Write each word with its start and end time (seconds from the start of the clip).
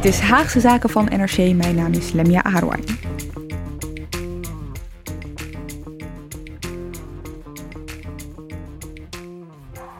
Dit 0.00 0.12
is 0.12 0.20
Haagse 0.20 0.60
Zaken 0.60 0.90
van 0.90 1.04
NRC. 1.04 1.36
Mijn 1.36 1.74
naam 1.74 1.92
is 1.92 2.12
Lemia 2.12 2.42
Arouai. 2.42 2.84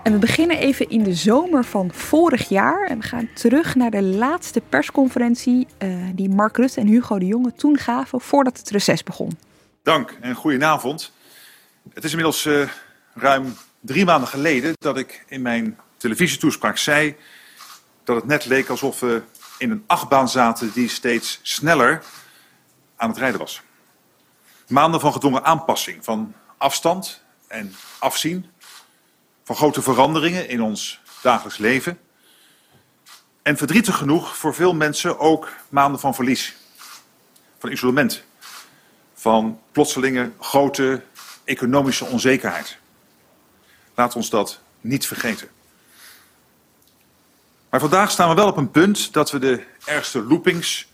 En 0.03 0.13
we 0.13 0.19
beginnen 0.19 0.59
even 0.59 0.89
in 0.89 1.03
de 1.03 1.15
zomer 1.15 1.65
van 1.65 1.93
vorig 1.93 2.49
jaar. 2.49 2.87
En 2.87 2.99
we 2.99 3.07
gaan 3.07 3.29
terug 3.35 3.75
naar 3.75 3.91
de 3.91 4.03
laatste 4.03 4.63
persconferentie 4.69 5.67
uh, 5.79 5.97
die 6.15 6.29
Mark 6.29 6.57
Rutte 6.57 6.81
en 6.81 6.87
Hugo 6.87 7.19
de 7.19 7.27
Jonge 7.27 7.53
toen 7.55 7.79
gaven 7.79 8.21
voordat 8.21 8.59
het 8.59 8.71
reces 8.71 9.03
begon. 9.03 9.39
Dank 9.83 10.17
en 10.21 10.35
goedenavond. 10.35 11.13
Het 11.95 12.05
is 12.05 12.11
inmiddels 12.11 12.45
uh, 12.45 12.69
ruim 13.15 13.55
drie 13.81 14.05
maanden 14.05 14.29
geleden 14.29 14.73
dat 14.79 14.99
ik 14.99 15.25
in 15.29 15.43
mijn 15.43 15.79
televisietoespraak 15.97 16.77
zei 16.77 17.17
dat 18.05 18.17
het 18.17 18.27
net 18.27 18.45
leek 18.45 18.69
alsof 18.69 19.01
we 19.01 19.23
in 19.61 19.71
een 19.71 19.85
achtbaan 19.87 20.29
zaten 20.29 20.73
die 20.73 20.89
steeds 20.89 21.41
sneller 21.43 22.03
aan 22.97 23.09
het 23.09 23.19
rijden 23.19 23.39
was. 23.39 23.61
Maanden 24.69 25.01
van 25.01 25.13
gedwongen 25.13 25.45
aanpassing, 25.45 26.05
van 26.05 26.35
afstand 26.57 27.23
en 27.49 27.75
afzien, 27.99 28.51
van 29.45 29.57
grote 29.57 29.83
veranderingen 29.83 30.49
in 30.49 30.63
ons 30.63 31.01
dagelijks 31.23 31.59
leven. 31.59 31.99
En 33.43 33.57
verdrietig 33.57 33.97
genoeg 33.97 34.37
voor 34.37 34.55
veel 34.55 34.75
mensen 34.75 35.19
ook 35.19 35.49
maanden 35.69 36.01
van 36.01 36.15
verlies, 36.15 36.57
van 37.59 37.71
isolement, 37.71 38.23
van 39.15 39.61
plotselinge 39.73 40.31
grote 40.41 41.03
economische 41.45 42.05
onzekerheid. 42.05 42.79
Laat 43.95 44.17
ons 44.17 44.31
dat 44.31 44.61
niet 44.81 45.07
vergeten. 45.07 45.49
Maar 47.71 47.81
vandaag 47.81 48.11
staan 48.11 48.29
we 48.29 48.35
wel 48.35 48.47
op 48.47 48.57
een 48.57 48.71
punt 48.71 49.13
dat 49.13 49.31
we 49.31 49.39
de 49.39 49.65
ergste 49.85 50.23
loopings 50.23 50.89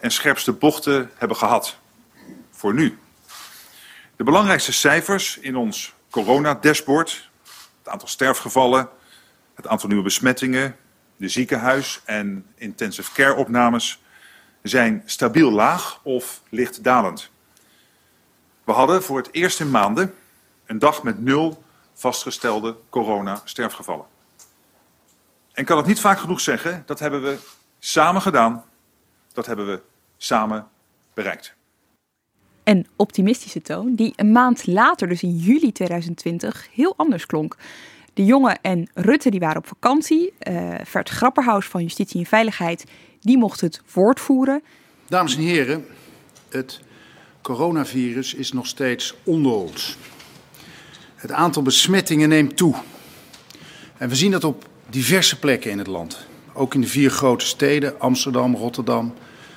en 0.00 0.10
scherpste 0.10 0.52
bochten 0.52 1.10
hebben 1.14 1.36
gehad. 1.36 1.76
Voor 2.50 2.74
nu. 2.74 2.98
De 4.16 4.24
belangrijkste 4.24 4.72
cijfers 4.72 5.38
in 5.38 5.56
ons 5.56 5.94
corona-dashboard, 6.10 7.30
het 7.78 7.88
aantal 7.88 8.08
sterfgevallen, 8.08 8.88
het 9.54 9.66
aantal 9.66 9.88
nieuwe 9.88 10.04
besmettingen, 10.04 10.76
de 11.16 11.28
ziekenhuis- 11.28 12.00
en 12.04 12.46
intensive 12.54 13.12
care-opnames, 13.12 14.02
zijn 14.62 15.02
stabiel 15.04 15.50
laag 15.50 16.00
of 16.02 16.42
licht 16.48 16.84
dalend. 16.84 17.30
We 18.64 18.72
hadden 18.72 19.02
voor 19.02 19.16
het 19.16 19.28
eerst 19.32 19.60
in 19.60 19.70
maanden 19.70 20.14
een 20.66 20.78
dag 20.78 21.02
met 21.02 21.22
nul 21.22 21.62
vastgestelde 21.94 22.76
corona-sterfgevallen. 22.90 24.15
En 25.56 25.64
kan 25.64 25.76
het 25.76 25.86
niet 25.86 26.00
vaak 26.00 26.18
genoeg 26.18 26.40
zeggen, 26.40 26.82
dat 26.86 26.98
hebben 26.98 27.22
we 27.22 27.36
samen 27.78 28.22
gedaan. 28.22 28.64
Dat 29.32 29.46
hebben 29.46 29.66
we 29.66 29.80
samen 30.16 30.66
bereikt. 31.14 31.54
Een 32.64 32.86
optimistische 32.96 33.62
toon 33.62 33.94
die 33.94 34.12
een 34.16 34.32
maand 34.32 34.66
later, 34.66 35.08
dus 35.08 35.22
in 35.22 35.36
juli 35.36 35.72
2020, 35.72 36.68
heel 36.72 36.94
anders 36.96 37.26
klonk. 37.26 37.56
De 38.14 38.24
jongen 38.24 38.60
en 38.60 38.90
Rutte 38.94 39.30
die 39.30 39.40
waren 39.40 39.56
op 39.56 39.66
vakantie. 39.66 40.32
Uh, 40.40 40.74
Vert 40.82 41.08
Grapperhaus 41.08 41.66
van 41.66 41.82
Justitie 41.82 42.20
en 42.20 42.26
Veiligheid 42.26 42.84
die 43.20 43.38
mocht 43.38 43.60
het 43.60 43.82
woord 43.92 44.20
voeren. 44.20 44.62
Dames 45.08 45.36
en 45.36 45.42
heren, 45.42 45.86
het 46.48 46.80
coronavirus 47.42 48.34
is 48.34 48.52
nog 48.52 48.66
steeds 48.66 49.14
onder 49.24 49.52
ons. 49.52 49.96
Het 51.14 51.30
aantal 51.30 51.62
besmettingen 51.62 52.28
neemt 52.28 52.56
toe. 52.56 52.74
En 53.96 54.08
we 54.08 54.14
zien 54.14 54.30
dat 54.30 54.44
op 54.44 54.68
diverse 54.90 55.38
plekken 55.38 55.70
in 55.70 55.78
het 55.78 55.86
land. 55.86 56.26
Ook 56.52 56.74
in 56.74 56.80
de 56.80 56.86
vier 56.86 57.10
grote 57.10 57.46
steden, 57.46 58.00
Amsterdam, 58.00 58.54
Rotterdam, 58.54 59.14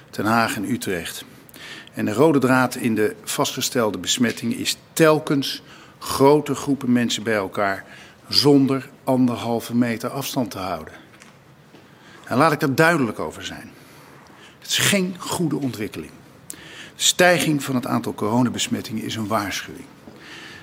Den 0.09 0.25
Haag 0.25 0.55
en 0.55 0.71
Utrecht. 0.71 1.25
En 1.93 2.05
de 2.05 2.13
rode 2.13 2.39
draad 2.39 2.75
in 2.75 2.95
de 2.95 3.15
vastgestelde 3.23 3.97
besmettingen 3.97 4.57
is 4.57 4.77
telkens 4.93 5.61
grote 5.99 6.55
groepen 6.55 6.91
mensen 6.91 7.23
bij 7.23 7.35
elkaar 7.35 7.85
zonder 8.27 8.89
anderhalve 9.03 9.75
meter 9.75 10.09
afstand 10.09 10.51
te 10.51 10.57
houden. 10.57 10.93
En 12.25 12.37
laat 12.37 12.51
ik 12.51 12.59
daar 12.59 12.75
duidelijk 12.75 13.19
over 13.19 13.45
zijn. 13.45 13.71
Het 14.59 14.69
is 14.69 14.77
geen 14.77 15.15
goede 15.19 15.57
ontwikkeling. 15.57 16.11
De 16.47 16.55
stijging 16.95 17.63
van 17.63 17.75
het 17.75 17.87
aantal 17.87 18.13
coronabesmettingen 18.13 19.03
is 19.03 19.15
een 19.15 19.27
waarschuwing. 19.27 19.85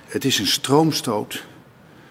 Het 0.06 0.24
is 0.24 0.38
een 0.38 0.46
stroomstoot 0.46 1.44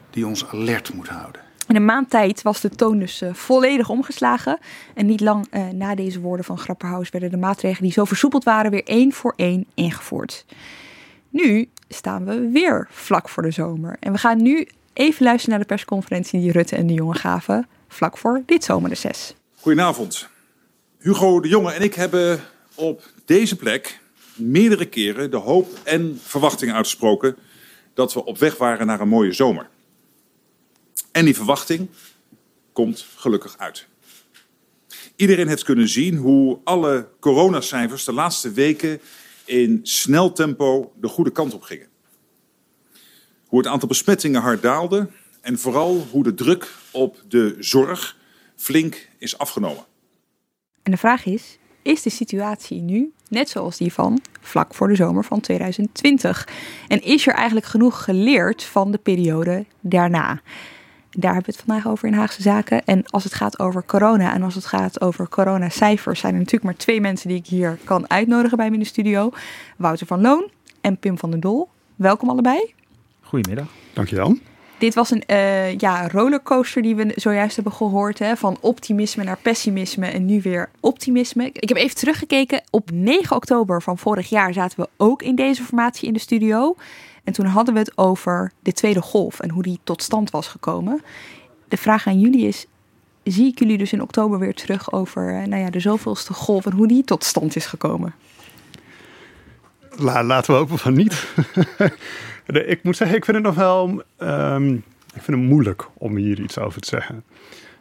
die 0.09 0.27
ons 0.27 0.45
alert 0.47 0.93
moet 0.93 1.07
houden. 1.07 1.44
In 1.68 1.76
een 1.76 1.86
maand 1.86 2.09
tijd 2.09 2.42
was 2.42 2.62
de 2.62 2.70
toon 2.70 3.00
dus 3.00 3.22
uh, 3.22 3.34
volledig 3.34 3.90
omgeslagen. 3.90 4.58
En 4.94 5.06
niet 5.06 5.22
lang 5.22 5.48
uh, 5.52 5.68
na 5.68 5.96
deze 5.96 6.20
woorden 6.20 6.46
van 6.46 6.58
Grapperhaus 6.58 7.09
werden 7.09 7.31
de 7.31 7.38
maatregelen 7.38 7.84
die 7.84 7.92
zo 7.92 8.06
versoepeld 8.06 8.44
waren 8.44 8.72
weer 8.72 8.84
één 8.84 9.14
voor 9.14 9.34
één 9.36 9.66
ingevoerd. 9.74 10.46
Nu 11.30 11.70
staan 11.90 12.26
we 12.26 12.50
weer 12.50 12.88
vlak 12.90 13.30
voor 13.30 13.44
de 13.44 13.52
zomer. 13.52 13.98
En 14.00 14.12
we 14.12 14.18
gaan 14.18 14.42
nu 14.42 14.68
even 14.94 15.24
luisteren 15.24 15.50
naar 15.50 15.68
de 15.68 15.74
persconferentie 15.74 16.40
die 16.40 16.52
Rutte 16.52 16.76
en 16.76 16.88
de 16.88 16.94
Jonge 16.94 17.16
gaven 17.16 17.68
vlak 17.88 18.18
voor 18.18 18.42
dit 18.46 18.64
zomerreces. 18.64 19.36
Goedenavond. 19.59 20.30
Hugo 21.00 21.40
de 21.40 21.47
Jonge 21.47 21.72
en 21.72 21.82
ik 21.82 21.94
hebben 21.94 22.40
op 22.76 23.03
deze 23.26 23.56
plek 23.56 24.00
meerdere 24.36 24.86
keren 24.86 25.32
de 25.32 25.38
hoop 25.38 25.68
en 25.84 26.20
verwachtingen 26.24 26.76
uitgesproken 26.76 27.36
dat 27.94 28.14
we 28.14 28.26
op 28.26 28.38
weg 28.38 28.58
waren 28.58 28.88
naar 28.88 29.02
een 29.02 29.08
mooie 29.08 29.32
zomer. 29.32 29.68
En 31.16 31.26
die 31.26 31.36
verwachting 31.36 31.90
komt 32.74 33.06
gelukkig 33.16 33.58
uit. 33.58 33.88
Iedereen 35.16 35.48
heeft 35.48 35.64
kunnen 35.64 35.90
zien 35.90 36.16
hoe 36.16 36.59
alle 36.64 37.08
coronacijfers 37.20 38.03
de 38.03 38.14
laatste 38.14 38.52
weken 38.52 39.00
in 39.46 39.80
snel 39.84 40.31
tempo 40.31 40.94
de 40.96 41.08
goede 41.08 41.31
kant 41.31 41.53
op 41.53 41.62
gingen. 41.62 41.88
Hoe 43.46 43.59
het 43.59 43.68
aantal 43.68 43.88
besmettingen 43.88 44.42
hard 44.42 44.62
daalde 44.62 45.08
en 45.42 45.59
vooral 45.59 46.08
hoe 46.12 46.24
de 46.24 46.34
druk 46.34 46.72
op 46.92 47.24
de 47.28 47.56
zorg 47.59 48.18
flink 48.56 49.09
is 49.18 49.38
afgenomen. 49.38 49.86
En 50.84 50.92
de 50.92 50.97
vraag 50.97 51.26
is: 51.26 51.58
is 51.82 52.02
de 52.02 52.09
situatie 52.09 52.82
nu 52.82 53.14
net 53.30 53.50
zoals 53.50 53.78
die 53.78 53.94
van 53.94 54.22
vlak 54.42 54.74
voor 54.74 54.88
de 54.88 54.96
zomer 54.96 55.24
van 55.24 55.40
2020? 55.40 56.47
En 56.88 57.02
is 57.02 57.28
er 57.28 57.34
eigenlijk 57.34 57.66
genoeg 57.66 58.03
geleerd 58.03 58.64
van 58.64 58.92
de 58.92 58.97
periode 58.97 59.66
daarna? 59.82 60.42
Daar 61.18 61.34
hebben 61.34 61.52
we 61.52 61.58
het 61.58 61.68
vandaag 61.68 61.92
over 61.92 62.08
in 62.08 62.14
Haagse 62.14 62.42
Zaken. 62.42 62.86
En 62.86 63.06
als 63.06 63.24
het 63.24 63.34
gaat 63.34 63.59
over 63.59 63.86
corona 63.86 64.34
en 64.34 64.44
als 64.44 64.56
het 64.56 64.66
gaat 64.66 65.02
over 65.02 65.30
coronacijfers, 65.30 66.20
zijn 66.20 66.34
er 66.34 66.40
natuurlijk 66.40 66.66
maar 66.66 66.76
twee 66.76 67.02
mensen 67.02 67.30
die 67.30 67.38
ik 67.38 67.48
hier 67.48 67.78
kan 67.84 68.09
uitnodigen 68.09 68.58
bij 68.58 68.68
me 68.68 68.74
in 68.74 68.80
de 68.80 68.86
studio: 68.86 69.31
Wouter 69.78 70.08
van 70.08 70.22
Loon 70.22 70.50
en 70.81 70.98
Pim 70.98 71.18
van 71.18 71.31
den 71.31 71.40
Dol. 71.40 71.70
Welkom 71.96 72.29
allebei. 72.29 72.73
Goedemiddag. 73.22 73.67
Dankjewel. 73.94 74.38
Dit 74.78 74.94
was 74.94 75.12
een 75.12 75.23
uh, 75.28 75.78
ja, 75.78 76.08
rollercoaster 76.08 76.82
die 76.82 76.96
we 76.96 77.12
zojuist 77.16 77.56
hebben 77.56 77.73
gehoord. 77.73 78.20
Hè, 78.20 78.35
van 78.35 78.58
optimisme 78.61 79.23
naar 79.23 79.38
pessimisme 79.41 80.08
en 80.08 80.26
nu 80.26 80.41
weer 80.41 80.70
optimisme. 80.79 81.50
Ik 81.52 81.70
heb 81.70 81.78
even 81.78 81.96
teruggekeken. 81.96 82.64
Op 82.70 82.91
9 82.91 83.35
oktober 83.35 83.82
van 83.82 83.97
vorig 83.97 84.29
jaar 84.29 84.53
zaten 84.53 84.79
we 84.79 84.90
ook 84.97 85.22
in 85.22 85.35
deze 85.35 85.64
formatie 85.64 86.08
in 86.08 86.14
de 86.14 86.20
studio. 86.20 86.76
En 87.25 87.33
toen 87.33 87.45
hadden 87.45 87.73
we 87.73 87.79
het 87.79 87.97
over 87.97 88.51
de 88.59 88.72
tweede 88.72 89.01
golf 89.01 89.39
en 89.39 89.49
hoe 89.49 89.63
die 89.63 89.79
tot 89.83 90.03
stand 90.03 90.29
was 90.31 90.47
gekomen. 90.47 91.01
De 91.67 91.77
vraag 91.77 92.07
aan 92.07 92.19
jullie 92.19 92.47
is: 92.47 92.66
zie 93.23 93.47
ik 93.47 93.59
jullie 93.59 93.77
dus 93.77 93.93
in 93.93 94.01
oktober 94.01 94.39
weer 94.39 94.53
terug 94.53 94.91
over 94.91 95.41
eh, 95.41 95.47
nou 95.47 95.61
ja, 95.61 95.69
de 95.69 95.79
zoveelste 95.79 96.33
golf 96.33 96.66
en 96.66 96.72
hoe 96.72 96.87
die 96.87 97.03
tot 97.03 97.23
stand 97.23 97.55
is 97.55 97.66
gekomen? 97.66 98.13
La, 99.97 100.23
laten 100.23 100.53
we 100.53 100.59
hopen 100.59 100.77
van 100.77 100.93
niet. 100.93 101.27
ik 102.75 102.79
moet 102.83 102.97
zeggen, 102.97 103.17
ik 103.17 103.25
vind 103.25 103.37
het 103.37 103.45
nog 103.45 103.55
wel 103.55 104.03
um, 104.19 104.83
ik 105.16 105.22
vind 105.22 105.37
het 105.37 105.49
moeilijk 105.49 105.87
om 105.93 106.16
hier 106.16 106.39
iets 106.39 106.57
over 106.57 106.81
te 106.81 106.87
zeggen. 106.87 107.23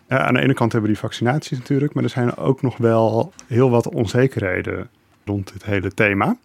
Uh, 0.09 0.19
aan 0.19 0.35
de 0.35 0.41
ene 0.41 0.55
kant 0.55 0.73
hebben 0.73 0.91
we 0.91 0.97
die 0.97 1.05
vaccinaties 1.05 1.59
natuurlijk, 1.59 1.95
maar 1.95 2.05
er 2.05 2.11
zijn 2.11 2.37
ook 2.37 2.63
nog 2.63 2.77
wel 2.77 3.33
heel 3.47 3.71
wat 3.71 3.89
onzekerheden 3.89 4.89
rond 5.25 5.53
dit 5.53 5.65
hele 5.65 5.95
thema. 5.95 6.37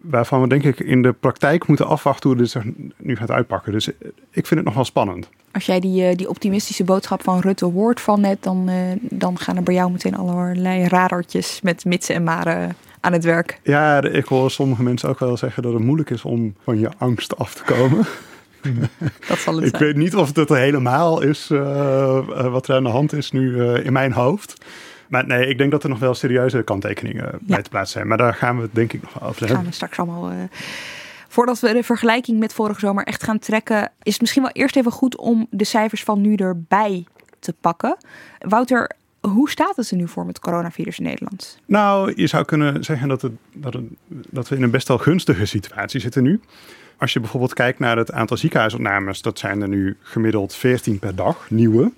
Waarvan 0.00 0.40
we 0.40 0.48
denk 0.48 0.64
ik 0.64 0.80
in 0.80 1.02
de 1.02 1.12
praktijk 1.12 1.66
moeten 1.66 1.86
afwachten 1.86 2.30
hoe 2.30 2.38
dit 2.38 2.50
zich 2.50 2.62
nu 2.96 3.16
gaat 3.16 3.30
uitpakken. 3.30 3.72
Dus 3.72 3.88
ik 4.30 4.46
vind 4.46 4.50
het 4.50 4.64
nog 4.64 4.74
wel 4.74 4.84
spannend. 4.84 5.28
Als 5.52 5.66
jij 5.66 5.80
die, 5.80 6.04
eh, 6.04 6.16
die 6.16 6.28
optimistische 6.28 6.84
boodschap 6.84 7.22
van 7.22 7.40
Rutte 7.40 7.64
hoort 7.64 8.00
van 8.00 8.20
net, 8.20 8.42
dan, 8.42 8.68
uh, 8.68 8.74
dan 9.00 9.38
gaan 9.38 9.56
er 9.56 9.62
bij 9.62 9.74
jou 9.74 9.90
meteen 9.90 10.16
allerlei 10.16 10.88
radartjes 10.88 11.60
met 11.62 11.84
mitsen 11.84 12.14
en 12.14 12.22
maren 12.22 12.76
aan 13.00 13.12
het 13.12 13.24
werk. 13.24 13.60
Ja, 13.62 14.02
ik 14.02 14.24
hoor 14.24 14.50
sommige 14.50 14.82
mensen 14.82 15.08
ook 15.08 15.18
wel 15.18 15.36
zeggen 15.36 15.62
dat 15.62 15.72
het 15.72 15.82
moeilijk 15.82 16.10
is 16.10 16.22
om 16.22 16.54
van 16.64 16.78
je 16.78 16.90
angst 16.98 17.36
af 17.36 17.54
te 17.54 17.62
komen. 17.64 18.06
Dat 19.28 19.38
zal 19.38 19.56
het 19.56 19.64
ik 19.64 19.76
weet 19.76 19.96
niet 19.96 20.16
of 20.16 20.34
het 20.34 20.48
helemaal 20.48 21.22
is 21.22 21.50
uh, 21.50 22.50
wat 22.50 22.68
er 22.68 22.74
aan 22.74 22.82
de 22.82 22.88
hand 22.88 23.12
is 23.12 23.30
nu 23.30 23.64
in 23.64 23.92
mijn 23.92 24.12
hoofd. 24.12 24.64
Maar 25.08 25.26
nee, 25.26 25.46
ik 25.46 25.58
denk 25.58 25.70
dat 25.70 25.82
er 25.82 25.88
nog 25.88 25.98
wel 25.98 26.14
serieuze 26.14 26.62
kanttekeningen 26.62 27.38
bij 27.40 27.62
te 27.62 27.70
plaatsen 27.70 27.92
zijn. 27.92 28.08
Maar 28.08 28.18
daar 28.18 28.34
gaan 28.34 28.56
we 28.56 28.62
het 28.62 28.74
denk 28.74 28.92
ik 28.92 29.02
nog 29.02 29.22
over 29.22 29.38
hebben. 29.38 29.56
Gaan 29.56 29.66
we 29.66 29.72
straks 29.72 29.98
allemaal... 29.98 30.32
Uh, 30.32 30.36
voordat 31.28 31.60
we 31.60 31.72
de 31.72 31.82
vergelijking 31.82 32.38
met 32.38 32.52
vorige 32.52 32.80
zomer 32.80 33.04
echt 33.04 33.22
gaan 33.22 33.38
trekken... 33.38 33.90
is 34.02 34.12
het 34.12 34.20
misschien 34.20 34.42
wel 34.42 34.52
eerst 34.52 34.76
even 34.76 34.92
goed 34.92 35.16
om 35.16 35.46
de 35.50 35.64
cijfers 35.64 36.02
van 36.02 36.20
nu 36.20 36.34
erbij 36.34 37.04
te 37.38 37.54
pakken. 37.60 37.96
Wouter, 38.38 38.90
hoe 39.20 39.50
staat 39.50 39.76
het 39.76 39.90
er 39.90 39.96
nu 39.96 40.08
voor 40.08 40.26
met 40.26 40.38
coronavirus 40.38 40.98
in 40.98 41.04
Nederland? 41.04 41.58
Nou, 41.66 42.12
je 42.16 42.26
zou 42.26 42.44
kunnen 42.44 42.84
zeggen 42.84 43.08
dat, 43.08 43.22
het, 43.22 43.32
dat, 43.52 43.72
het, 43.72 43.84
dat 44.08 44.48
we 44.48 44.56
in 44.56 44.62
een 44.62 44.70
best 44.70 44.88
wel 44.88 44.98
gunstige 44.98 45.46
situatie 45.46 46.00
zitten 46.00 46.22
nu. 46.22 46.40
Als 46.98 47.12
je 47.12 47.20
bijvoorbeeld 47.20 47.54
kijkt 47.54 47.78
naar 47.78 47.96
het 47.96 48.12
aantal 48.12 48.36
ziekenhuisopnames, 48.36 49.22
dat 49.22 49.38
zijn 49.38 49.62
er 49.62 49.68
nu 49.68 49.96
gemiddeld 50.00 50.54
14 50.54 50.98
per 50.98 51.14
dag, 51.14 51.50
nieuwe. 51.50 51.92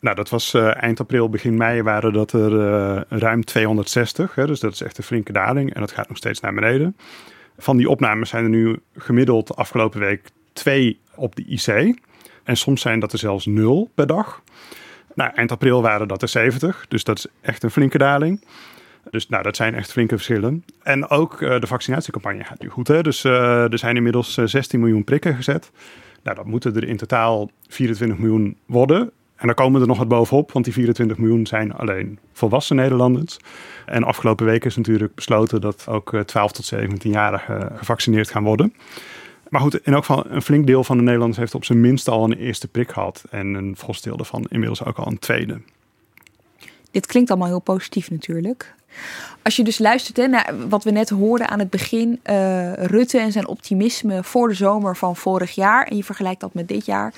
Nou, 0.00 0.16
dat 0.16 0.28
was 0.28 0.54
uh, 0.54 0.82
eind 0.82 1.00
april, 1.00 1.28
begin 1.28 1.56
mei 1.56 1.82
waren 1.82 2.12
dat 2.12 2.32
er 2.32 2.52
uh, 2.52 3.00
ruim 3.08 3.44
260. 3.44 4.34
Hè, 4.34 4.46
dus 4.46 4.60
dat 4.60 4.72
is 4.72 4.82
echt 4.82 4.98
een 4.98 5.04
flinke 5.04 5.32
daling 5.32 5.74
en 5.74 5.80
dat 5.80 5.92
gaat 5.92 6.08
nog 6.08 6.16
steeds 6.16 6.40
naar 6.40 6.54
beneden. 6.54 6.96
Van 7.58 7.76
die 7.76 7.90
opnames 7.90 8.28
zijn 8.28 8.44
er 8.44 8.50
nu 8.50 8.78
gemiddeld 8.96 9.46
de 9.46 9.54
afgelopen 9.54 10.00
week 10.00 10.30
twee 10.52 11.00
op 11.14 11.36
de 11.36 11.44
IC. 11.44 11.98
En 12.44 12.56
soms 12.56 12.80
zijn 12.80 13.00
dat 13.00 13.12
er 13.12 13.18
zelfs 13.18 13.46
nul 13.46 13.90
per 13.94 14.06
dag. 14.06 14.42
Nou, 15.14 15.30
eind 15.34 15.52
april 15.52 15.82
waren 15.82 16.08
dat 16.08 16.22
er 16.22 16.28
70, 16.28 16.86
dus 16.88 17.04
dat 17.04 17.18
is 17.18 17.26
echt 17.40 17.62
een 17.62 17.70
flinke 17.70 17.98
daling. 17.98 18.44
Dus 19.10 19.28
nou, 19.28 19.42
dat 19.42 19.56
zijn 19.56 19.74
echt 19.74 19.92
flinke 19.92 20.14
verschillen. 20.14 20.64
En 20.82 21.08
ook 21.08 21.40
uh, 21.40 21.60
de 21.60 21.66
vaccinatiecampagne 21.66 22.44
gaat 22.44 22.60
nu 22.60 22.68
goed. 22.68 22.88
Hè? 22.88 23.02
Dus 23.02 23.24
er 23.24 23.78
zijn 23.78 23.96
inmiddels 23.96 24.34
16 24.34 24.80
miljoen 24.80 25.04
prikken 25.04 25.34
gezet. 25.34 25.70
Nou, 26.22 26.36
dat 26.36 26.46
moeten 26.46 26.76
er 26.76 26.88
in 26.88 26.96
totaal 26.96 27.50
24 27.68 28.18
miljoen 28.18 28.56
worden. 28.66 29.12
En 29.38 29.46
daar 29.46 29.54
komen 29.54 29.80
er 29.80 29.86
nog 29.86 29.98
wat 29.98 30.08
bovenop, 30.08 30.52
want 30.52 30.64
die 30.64 30.74
24 30.74 31.18
miljoen 31.18 31.46
zijn 31.46 31.72
alleen 31.72 32.18
volwassen 32.32 32.76
Nederlanders. 32.76 33.36
En 33.86 34.04
afgelopen 34.04 34.46
week 34.46 34.64
is 34.64 34.76
natuurlijk 34.76 35.14
besloten 35.14 35.60
dat 35.60 35.84
ook 35.88 36.22
12 36.26 36.52
tot 36.52 36.74
17-jarigen 36.74 37.76
gevaccineerd 37.76 38.30
gaan 38.30 38.44
worden. 38.44 38.74
Maar 39.48 39.60
goed, 39.60 39.86
in 39.86 39.92
elk 39.92 40.04
geval 40.04 40.24
een 40.30 40.42
flink 40.42 40.66
deel 40.66 40.84
van 40.84 40.96
de 40.96 41.02
Nederlanders 41.02 41.38
heeft 41.38 41.54
op 41.54 41.64
zijn 41.64 41.80
minst 41.80 42.08
al 42.08 42.24
een 42.24 42.38
eerste 42.38 42.68
prik 42.68 42.90
gehad. 42.90 43.24
En 43.30 43.54
een 43.54 43.74
vast 43.76 44.04
deel 44.04 44.16
daarvan 44.16 44.46
inmiddels 44.48 44.84
ook 44.84 44.96
al 44.96 45.06
een 45.06 45.18
tweede. 45.18 45.60
Dit 46.90 47.06
klinkt 47.06 47.30
allemaal 47.30 47.48
heel 47.48 47.60
positief 47.60 48.10
natuurlijk. 48.10 48.74
Als 49.42 49.56
je 49.56 49.64
dus 49.64 49.78
luistert 49.78 50.16
hè, 50.16 50.26
naar 50.26 50.54
wat 50.68 50.84
we 50.84 50.90
net 50.90 51.08
hoorden 51.08 51.48
aan 51.48 51.58
het 51.58 51.70
begin, 51.70 52.20
uh, 52.24 52.72
Rutte 52.72 53.18
en 53.18 53.32
zijn 53.32 53.46
optimisme 53.46 54.24
voor 54.24 54.48
de 54.48 54.54
zomer 54.54 54.96
van 54.96 55.16
vorig 55.16 55.54
jaar, 55.54 55.86
en 55.86 55.96
je 55.96 56.04
vergelijkt 56.04 56.40
dat 56.40 56.54
met 56.54 56.68
dit 56.68 56.86
jaar, 56.86 57.14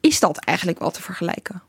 is 0.00 0.20
dat 0.20 0.38
eigenlijk 0.38 0.78
wel 0.78 0.90
te 0.90 1.02
vergelijken? 1.02 1.62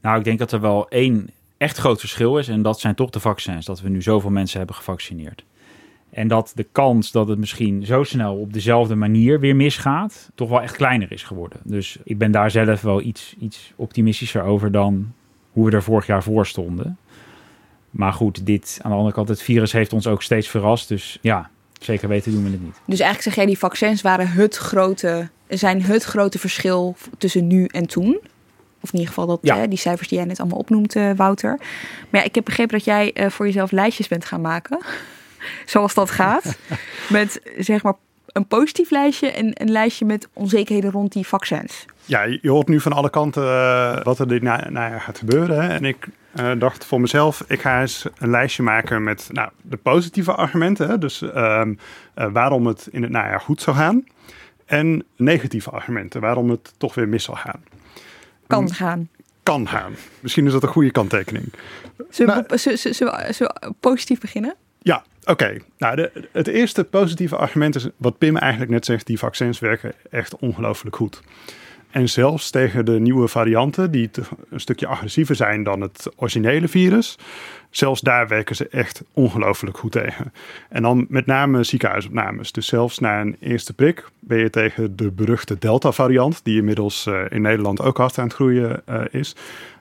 Nou, 0.00 0.18
ik 0.18 0.24
denk 0.24 0.38
dat 0.38 0.52
er 0.52 0.60
wel 0.60 0.88
één 0.88 1.30
echt 1.56 1.76
groot 1.76 2.00
verschil 2.00 2.38
is. 2.38 2.48
En 2.48 2.62
dat 2.62 2.80
zijn 2.80 2.94
toch 2.94 3.10
de 3.10 3.20
vaccins. 3.20 3.66
Dat 3.66 3.80
we 3.80 3.88
nu 3.88 4.02
zoveel 4.02 4.30
mensen 4.30 4.58
hebben 4.58 4.76
gevaccineerd. 4.76 5.44
En 6.10 6.28
dat 6.28 6.52
de 6.54 6.66
kans 6.72 7.10
dat 7.10 7.28
het 7.28 7.38
misschien 7.38 7.86
zo 7.86 8.02
snel 8.02 8.36
op 8.36 8.52
dezelfde 8.52 8.94
manier 8.94 9.40
weer 9.40 9.56
misgaat, 9.56 10.30
toch 10.34 10.48
wel 10.48 10.62
echt 10.62 10.76
kleiner 10.76 11.12
is 11.12 11.22
geworden. 11.22 11.60
Dus 11.64 11.98
ik 12.04 12.18
ben 12.18 12.30
daar 12.30 12.50
zelf 12.50 12.80
wel 12.80 13.00
iets, 13.00 13.34
iets 13.38 13.72
optimistischer 13.76 14.42
over 14.42 14.72
dan 14.72 15.12
hoe 15.52 15.70
we 15.70 15.76
er 15.76 15.82
vorig 15.82 16.06
jaar 16.06 16.22
voor 16.22 16.46
stonden. 16.46 16.98
Maar 17.90 18.12
goed, 18.12 18.46
dit 18.46 18.78
aan 18.82 18.90
de 18.90 18.96
andere 18.96 19.14
kant, 19.14 19.28
het 19.28 19.42
virus 19.42 19.72
heeft 19.72 19.92
ons 19.92 20.06
ook 20.06 20.22
steeds 20.22 20.48
verrast. 20.48 20.88
Dus 20.88 21.18
ja, 21.20 21.50
zeker 21.80 22.08
weten 22.08 22.32
doen 22.32 22.44
we 22.44 22.50
het 22.50 22.62
niet. 22.62 22.80
Dus 22.86 23.00
eigenlijk 23.00 23.22
zeg 23.22 23.34
jij, 23.34 23.46
die 23.46 23.58
vaccins 23.58 24.02
waren 24.02 24.28
het 24.28 24.56
grote 24.56 25.28
zijn 25.48 25.82
het 25.82 26.04
grote 26.04 26.38
verschil 26.38 26.96
tussen 27.18 27.46
nu 27.46 27.64
en 27.64 27.86
toen. 27.86 28.20
Of 28.80 28.92
in 28.92 28.98
ieder 28.98 29.14
geval 29.14 29.26
dat, 29.26 29.56
hè, 29.56 29.68
die 29.68 29.78
cijfers 29.78 30.08
die 30.08 30.18
jij 30.18 30.26
net 30.26 30.40
allemaal 30.40 30.58
opnoemt, 30.58 30.94
uh, 30.94 31.10
Wouter. 31.16 31.56
Maar 32.10 32.20
ja, 32.20 32.22
ik 32.22 32.34
heb 32.34 32.44
begrepen 32.44 32.76
dat 32.76 32.84
jij 32.84 33.10
uh, 33.14 33.30
voor 33.30 33.46
jezelf 33.46 33.70
lijstjes 33.70 34.08
bent 34.08 34.24
gaan 34.24 34.40
maken. 34.40 34.78
Zoals 35.66 35.94
dat 35.94 36.10
gaat. 36.10 36.58
met 37.08 37.40
zeg 37.58 37.82
maar 37.82 37.94
een 38.26 38.46
positief 38.46 38.90
lijstje 38.90 39.30
en 39.30 39.50
een 39.54 39.70
lijstje 39.70 40.04
met 40.04 40.28
onzekerheden 40.32 40.90
rond 40.90 41.12
die 41.12 41.26
vaccins. 41.26 41.84
Ja, 42.04 42.22
je 42.22 42.50
hoort 42.50 42.68
nu 42.68 42.80
van 42.80 42.92
alle 42.92 43.10
kanten 43.10 43.42
uh, 43.42 44.02
wat 44.02 44.18
er 44.18 44.28
dit 44.28 44.42
najaar 44.42 45.00
gaat 45.00 45.18
gebeuren. 45.18 45.62
Hè? 45.62 45.68
En 45.68 45.84
ik 45.84 46.08
dacht 46.58 46.84
voor 46.84 47.00
mezelf, 47.00 47.44
ik 47.48 47.60
ga 47.60 47.80
eens 47.80 48.06
een 48.18 48.30
lijstje 48.30 48.62
maken 48.62 49.04
met 49.04 49.28
nou, 49.32 49.50
de 49.62 49.76
positieve 49.76 50.32
argumenten. 50.34 50.88
Hè? 50.88 50.98
Dus 50.98 51.22
ehm, 51.22 51.74
waarom 52.14 52.66
het 52.66 52.88
in 52.90 53.02
het 53.02 53.10
najaar 53.10 53.40
goed 53.40 53.62
zou 53.62 53.76
gaan 53.76 54.04
en 54.66 55.04
negatieve 55.16 55.70
argumenten 55.70 56.20
waarom 56.20 56.50
het 56.50 56.72
toch 56.76 56.94
weer 56.94 57.08
mis 57.08 57.24
zal 57.24 57.34
gaan. 57.34 57.64
Kan 58.46 58.72
gaan. 58.72 59.08
Kan 59.42 59.68
gaan. 59.68 59.94
Misschien 60.20 60.46
is 60.46 60.52
dat 60.52 60.62
een 60.62 60.68
goede 60.68 60.90
kanttekening. 60.90 61.52
Zullen, 62.10 62.46
we, 62.48 62.78
nou, 62.98 63.32
zullen, 63.32 63.76
positief 63.80 64.20
beginnen? 64.20 64.54
Ja, 64.78 65.04
oké. 65.24 65.56
Nou, 65.78 65.96
de, 65.96 66.28
het 66.32 66.46
eerste 66.46 66.84
positieve 66.84 67.36
argument 67.36 67.74
is 67.74 67.88
wat 67.96 68.18
Pim 68.18 68.36
eigenlijk 68.36 68.70
net 68.70 68.84
zegt: 68.84 69.06
die 69.06 69.18
vaccins 69.18 69.58
werken 69.58 69.92
echt 70.10 70.36
ongelooflijk 70.36 70.96
goed. 70.96 71.20
En 71.96 72.08
zelfs 72.08 72.50
tegen 72.50 72.84
de 72.84 73.00
nieuwe 73.00 73.28
varianten, 73.28 73.90
die 73.90 74.10
een 74.50 74.60
stukje 74.60 74.86
agressiever 74.86 75.34
zijn 75.34 75.62
dan 75.62 75.80
het 75.80 76.10
originele 76.16 76.68
virus, 76.68 77.18
zelfs 77.70 78.00
daar 78.00 78.28
werken 78.28 78.56
ze 78.56 78.68
echt 78.68 79.02
ongelooflijk 79.12 79.78
goed 79.78 79.92
tegen. 79.92 80.32
En 80.68 80.82
dan 80.82 81.06
met 81.08 81.26
name 81.26 81.64
ziekenhuisopnames. 81.64 82.52
Dus 82.52 82.66
zelfs 82.66 82.98
na 82.98 83.20
een 83.20 83.36
eerste 83.40 83.72
prik 83.72 84.04
ben 84.20 84.38
je 84.38 84.50
tegen 84.50 84.96
de 84.96 85.10
beruchte 85.10 85.58
Delta-variant, 85.58 86.40
die 86.44 86.58
inmiddels 86.58 87.06
uh, 87.06 87.20
in 87.28 87.42
Nederland 87.42 87.80
ook 87.80 87.96
hard 87.96 88.18
aan 88.18 88.24
het 88.24 88.34
groeien 88.34 88.82
uh, 88.88 89.00
is, 89.10 89.36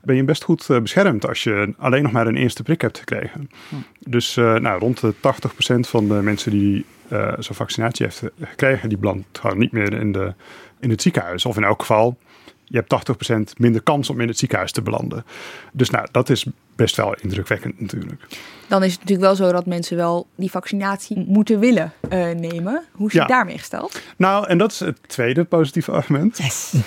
ben 0.06 0.16
je 0.16 0.24
best 0.24 0.44
goed 0.44 0.68
uh, 0.70 0.80
beschermd 0.80 1.28
als 1.28 1.44
je 1.44 1.74
alleen 1.78 2.04
nog 2.04 2.12
maar 2.12 2.28
een 2.28 2.36
eerste 2.36 2.64
prik 2.64 2.82
hebt 2.82 2.98
gekregen. 2.98 3.50
Hm. 3.70 3.76
Dus 4.00 4.36
nou, 4.36 4.80
rond 4.80 5.02
de 5.02 5.14
80% 5.16 5.20
van 5.80 6.08
de 6.08 6.14
mensen 6.14 6.52
die 6.52 6.86
zo'n 7.40 7.56
vaccinatie 7.56 8.06
heeft 8.06 8.24
gekregen, 8.42 8.90
die 8.90 8.98
belandt 8.98 9.40
gewoon 9.40 9.58
niet 9.58 9.72
meer 9.72 9.94
in 9.94 10.12
de 10.12 10.34
in 10.80 10.90
het 10.90 11.02
ziekenhuis. 11.02 11.46
Of 11.46 11.58
in 11.58 11.64
elk 11.64 11.80
geval, 11.80 12.18
je 12.66 12.84
hebt 12.88 13.56
80% 13.56 13.58
minder 13.58 13.82
kans 13.82 14.10
om 14.10 14.22
in 14.22 14.28
het 14.28 14.38
ziekenhuis 14.38 14.72
te 14.72 14.82
belanden. 14.82 15.26
Dus 15.74 15.90
nou, 15.90 16.08
dat 16.12 16.30
is 16.30 16.46
best 16.76 16.96
wel 16.96 17.16
indrukwekkend 17.22 17.82
natuurlijk. 17.82 18.26
Dan 18.68 18.84
is 18.84 18.92
het 18.92 19.00
natuurlijk 19.00 19.28
wel 19.28 19.48
zo 19.48 19.54
dat 19.54 19.66
mensen 19.66 19.98
wel 19.98 20.28
die 20.36 20.52
vaccinatie 20.52 21.24
moeten 21.28 21.60
willen 21.60 21.94
uh, 22.04 22.10
nemen. 22.32 22.84
Hoe 22.92 23.08
is 23.08 23.14
het 23.14 23.28
daarmee 23.28 23.58
gesteld? 23.58 24.02
Nou, 24.18 24.48
en 24.48 24.58
dat 24.58 24.72
is 24.72 24.80
het 24.80 24.98
tweede 25.08 25.44
positieve 25.44 25.92
argument. 25.92 26.40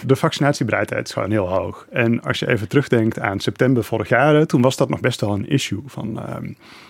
De 0.07 0.17
vaccinatiebereidheid 0.17 1.07
is 1.07 1.13
gewoon 1.13 1.31
heel 1.31 1.49
hoog. 1.49 1.87
En 1.91 2.23
als 2.23 2.39
je 2.39 2.49
even 2.49 2.69
terugdenkt 2.69 3.19
aan 3.19 3.41
september 3.41 3.85
vorig 3.85 4.09
jaar, 4.09 4.47
toen 4.47 4.63
was 4.63 4.77
dat 4.77 4.89
nog 4.89 5.01
best 5.01 5.21
wel 5.21 5.33
een 5.33 5.49
issue. 5.49 5.83
Van 5.87 6.23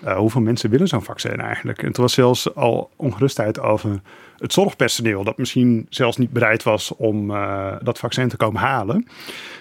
uh, 0.05 0.17
hoeveel 0.17 0.41
mensen 0.41 0.71
willen 0.71 0.89
zo'n 0.89 1.03
vaccin 1.03 1.41
eigenlijk? 1.41 1.83
En 1.83 1.93
toen 1.93 2.05
was 2.05 2.15
zelfs 2.15 2.55
al 2.55 2.91
ongerustheid 2.97 3.61
over 3.61 4.01
het 4.39 4.53
zorgpersoneel 4.53 5.25
dat 5.25 5.39
misschien 5.39 5.87
zelfs 5.89 6.17
niet 6.17 6.33
bereid 6.33 6.63
was 6.63 6.95
om 6.97 7.31
uh, 7.31 7.73
dat 7.83 7.99
vaccin 7.99 8.29
te 8.29 8.37
komen 8.37 8.61
halen. 8.61 9.07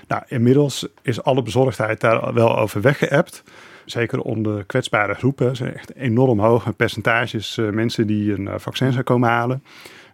Nou, 0.08 0.24
inmiddels 0.28 0.88
is 1.02 1.24
alle 1.24 1.42
bezorgdheid 1.42 2.02
daar 2.02 2.34
wel 2.34 2.58
over 2.58 2.82
weggeëpt. 2.82 3.44
Zeker 3.86 4.22
onder 4.22 4.64
kwetsbare 4.64 5.14
groepen 5.14 5.56
zijn 5.56 5.74
echt 5.74 5.96
enorm 5.96 6.40
hoge 6.40 6.74
percentages 6.74 7.58
uh, 7.58 7.70
mensen 7.70 8.08
die 8.08 8.34
een 8.34 8.42
uh, 8.46 8.54
vaccin 8.58 8.92
zijn 8.92 9.04
komen 9.04 9.30
halen. 9.30 9.64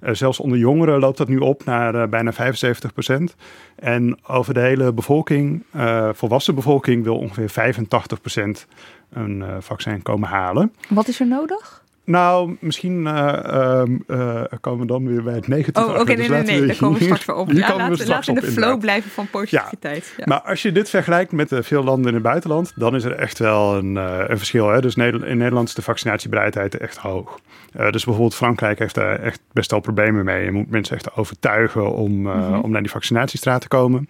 zelfs 0.01 0.39
onder 0.39 0.57
jongeren 0.57 0.99
loopt 0.99 1.17
dat 1.17 1.27
nu 1.27 1.37
op 1.37 1.65
naar 1.65 2.09
bijna 2.09 2.33
75 2.33 2.93
procent. 2.93 3.35
En 3.75 4.19
over 4.27 4.53
de 4.53 4.59
hele 4.59 4.93
bevolking, 4.93 5.63
volwassen 6.11 6.55
bevolking, 6.55 7.03
wil 7.03 7.17
ongeveer 7.17 7.49
85 7.49 8.21
procent 8.21 8.67
een 9.09 9.43
vaccin 9.59 10.01
komen 10.01 10.29
halen. 10.29 10.73
Wat 10.89 11.07
is 11.07 11.19
er 11.19 11.27
nodig? 11.27 11.82
Nou, 12.05 12.57
misschien 12.59 13.05
uh, 13.05 13.83
uh, 14.07 14.41
komen 14.61 14.79
we 14.79 14.85
dan 14.85 15.07
weer 15.07 15.23
bij 15.23 15.33
het 15.33 15.47
negatieve. 15.47 15.89
Oh, 15.89 15.99
oké, 15.99 16.03
nee, 16.03 16.15
dus 16.15 16.27
nee, 16.27 16.43
nee, 16.43 16.65
daar 16.65 16.75
komen 16.75 16.99
we 16.99 17.03
straks 17.03 17.23
voor 17.23 17.33
op. 17.33 17.51
Ja, 17.51 17.77
laten 17.77 18.07
we 18.07 18.23
in 18.25 18.35
de 18.35 18.51
flow 18.51 18.79
blijven 18.79 19.11
van 19.11 19.27
positiviteit. 19.27 20.13
Ja. 20.17 20.23
Maar 20.27 20.41
als 20.41 20.61
je 20.61 20.71
dit 20.71 20.89
vergelijkt 20.89 21.31
met 21.31 21.51
uh, 21.51 21.59
veel 21.61 21.83
landen 21.83 22.07
in 22.07 22.13
het 22.13 22.23
buitenland, 22.23 22.73
dan 22.75 22.95
is 22.95 23.03
er 23.03 23.11
echt 23.11 23.39
wel 23.39 23.75
een, 23.75 23.95
een 23.95 24.37
verschil. 24.37 24.69
Hè? 24.69 24.81
Dus 24.81 24.95
in 24.95 25.37
Nederland 25.37 25.67
is 25.67 25.73
de 25.73 25.81
vaccinatiebereidheid 25.81 26.77
echt 26.77 26.97
hoog. 26.97 27.39
dus 27.71 27.91
bijvoorbeeld 27.91 28.35
Frankrijk 28.35 28.79
heeft 28.79 28.95
daar 28.95 29.19
echt 29.19 29.39
best 29.51 29.71
wel 29.71 29.79
problemen 29.79 30.25
mee. 30.25 30.45
Je 30.45 30.51
moet 30.51 30.69
mensen 30.69 30.95
echt 30.95 31.15
overtuigen 31.15 31.93
om, 31.95 32.11
mm 32.11 32.25
-hmm. 32.25 32.61
om 32.61 32.71
naar 32.71 32.81
die 32.81 32.91
vaccinatiestraat 32.91 33.61
te 33.61 33.67
komen. 33.67 34.09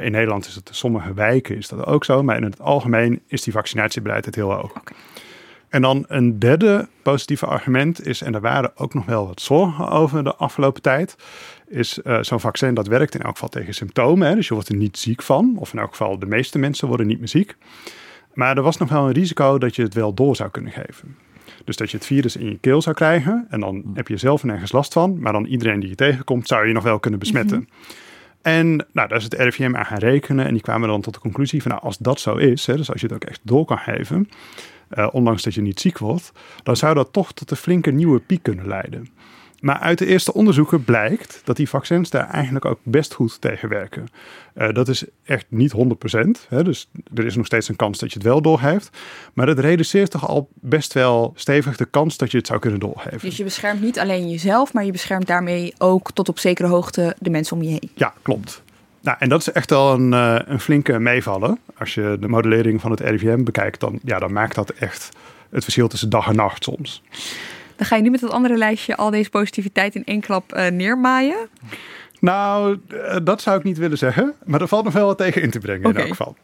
in 0.00 0.12
Nederland 0.12 0.46
is 0.46 0.54
het 0.54 0.68
in 0.68 0.74
sommige 0.74 1.14
wijken 1.14 1.56
is 1.56 1.68
dat 1.68 1.86
ook 1.86 2.04
zo, 2.04 2.22
maar 2.22 2.36
in 2.36 2.42
het 2.42 2.60
algemeen 2.60 3.20
is 3.26 3.42
die 3.42 3.52
vaccinatiebereidheid 3.52 4.34
heel 4.34 4.52
hoog. 4.52 4.70
Okay. 4.70 4.96
En 5.68 5.82
dan 5.82 6.04
een 6.08 6.38
derde 6.38 6.88
positieve 7.02 7.46
argument 7.46 8.06
is, 8.06 8.22
en 8.22 8.32
daar 8.32 8.40
waren 8.40 8.72
ook 8.74 8.94
nog 8.94 9.04
wel 9.04 9.26
wat 9.26 9.40
zorgen 9.40 9.88
over 9.88 10.24
de 10.24 10.34
afgelopen 10.34 10.82
tijd, 10.82 11.16
is 11.68 11.98
uh, 12.04 12.18
zo'n 12.22 12.40
vaccin 12.40 12.74
dat 12.74 12.86
werkt 12.86 13.14
in 13.14 13.20
elk 13.20 13.32
geval 13.32 13.48
tegen 13.48 13.74
symptomen. 13.74 14.28
Hè? 14.28 14.34
Dus 14.34 14.48
je 14.48 14.54
wordt 14.54 14.68
er 14.68 14.76
niet 14.76 14.98
ziek 14.98 15.22
van, 15.22 15.56
of 15.58 15.72
in 15.72 15.78
elk 15.78 15.90
geval 15.90 16.18
de 16.18 16.26
meeste 16.26 16.58
mensen 16.58 16.88
worden 16.88 17.06
niet 17.06 17.18
meer 17.18 17.28
ziek. 17.28 17.56
Maar 18.34 18.56
er 18.56 18.62
was 18.62 18.76
nog 18.76 18.88
wel 18.88 19.06
een 19.06 19.12
risico 19.12 19.58
dat 19.58 19.76
je 19.76 19.82
het 19.82 19.94
wel 19.94 20.14
door 20.14 20.36
zou 20.36 20.50
kunnen 20.50 20.72
geven. 20.72 21.16
Dus 21.64 21.76
dat 21.76 21.90
je 21.90 21.96
het 21.96 22.06
virus 22.06 22.36
in 22.36 22.46
je 22.46 22.58
keel 22.58 22.82
zou 22.82 22.96
krijgen 22.96 23.46
en 23.50 23.60
dan 23.60 23.74
mm. 23.74 23.92
heb 23.94 24.08
je 24.08 24.16
zelf 24.16 24.44
nergens 24.44 24.72
last 24.72 24.92
van, 24.92 25.20
maar 25.20 25.32
dan 25.32 25.44
iedereen 25.44 25.80
die 25.80 25.88
je 25.88 25.94
tegenkomt 25.94 26.48
zou 26.48 26.66
je 26.66 26.72
nog 26.72 26.82
wel 26.82 26.98
kunnen 26.98 27.20
besmetten. 27.20 27.58
Mhm. 27.58 27.68
En 28.42 28.66
nou, 28.92 29.08
daar 29.08 29.18
is 29.18 29.24
het 29.24 29.34
RIVM 29.34 29.74
aan 29.76 29.86
gaan 29.86 29.98
rekenen 29.98 30.46
en 30.46 30.52
die 30.52 30.62
kwamen 30.62 30.88
dan 30.88 31.00
tot 31.00 31.14
de 31.14 31.20
conclusie 31.20 31.62
van 31.62 31.70
nou, 31.70 31.82
als 31.82 31.98
dat 31.98 32.20
zo 32.20 32.34
is, 32.34 32.66
hè, 32.66 32.76
dus 32.76 32.90
als 32.90 33.00
je 33.00 33.06
het 33.06 33.14
ook 33.14 33.24
echt 33.24 33.40
door 33.42 33.64
kan 33.64 33.78
geven, 33.78 34.28
uh, 34.90 35.08
ondanks 35.12 35.42
dat 35.42 35.54
je 35.54 35.62
niet 35.62 35.80
ziek 35.80 35.98
wordt, 35.98 36.32
dan 36.62 36.76
zou 36.76 36.94
dat 36.94 37.12
toch 37.12 37.32
tot 37.32 37.50
een 37.50 37.56
flinke 37.56 37.90
nieuwe 37.90 38.20
piek 38.20 38.42
kunnen 38.42 38.68
leiden. 38.68 39.08
Maar 39.60 39.78
uit 39.78 39.98
de 39.98 40.06
eerste 40.06 40.34
onderzoeken 40.34 40.84
blijkt 40.84 41.40
dat 41.44 41.56
die 41.56 41.68
vaccins 41.68 42.10
daar 42.10 42.28
eigenlijk 42.28 42.64
ook 42.64 42.78
best 42.82 43.14
goed 43.14 43.40
tegen 43.40 43.68
werken. 43.68 44.06
Uh, 44.54 44.72
dat 44.72 44.88
is 44.88 45.04
echt 45.24 45.46
niet 45.48 45.72
100%. 45.72 45.76
Hè, 46.48 46.64
dus 46.64 46.90
er 47.14 47.26
is 47.26 47.36
nog 47.36 47.46
steeds 47.46 47.68
een 47.68 47.76
kans 47.76 47.98
dat 47.98 48.12
je 48.12 48.18
het 48.18 48.26
wel 48.26 48.42
doorheeft. 48.42 48.98
Maar 49.32 49.46
het 49.46 49.58
reduceert 49.58 50.10
toch 50.10 50.28
al 50.28 50.48
best 50.54 50.92
wel 50.92 51.32
stevig 51.36 51.76
de 51.76 51.84
kans 51.84 52.16
dat 52.16 52.30
je 52.30 52.36
het 52.38 52.46
zou 52.46 52.58
kunnen 52.58 52.80
doorgeven. 52.80 53.20
Dus 53.20 53.36
je 53.36 53.44
beschermt 53.44 53.80
niet 53.80 53.98
alleen 53.98 54.30
jezelf, 54.30 54.72
maar 54.72 54.84
je 54.84 54.92
beschermt 54.92 55.26
daarmee 55.26 55.74
ook 55.78 56.12
tot 56.12 56.28
op 56.28 56.38
zekere 56.38 56.68
hoogte 56.68 57.16
de 57.18 57.30
mensen 57.30 57.56
om 57.56 57.62
je 57.62 57.68
heen. 57.68 57.90
Ja, 57.94 58.14
klopt. 58.22 58.62
Nou, 59.06 59.18
en 59.20 59.28
dat 59.28 59.40
is 59.40 59.52
echt 59.52 59.70
wel 59.70 59.92
een, 59.92 60.12
uh, 60.12 60.38
een 60.44 60.60
flinke 60.60 60.98
meevallen. 60.98 61.58
Als 61.78 61.94
je 61.94 62.16
de 62.20 62.28
modellering 62.28 62.80
van 62.80 62.90
het 62.90 63.00
RIVM 63.00 63.42
bekijkt, 63.42 63.80
dan, 63.80 63.98
ja, 64.04 64.18
dan 64.18 64.32
maakt 64.32 64.54
dat 64.54 64.70
echt 64.70 65.08
het 65.50 65.62
verschil 65.62 65.88
tussen 65.88 66.10
dag 66.10 66.28
en 66.28 66.36
nacht 66.36 66.64
soms. 66.64 67.02
Dan 67.76 67.86
ga 67.86 67.96
je 67.96 68.02
nu 68.02 68.10
met 68.10 68.20
dat 68.20 68.30
andere 68.30 68.56
lijstje 68.56 68.96
al 68.96 69.10
deze 69.10 69.30
positiviteit 69.30 69.94
in 69.94 70.04
één 70.04 70.20
klap 70.20 70.54
uh, 70.54 70.66
neermaaien? 70.66 71.48
Nou, 72.20 72.78
uh, 72.88 73.16
dat 73.22 73.40
zou 73.40 73.58
ik 73.58 73.64
niet 73.64 73.78
willen 73.78 73.98
zeggen. 73.98 74.34
Maar 74.44 74.60
er 74.60 74.68
valt 74.68 74.84
nog 74.84 74.92
wel 74.92 75.06
wat 75.06 75.18
tegen 75.18 75.42
in 75.42 75.50
te 75.50 75.58
brengen 75.58 75.90
in 75.90 75.96
elk 75.96 76.08
geval. 76.08 76.36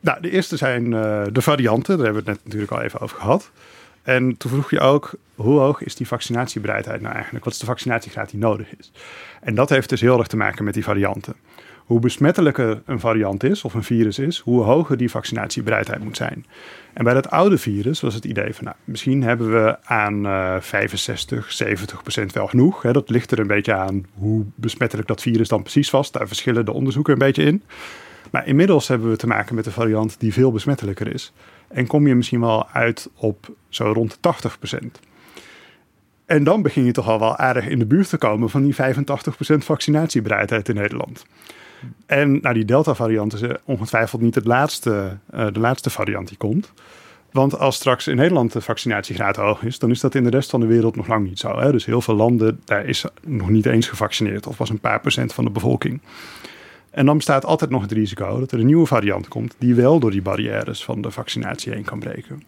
Nou, 0.00 0.20
de 0.20 0.30
eerste 0.30 0.56
zijn 0.56 0.90
de 1.32 1.42
varianten. 1.42 1.96
Daar 1.96 2.04
hebben 2.04 2.24
we 2.24 2.30
het 2.30 2.38
net 2.38 2.44
natuurlijk 2.44 2.72
al 2.72 2.82
even 2.82 3.00
over 3.00 3.18
gehad. 3.18 3.50
En 4.02 4.36
toen 4.36 4.50
vroeg 4.50 4.70
je 4.70 4.80
ook, 4.80 5.14
hoe 5.34 5.58
hoog 5.58 5.82
is 5.82 5.94
die 5.94 6.06
vaccinatiebereidheid 6.06 7.00
nou 7.00 7.14
eigenlijk? 7.14 7.44
Wat 7.44 7.52
is 7.52 7.58
de 7.58 7.66
vaccinatiegraad 7.66 8.30
die 8.30 8.40
nodig 8.40 8.76
is? 8.78 8.92
En 9.40 9.54
dat 9.54 9.68
heeft 9.68 9.88
dus 9.88 10.00
heel 10.00 10.18
erg 10.18 10.26
te 10.26 10.36
maken 10.36 10.64
met 10.64 10.74
die 10.74 10.84
varianten 10.84 11.34
hoe 11.86 12.00
besmettelijker 12.00 12.82
een 12.86 13.00
variant 13.00 13.42
is 13.44 13.64
of 13.64 13.74
een 13.74 13.82
virus 13.82 14.18
is, 14.18 14.38
hoe 14.38 14.62
hoger 14.62 14.96
die 14.96 15.10
vaccinatiebereidheid 15.10 16.04
moet 16.04 16.16
zijn. 16.16 16.46
En 16.92 17.04
bij 17.04 17.14
dat 17.14 17.30
oude 17.30 17.58
virus 17.58 18.00
was 18.00 18.14
het 18.14 18.24
idee 18.24 18.54
van, 18.54 18.64
nou, 18.64 18.76
misschien 18.84 19.22
hebben 19.22 19.52
we 19.52 19.76
aan 19.84 20.26
uh, 20.26 20.56
65, 20.60 21.52
70 21.52 22.02
procent 22.02 22.32
wel 22.32 22.46
genoeg. 22.46 22.82
Hè. 22.82 22.92
Dat 22.92 23.10
ligt 23.10 23.30
er 23.30 23.38
een 23.38 23.46
beetje 23.46 23.74
aan 23.74 24.06
hoe 24.14 24.44
besmettelijk 24.54 25.08
dat 25.08 25.22
virus 25.22 25.48
dan 25.48 25.62
precies 25.62 25.90
was. 25.90 26.10
Daar 26.12 26.26
verschillen 26.26 26.64
de 26.64 26.72
onderzoeken 26.72 27.12
een 27.12 27.18
beetje 27.18 27.44
in. 27.44 27.62
Maar 28.30 28.46
inmiddels 28.46 28.88
hebben 28.88 29.10
we 29.10 29.16
te 29.16 29.26
maken 29.26 29.54
met 29.54 29.66
een 29.66 29.72
variant 29.72 30.20
die 30.20 30.32
veel 30.32 30.52
besmettelijker 30.52 31.14
is. 31.14 31.32
En 31.68 31.86
kom 31.86 32.06
je 32.06 32.14
misschien 32.14 32.40
wel 32.40 32.68
uit 32.68 33.10
op 33.14 33.54
zo 33.68 33.92
rond 33.92 34.10
de 34.10 34.16
80 34.20 34.58
procent. 34.58 35.00
En 36.24 36.44
dan 36.44 36.62
begin 36.62 36.84
je 36.84 36.92
toch 36.92 37.08
al 37.08 37.18
wel 37.18 37.36
aardig 37.36 37.66
in 37.68 37.78
de 37.78 37.86
buurt 37.86 38.08
te 38.08 38.18
komen 38.18 38.50
van 38.50 38.62
die 38.62 38.74
85% 38.74 38.78
vaccinatiebereidheid 39.56 40.68
in 40.68 40.74
Nederland. 40.74 41.26
En 42.06 42.40
nou, 42.40 42.54
die 42.54 42.64
Delta-variant 42.64 43.32
is 43.34 43.42
ongetwijfeld 43.64 44.22
niet 44.22 44.34
het 44.34 44.46
laatste, 44.46 45.16
uh, 45.34 45.46
de 45.52 45.60
laatste 45.60 45.90
variant 45.90 46.28
die 46.28 46.36
komt. 46.36 46.72
Want 47.30 47.58
als 47.58 47.76
straks 47.76 48.06
in 48.06 48.16
Nederland 48.16 48.52
de 48.52 48.60
vaccinatiegraad 48.60 49.36
hoog 49.36 49.62
is, 49.62 49.78
dan 49.78 49.90
is 49.90 50.00
dat 50.00 50.14
in 50.14 50.24
de 50.24 50.30
rest 50.30 50.50
van 50.50 50.60
de 50.60 50.66
wereld 50.66 50.96
nog 50.96 51.06
lang 51.06 51.28
niet 51.28 51.38
zo. 51.38 51.58
Hè? 51.58 51.72
Dus 51.72 51.84
heel 51.84 52.00
veel 52.00 52.14
landen, 52.14 52.60
daar 52.64 52.84
is 52.84 53.04
nog 53.22 53.48
niet 53.48 53.66
eens 53.66 53.88
gevaccineerd, 53.88 54.46
of 54.46 54.58
was 54.58 54.70
een 54.70 54.80
paar 54.80 55.00
procent 55.00 55.34
van 55.34 55.44
de 55.44 55.50
bevolking. 55.50 56.00
En 56.90 57.06
dan 57.06 57.16
bestaat 57.16 57.44
altijd 57.44 57.70
nog 57.70 57.82
het 57.82 57.92
risico 57.92 58.38
dat 58.38 58.52
er 58.52 58.58
een 58.58 58.66
nieuwe 58.66 58.86
variant 58.86 59.28
komt, 59.28 59.54
die 59.58 59.74
wel 59.74 59.98
door 59.98 60.10
die 60.10 60.22
barrières 60.22 60.84
van 60.84 61.00
de 61.00 61.10
vaccinatie 61.10 61.72
heen 61.72 61.84
kan 61.84 61.98
breken. 61.98 62.42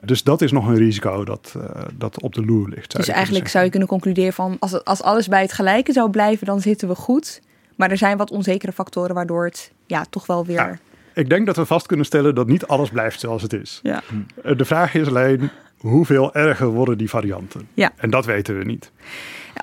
Dus 0.00 0.22
dat 0.22 0.42
is 0.42 0.52
nog 0.52 0.66
een 0.66 0.76
risico 0.76 1.24
dat, 1.24 1.54
uh, 1.56 1.62
dat 1.94 2.20
op 2.20 2.34
de 2.34 2.44
loer 2.44 2.68
ligt. 2.68 2.96
Dus 2.96 3.08
eigenlijk 3.08 3.48
zou 3.48 3.64
je 3.64 3.70
kunnen 3.70 3.88
concluderen 3.88 4.32
van 4.32 4.56
als, 4.58 4.84
als 4.84 5.02
alles 5.02 5.28
bij 5.28 5.42
het 5.42 5.52
gelijke 5.52 5.92
zou 5.92 6.10
blijven, 6.10 6.46
dan 6.46 6.60
zitten 6.60 6.88
we 6.88 6.94
goed. 6.94 7.40
Maar 7.80 7.90
er 7.90 7.96
zijn 7.96 8.16
wat 8.16 8.30
onzekere 8.30 8.72
factoren 8.72 9.14
waardoor 9.14 9.44
het 9.44 9.72
ja, 9.86 10.04
toch 10.10 10.26
wel 10.26 10.44
weer. 10.44 10.78
ik 11.14 11.28
denk 11.28 11.46
dat 11.46 11.56
we 11.56 11.64
vast 11.64 11.86
kunnen 11.86 12.06
stellen 12.06 12.34
dat 12.34 12.46
niet 12.46 12.66
alles 12.66 12.90
blijft 12.90 13.20
zoals 13.20 13.42
het 13.42 13.52
is. 13.52 13.80
Ja. 13.82 14.02
Eh, 14.42 14.56
de 14.56 14.64
vraag 14.64 14.94
is 14.94 15.06
alleen 15.06 15.50
hoeveel 15.76 16.34
erger 16.34 16.66
worden 16.66 16.98
die 16.98 17.08
varianten? 17.08 17.68
Ja. 17.74 17.90
En 17.96 18.10
dat 18.10 18.24
weten 18.24 18.58
we 18.58 18.64
niet. 18.64 18.90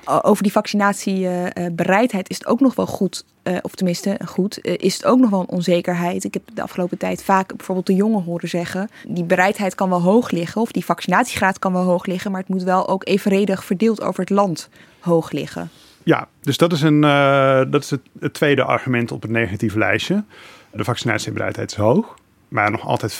Over 0.04 0.42
die 0.42 0.52
vaccinatiebereidheid 0.52 2.30
is 2.30 2.38
het 2.38 2.46
ook 2.46 2.60
nog 2.60 2.74
wel 2.74 2.86
goed, 2.86 3.24
eh, 3.42 3.56
of 3.62 3.74
tenminste 3.74 4.20
goed, 4.24 4.60
eh, 4.60 4.74
is 4.76 4.94
het 4.94 5.04
ook 5.04 5.18
nog 5.18 5.30
wel 5.30 5.40
een 5.40 5.48
onzekerheid. 5.48 6.24
Ik 6.24 6.34
heb 6.34 6.42
de 6.54 6.62
afgelopen 6.62 6.98
tijd 6.98 7.22
vaak 7.22 7.56
bijvoorbeeld 7.56 7.86
de 7.86 7.94
jongen 7.94 8.22
horen 8.22 8.48
zeggen, 8.48 8.88
die 9.08 9.24
bereidheid 9.24 9.74
kan 9.74 9.88
wel 9.88 10.02
hoog 10.02 10.30
liggen, 10.30 10.60
of 10.60 10.72
die 10.72 10.84
vaccinatiegraad 10.84 11.58
kan 11.58 11.72
wel 11.72 11.84
hoog 11.84 12.06
liggen, 12.06 12.30
maar 12.30 12.40
het 12.40 12.50
moet 12.50 12.62
wel 12.62 12.88
ook 12.88 13.06
evenredig 13.06 13.64
verdeeld 13.64 14.02
over 14.02 14.20
het 14.20 14.30
land 14.30 14.68
hoog 15.00 15.30
liggen. 15.30 15.70
Ja, 16.08 16.28
dus 16.40 16.56
dat 16.56 16.72
is, 16.72 16.82
een, 16.82 17.02
uh, 17.02 17.62
dat 17.70 17.82
is 17.82 17.90
het, 17.90 18.00
het, 18.20 18.34
tweede 18.34 18.64
argument 18.64 19.12
op 19.12 19.22
het 19.22 19.30
negatieve 19.30 19.78
lijstje. 19.78 20.24
De 20.72 20.84
vaccinatiebereidheid 20.84 21.70
is 21.70 21.76
hoog, 21.76 22.18
maar 22.48 22.70
nog 22.70 22.86
altijd 22.86 23.14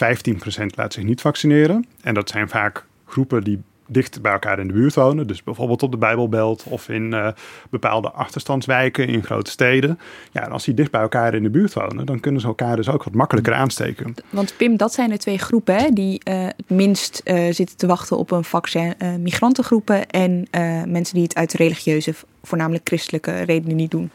15% 0.62 0.64
laat 0.74 0.92
zich 0.92 1.04
niet 1.04 1.20
vaccineren. 1.20 1.86
En 2.02 2.14
dat 2.14 2.28
zijn 2.28 2.48
vaak 2.48 2.84
groepen 3.06 3.44
die 3.44 3.62
dicht 3.88 4.22
bij 4.22 4.32
elkaar 4.32 4.58
in 4.58 4.66
de 4.66 4.72
buurt 4.72 4.94
wonen. 4.94 5.26
Dus 5.26 5.42
bijvoorbeeld 5.42 5.82
op 5.82 5.90
de 5.90 5.96
Bijbelbelt 5.96 6.64
of 6.68 6.88
in 6.88 7.12
uh, 7.12 7.28
bepaalde 7.70 8.10
achterstandswijken 8.10 9.08
in 9.08 9.24
grote 9.24 9.50
steden. 9.50 9.98
Ja, 10.32 10.44
en 10.44 10.52
als 10.52 10.64
die 10.64 10.74
dicht 10.74 10.90
bij 10.90 11.00
elkaar 11.00 11.34
in 11.34 11.42
de 11.42 11.50
buurt 11.50 11.74
wonen, 11.74 12.06
dan 12.06 12.20
kunnen 12.20 12.40
ze 12.40 12.46
elkaar 12.46 12.76
dus 12.76 12.88
ook 12.88 13.04
wat 13.04 13.14
makkelijker 13.14 13.54
aansteken. 13.54 14.14
Want 14.30 14.54
Pim, 14.56 14.76
dat 14.76 14.92
zijn 14.92 15.10
de 15.10 15.16
twee 15.16 15.38
groepen 15.38 15.76
hè, 15.76 15.90
die 15.92 16.20
uh, 16.28 16.44
het 16.44 16.70
minst 16.70 17.20
uh, 17.24 17.52
zitten 17.52 17.76
te 17.76 17.86
wachten 17.86 18.18
op 18.18 18.30
een 18.30 18.44
vaccin. 18.44 18.94
migrantengroepen 19.20 20.06
en 20.06 20.46
mensen 20.86 21.14
die 21.14 21.22
het 21.22 21.34
uit 21.34 21.52
religieuze, 21.52 22.14
voornamelijk 22.42 22.88
christelijke 22.88 23.42
redenen 23.42 23.76
niet 23.76 23.90
doen. 23.90 24.10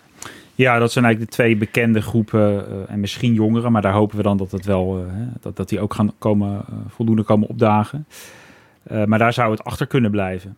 Ja, 0.55 0.79
dat 0.79 0.91
zijn 0.91 1.05
eigenlijk 1.05 1.35
de 1.35 1.41
twee 1.41 1.57
bekende 1.57 2.01
groepen 2.01 2.65
en 2.87 2.99
misschien 2.99 3.33
jongeren, 3.33 3.71
maar 3.71 3.81
daar 3.81 3.93
hopen 3.93 4.17
we 4.17 4.23
dan 4.23 4.37
dat 4.37 4.51
het 4.51 4.65
wel 4.65 5.05
dat, 5.41 5.55
dat 5.55 5.69
die 5.69 5.79
ook 5.79 5.93
gaan 5.93 6.11
komen, 6.17 6.65
voldoende 6.87 7.23
komen 7.23 7.47
opdagen. 7.47 8.05
Uh, 8.91 9.03
maar 9.03 9.19
daar 9.19 9.33
zou 9.33 9.51
het 9.51 9.63
achter 9.63 9.87
kunnen 9.87 10.11
blijven. 10.11 10.57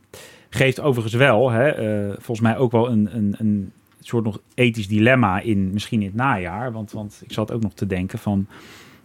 Geeft 0.50 0.80
overigens 0.80 1.16
wel, 1.16 1.50
hè, 1.50 2.00
uh, 2.08 2.10
volgens 2.10 2.40
mij 2.40 2.58
ook 2.58 2.72
wel 2.72 2.90
een, 2.90 3.10
een, 3.16 3.36
een 3.38 3.72
soort 4.00 4.24
nog 4.24 4.40
ethisch 4.54 4.88
dilemma 4.88 5.40
in 5.40 5.70
misschien 5.74 6.00
in 6.00 6.08
het 6.08 6.16
najaar. 6.16 6.72
Want, 6.72 6.92
want 6.92 7.22
ik 7.24 7.34
zat 7.34 7.52
ook 7.52 7.62
nog 7.62 7.74
te 7.74 7.86
denken 7.86 8.20
van, 8.20 8.48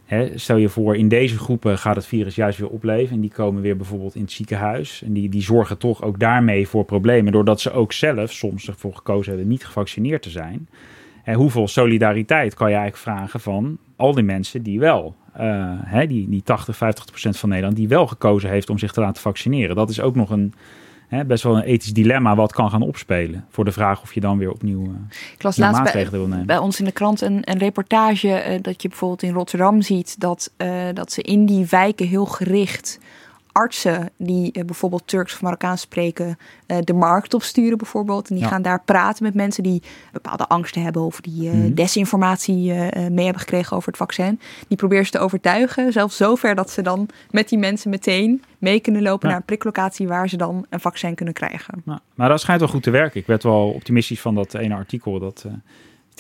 hè, 0.05 0.39
stel 0.39 0.57
je 0.57 0.69
voor 0.69 0.97
in 0.97 1.09
deze 1.09 1.39
groepen 1.39 1.79
gaat 1.79 1.97
het 1.97 2.07
virus 2.07 2.35
juist 2.35 2.59
weer 2.59 2.69
opleven. 2.69 3.15
En 3.15 3.21
die 3.21 3.31
komen 3.31 3.63
weer 3.63 3.77
bijvoorbeeld 3.77 4.15
in 4.15 4.23
het 4.23 4.33
ziekenhuis. 4.33 5.03
En 5.03 5.13
die, 5.13 5.29
die 5.29 5.43
zorgen 5.43 5.79
toch 5.79 6.03
ook 6.03 6.19
daarmee 6.19 6.69
voor 6.69 6.85
problemen. 6.85 7.33
Doordat 7.33 7.61
ze 7.61 7.73
ook 7.73 7.93
zelf 7.93 8.33
soms 8.33 8.69
ervoor 8.69 8.95
gekozen 8.95 9.31
hebben 9.31 9.49
niet 9.49 9.67
gevaccineerd 9.67 10.23
te 10.23 10.31
zijn. 10.31 10.69
En 11.25 11.35
hoeveel 11.35 11.69
solidariteit 11.69 12.55
kan 12.55 12.71
je 12.71 12.77
eigenlijk 12.77 13.03
vragen 13.03 13.41
van 13.41 13.79
al 13.97 14.15
die 14.15 14.25
mensen 14.25 14.63
die 14.63 14.79
wel 14.79 15.17
uh, 15.41 15.73
hè, 15.85 16.07
die, 16.07 16.29
die 16.29 16.43
80, 16.43 16.77
50 16.77 17.05
procent 17.05 17.37
van 17.37 17.49
Nederland, 17.49 17.77
die 17.77 17.89
wel 17.89 18.07
gekozen 18.07 18.51
heeft 18.51 18.71
om 18.71 18.79
zich 18.79 18.93
te 18.93 19.01
laten 19.01 19.23
vaccineren. 19.23 19.77
Dat 19.77 19.91
is 19.91 20.01
ook 20.01 20.15
nog 20.15 20.31
een 20.31 20.55
hè, 21.09 21.25
best 21.25 21.43
wel 21.43 21.57
een 21.57 21.63
ethisch 21.63 21.93
dilemma 21.93 22.35
wat 22.35 22.53
kan 22.53 22.71
gaan 22.71 22.83
opspelen. 22.83 23.45
Voor 23.49 23.65
de 23.65 23.73
vraag 23.73 24.03
of 24.03 24.15
je 24.15 24.21
dan 24.21 24.39
weer 24.39 24.51
opnieuw 24.51 24.83
uh, 24.83 24.91
Ik 25.35 25.43
las 25.43 25.57
laatst 25.57 25.93
bij, 25.93 26.11
wil 26.11 26.27
nemen. 26.27 26.47
bij 26.47 26.59
ons 26.59 26.79
in 26.79 26.85
de 26.85 26.93
krant 26.93 27.21
een, 27.21 27.41
een 27.45 27.59
reportage 27.59 28.29
uh, 28.29 28.63
dat 28.63 28.83
je 28.83 28.89
bijvoorbeeld 28.89 29.23
in 29.23 29.33
Rotterdam 29.33 29.83
ziet 29.83 30.21
dat, 30.21 30.53
dat 30.95 31.13
ze 31.13 31.23
in 31.23 31.47
die 31.47 31.67
wijken 31.71 32.07
heel 32.07 32.27
gericht 32.27 32.99
artsen 33.53 34.11
die 34.17 34.51
uh, 34.53 34.65
bijvoorbeeld 34.65 35.07
Turks 35.07 35.35
of 35.35 35.43
Marokkaans 35.43 35.81
spreken, 35.81 36.39
uh, 36.67 36.77
de 36.81 36.93
markt 36.93 37.35
opsturen 37.35 37.79
bijvoorbeeld. 37.79 38.29
En 38.29 38.37
die 38.37 38.45
gaan 38.45 38.63
daar 38.63 38.83
praten 38.85 39.25
met 39.25 39.35
mensen 39.35 39.63
die 39.63 39.83
bepaalde 40.13 40.49
angsten 40.49 40.83
hebben 40.83 41.03
of 41.03 41.21
die 41.21 41.51
uh, 41.51 41.75
desinformatie 41.75 42.73
mee 43.11 43.25
hebben 43.25 43.41
gekregen 43.41 43.77
over 43.77 43.89
het 43.89 43.97
vaccin. 43.97 44.41
Die 44.69 44.77
proberen 44.77 45.05
ze 45.05 45.11
te 45.11 45.19
overtuigen, 45.19 45.93
zelfs 45.93 46.17
zover 46.17 46.55
dat 46.55 46.71
ze 46.71 46.83
dan 46.83 47.09
met 47.31 47.49
die 47.49 47.59
mensen 47.59 47.91
meteen 47.91 48.43
mee 48.59 48.81
kunnen 48.81 49.03
lopen 49.03 49.29
naar 49.29 49.37
een 49.37 49.45
priklocatie 49.45 50.09
waar 50.09 50.29
ze 50.29 50.37
dan 50.37 50.67
een 50.69 50.81
vaccin 50.81 51.15
kunnen 51.15 51.35
krijgen. 51.35 51.83
maar 52.15 52.29
dat 52.29 52.41
schijnt 52.41 52.61
wel 52.61 52.71
goed 52.71 52.83
te 52.83 52.91
werken. 52.91 53.21
Ik 53.21 53.27
werd 53.27 53.43
wel 53.43 53.71
optimistisch 53.71 54.21
van 54.21 54.35
dat 54.35 54.55
ene 54.55 54.75
artikel 54.75 55.19
dat 55.19 55.47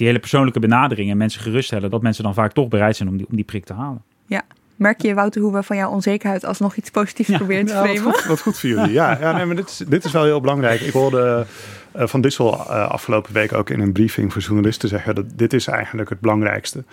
die 0.00 0.06
hele 0.06 0.20
persoonlijke 0.20 0.60
benadering 0.60 1.10
en 1.10 1.16
mensen 1.16 1.40
geruststellen 1.40 1.90
dat 1.90 2.02
mensen 2.02 2.24
dan 2.24 2.34
vaak 2.34 2.52
toch 2.52 2.68
bereid 2.68 2.96
zijn 2.96 3.08
om 3.08 3.16
die, 3.16 3.26
om 3.28 3.36
die 3.36 3.44
prik 3.44 3.64
te 3.64 3.72
halen. 3.72 4.02
Ja, 4.26 4.42
Merk 4.80 5.02
je, 5.02 5.14
Wouter, 5.14 5.42
hoe 5.42 5.52
we 5.52 5.62
van 5.62 5.76
jouw 5.76 5.90
onzekerheid 5.90 6.44
alsnog 6.44 6.76
iets 6.76 6.90
positiefs 6.90 7.30
proberen 7.36 7.66
te 7.66 7.72
Ja, 7.72 7.80
wat, 7.80 7.88
framen? 7.90 8.12
goed, 8.12 8.24
wat 8.24 8.40
goed 8.40 8.58
voor 8.58 8.68
jullie. 8.68 8.92
Ja, 8.92 9.18
ja 9.20 9.32
nee, 9.32 9.44
maar 9.44 9.56
dit 9.56 9.68
is, 9.68 9.76
dit 9.88 10.04
is 10.04 10.12
wel 10.12 10.24
heel 10.24 10.40
belangrijk. 10.40 10.80
Ik 10.80 10.92
hoorde 10.92 11.46
eh, 11.92 12.06
Van 12.06 12.20
Dissel 12.20 12.52
eh, 12.52 12.88
afgelopen 12.90 13.32
week 13.32 13.52
ook 13.52 13.70
in 13.70 13.80
een 13.80 13.92
briefing 13.92 14.32
voor 14.32 14.42
journalisten 14.42 14.88
zeggen 14.88 15.14
dat 15.14 15.24
dit 15.34 15.52
is 15.52 15.66
eigenlijk 15.66 16.08
het 16.10 16.20
belangrijkste. 16.20 16.84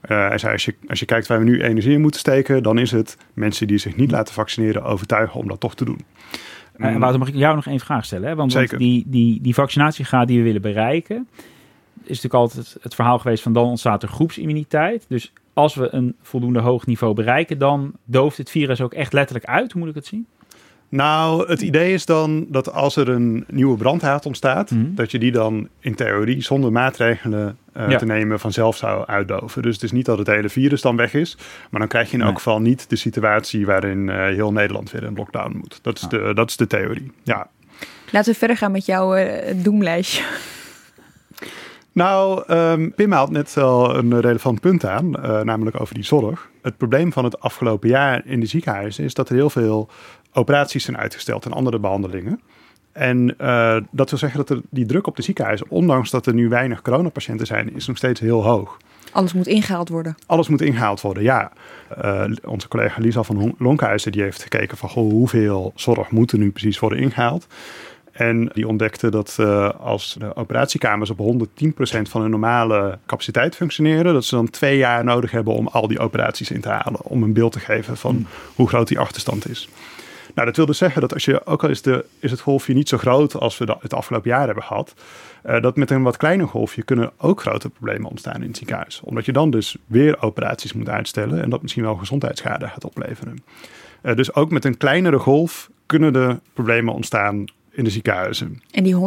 Eh 0.00 0.28
hij 0.28 0.38
zei, 0.38 0.52
als 0.52 0.64
je, 0.64 0.74
als 0.88 0.98
je 1.00 1.06
kijkt 1.06 1.26
waar 1.26 1.38
we 1.38 1.44
nu 1.44 1.62
energie 1.62 1.92
in 1.92 2.00
moeten 2.00 2.20
steken, 2.20 2.62
dan 2.62 2.78
is 2.78 2.90
het 2.90 3.16
mensen 3.32 3.66
die 3.66 3.78
zich 3.78 3.96
niet 3.96 4.10
laten 4.10 4.34
vaccineren 4.34 4.82
overtuigen 4.84 5.40
om 5.40 5.48
dat 5.48 5.60
toch 5.60 5.74
te 5.74 5.84
doen. 5.84 6.00
En 6.76 6.92
Eh, 6.94 6.98
Wouter, 6.98 7.18
mag 7.18 7.28
ik 7.28 7.34
jou 7.34 7.54
nog 7.54 7.66
één 7.66 7.80
vraag 7.80 8.04
stellen? 8.04 8.28
Hè? 8.28 8.34
Want, 8.34 8.52
want 8.52 8.78
die, 8.78 9.04
die, 9.06 9.40
die 9.42 9.54
vaccinatiegraad 9.54 10.26
die 10.26 10.38
we 10.38 10.44
willen 10.44 10.62
bereiken, 10.62 11.28
is 12.02 12.22
natuurlijk 12.22 12.34
altijd 12.34 12.76
het 12.80 12.94
verhaal 12.94 13.18
geweest 13.18 13.42
van 13.42 13.52
dan 13.52 13.64
ontstaat 13.66 14.02
er 14.02 14.08
groepsimmuniteit. 14.08 15.04
Dus 15.08 15.32
als 15.56 15.74
we 15.74 15.88
een 15.94 16.14
voldoende 16.22 16.60
hoog 16.60 16.86
niveau 16.86 17.14
bereiken, 17.14 17.58
dan 17.58 17.92
dooft 18.04 18.36
het 18.38 18.50
virus 18.50 18.80
ook 18.80 18.94
echt 18.94 19.12
letterlijk 19.12 19.46
uit. 19.48 19.72
Hoe 19.72 19.80
moet 19.80 19.90
ik 19.90 19.96
het 19.96 20.06
zien? 20.06 20.26
Nou, 20.88 21.48
het 21.48 21.62
idee 21.62 21.92
is 21.92 22.06
dan 22.06 22.46
dat 22.48 22.72
als 22.72 22.96
er 22.96 23.08
een 23.08 23.44
nieuwe 23.48 23.76
brandhaard 23.76 24.26
ontstaat, 24.26 24.70
Mhm. 24.70 24.94
dat 24.94 25.10
je 25.10 25.18
die 25.18 25.32
dan 25.32 25.68
in 25.80 25.94
theorie 25.94 26.42
zonder 26.42 26.72
maatregelen 26.72 27.58
eh, 27.72 27.88
Ja. 27.90 27.98
te 27.98 28.04
nemen 28.04 28.40
vanzelf 28.40 28.76
zou 28.76 29.06
uitdoven. 29.06 29.62
Dus 29.62 29.74
het 29.74 29.82
is 29.82 29.92
niet 29.92 30.04
dat 30.06 30.18
het 30.18 30.26
hele 30.26 30.48
virus 30.48 30.80
dan 30.80 30.96
weg 30.96 31.14
is, 31.14 31.36
maar 31.70 31.80
dan 31.80 31.88
krijg 31.88 32.06
je 32.06 32.12
in 32.12 32.18
Nee. 32.18 32.26
elk 32.28 32.36
geval 32.36 32.60
niet 32.60 32.90
de 32.90 32.96
situatie 32.96 33.66
waarin 33.66 34.08
eh, 34.10 34.16
heel 34.26 34.52
Nederland 34.52 34.90
weer 34.90 35.02
in 35.02 35.14
lockdown 35.14 35.56
moet. 35.56 35.78
Dat 35.82 35.96
is, 35.96 36.02
Ah. 36.04 36.10
de, 36.10 36.34
dat 36.34 36.48
is 36.50 36.56
de 36.56 36.66
theorie. 36.66 37.12
Ja. 37.22 37.48
Laten 38.10 38.32
we 38.32 38.38
verder 38.38 38.56
gaan 38.56 38.72
met 38.72 38.86
jouw 38.86 39.14
eh, 39.14 39.54
doemlijstje. 39.62 40.22
Nou, 41.96 42.42
ehm, 42.46 42.90
Pim 42.90 43.12
haalt 43.12 43.30
net 43.30 43.54
wel 43.54 43.96
een 43.96 44.20
relevant 44.20 44.60
punt 44.60 44.84
aan, 44.84 45.14
eh, 45.14 45.40
namelijk 45.40 45.80
over 45.80 45.94
die 45.94 46.04
zorg. 46.04 46.50
Het 46.62 46.76
probleem 46.76 47.12
van 47.12 47.24
het 47.24 47.40
afgelopen 47.40 47.88
jaar 47.88 48.22
in 48.24 48.40
de 48.40 48.46
ziekenhuizen 48.46 49.04
is 49.04 49.14
dat 49.14 49.28
er 49.28 49.34
heel 49.34 49.50
veel 49.50 49.88
operaties 50.32 50.84
zijn 50.84 50.96
uitgesteld 50.96 51.44
en 51.44 51.52
andere 51.52 51.78
behandelingen. 51.78 52.40
En 52.92 53.38
eh, 53.38 53.76
dat 53.90 54.10
wil 54.10 54.18
zeggen 54.18 54.38
dat 54.38 54.50
er 54.50 54.60
die 54.70 54.86
druk 54.86 55.06
op 55.06 55.16
de 55.16 55.22
ziekenhuizen, 55.22 55.66
ondanks 55.70 56.10
dat 56.10 56.26
er 56.26 56.34
nu 56.34 56.48
weinig 56.48 56.82
coronapatiënten 56.82 57.46
zijn, 57.46 57.74
is 57.74 57.86
nog 57.86 57.96
steeds 57.96 58.20
heel 58.20 58.44
hoog. 58.44 58.76
Alles 59.12 59.32
moet 59.32 59.46
ingehaald 59.46 59.88
worden. 59.88 60.14
Alles 60.26 60.48
moet 60.48 60.60
ingehaald 60.60 61.00
worden, 61.00 61.22
ja. 61.22 61.52
Eh, 62.00 62.24
onze 62.44 62.68
collega 62.68 63.00
Lisa 63.00 63.22
van 63.22 63.54
Lonkhuizen 63.58 64.12
die 64.12 64.22
heeft 64.22 64.42
gekeken 64.42 64.76
van 64.76 64.88
goh, 64.88 65.10
hoeveel 65.10 65.72
zorg 65.74 66.10
moet 66.10 66.32
er 66.32 66.38
nu 66.38 66.50
precies 66.50 66.78
worden 66.78 66.98
ingehaald. 66.98 67.46
En 68.16 68.50
die 68.52 68.68
ontdekte 68.68 69.10
dat 69.10 69.36
eh, 69.40 69.70
als 69.70 70.16
de 70.18 70.36
operatiekamers 70.36 71.10
op 71.10 71.18
110% 71.18 72.02
van 72.02 72.20
hun 72.20 72.30
normale 72.30 72.98
capaciteit 73.06 73.56
functioneren, 73.56 74.12
dat 74.12 74.24
ze 74.24 74.34
dan 74.34 74.50
twee 74.50 74.76
jaar 74.76 75.04
nodig 75.04 75.30
hebben 75.30 75.54
om 75.54 75.66
al 75.66 75.88
die 75.88 75.98
operaties 75.98 76.50
in 76.50 76.60
te 76.60 76.68
halen. 76.68 77.02
Om 77.02 77.22
een 77.22 77.32
beeld 77.32 77.52
te 77.52 77.60
geven 77.60 77.96
van 77.96 78.26
hoe 78.54 78.68
groot 78.68 78.88
die 78.88 78.98
achterstand 78.98 79.48
is. 79.48 79.68
Nou, 80.34 80.48
dat 80.48 80.56
wil 80.56 80.66
dus 80.66 80.78
zeggen 80.78 81.00
dat 81.00 81.14
als 81.14 81.24
je, 81.24 81.46
ook 81.46 81.62
al 81.62 81.68
is, 81.68 81.82
de, 81.82 82.04
is 82.18 82.30
het 82.30 82.40
golfje 82.40 82.74
niet 82.74 82.88
zo 82.88 82.98
groot 82.98 83.34
als 83.34 83.58
we 83.58 83.76
het 83.80 83.94
afgelopen 83.94 84.30
jaar 84.30 84.46
hebben 84.46 84.64
gehad, 84.64 84.94
eh, 85.42 85.60
dat 85.60 85.76
met 85.76 85.90
een 85.90 86.02
wat 86.02 86.16
kleiner 86.16 86.48
golfje 86.48 86.82
kunnen 86.82 87.10
ook 87.16 87.40
grote 87.40 87.68
problemen 87.70 88.10
ontstaan 88.10 88.42
in 88.42 88.48
het 88.48 88.56
ziekenhuis. 88.56 89.00
Omdat 89.04 89.24
je 89.24 89.32
dan 89.32 89.50
dus 89.50 89.76
weer 89.86 90.22
operaties 90.22 90.72
moet 90.72 90.88
uitstellen 90.88 91.42
en 91.42 91.50
dat 91.50 91.62
misschien 91.62 91.82
wel 91.82 91.94
gezondheidsschade 91.94 92.68
gaat 92.68 92.84
opleveren. 92.84 93.44
Eh, 94.02 94.14
dus 94.14 94.34
ook 94.34 94.50
met 94.50 94.64
een 94.64 94.76
kleinere 94.76 95.18
golf 95.18 95.70
kunnen 95.86 96.14
er 96.14 96.38
problemen 96.52 96.94
ontstaan 96.94 97.44
in 97.76 97.84
de 97.84 97.90
ziekenhuizen. 97.90 98.62
En 98.70 98.84
die 98.84 98.94
110% 98.94 98.98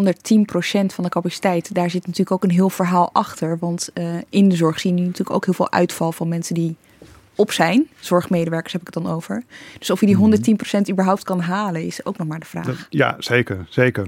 van 0.85 1.03
de 1.03 1.09
capaciteit, 1.09 1.73
daar 1.73 1.89
zit 1.89 2.01
natuurlijk 2.01 2.31
ook 2.31 2.43
een 2.43 2.49
heel 2.55 2.69
verhaal 2.69 3.09
achter. 3.13 3.57
Want 3.59 3.89
eh, 3.93 4.05
in 4.29 4.49
de 4.49 4.55
zorg 4.55 4.79
zien 4.79 4.97
je 4.97 5.01
natuurlijk 5.03 5.31
ook 5.35 5.45
heel 5.45 5.53
veel 5.53 5.71
uitval 5.71 6.11
van 6.11 6.27
mensen 6.27 6.55
die 6.55 6.75
op 7.35 7.51
zijn. 7.51 7.87
Zorgmedewerkers 7.99 8.73
heb 8.73 8.81
ik 8.81 8.93
het 8.93 9.03
dan 9.03 9.13
over. 9.13 9.43
Dus 9.79 9.89
of 9.89 9.99
je 9.99 10.05
die 10.05 10.17
110% 10.87 10.89
überhaupt 10.91 11.23
kan 11.23 11.39
halen, 11.39 11.85
is 11.85 12.05
ook 12.05 12.17
nog 12.17 12.27
maar 12.27 12.39
de 12.39 12.45
vraag. 12.45 12.65
Dat- 12.65 12.87
ja, 12.89 13.15
zeker, 13.19 13.65
zeker. 13.69 14.07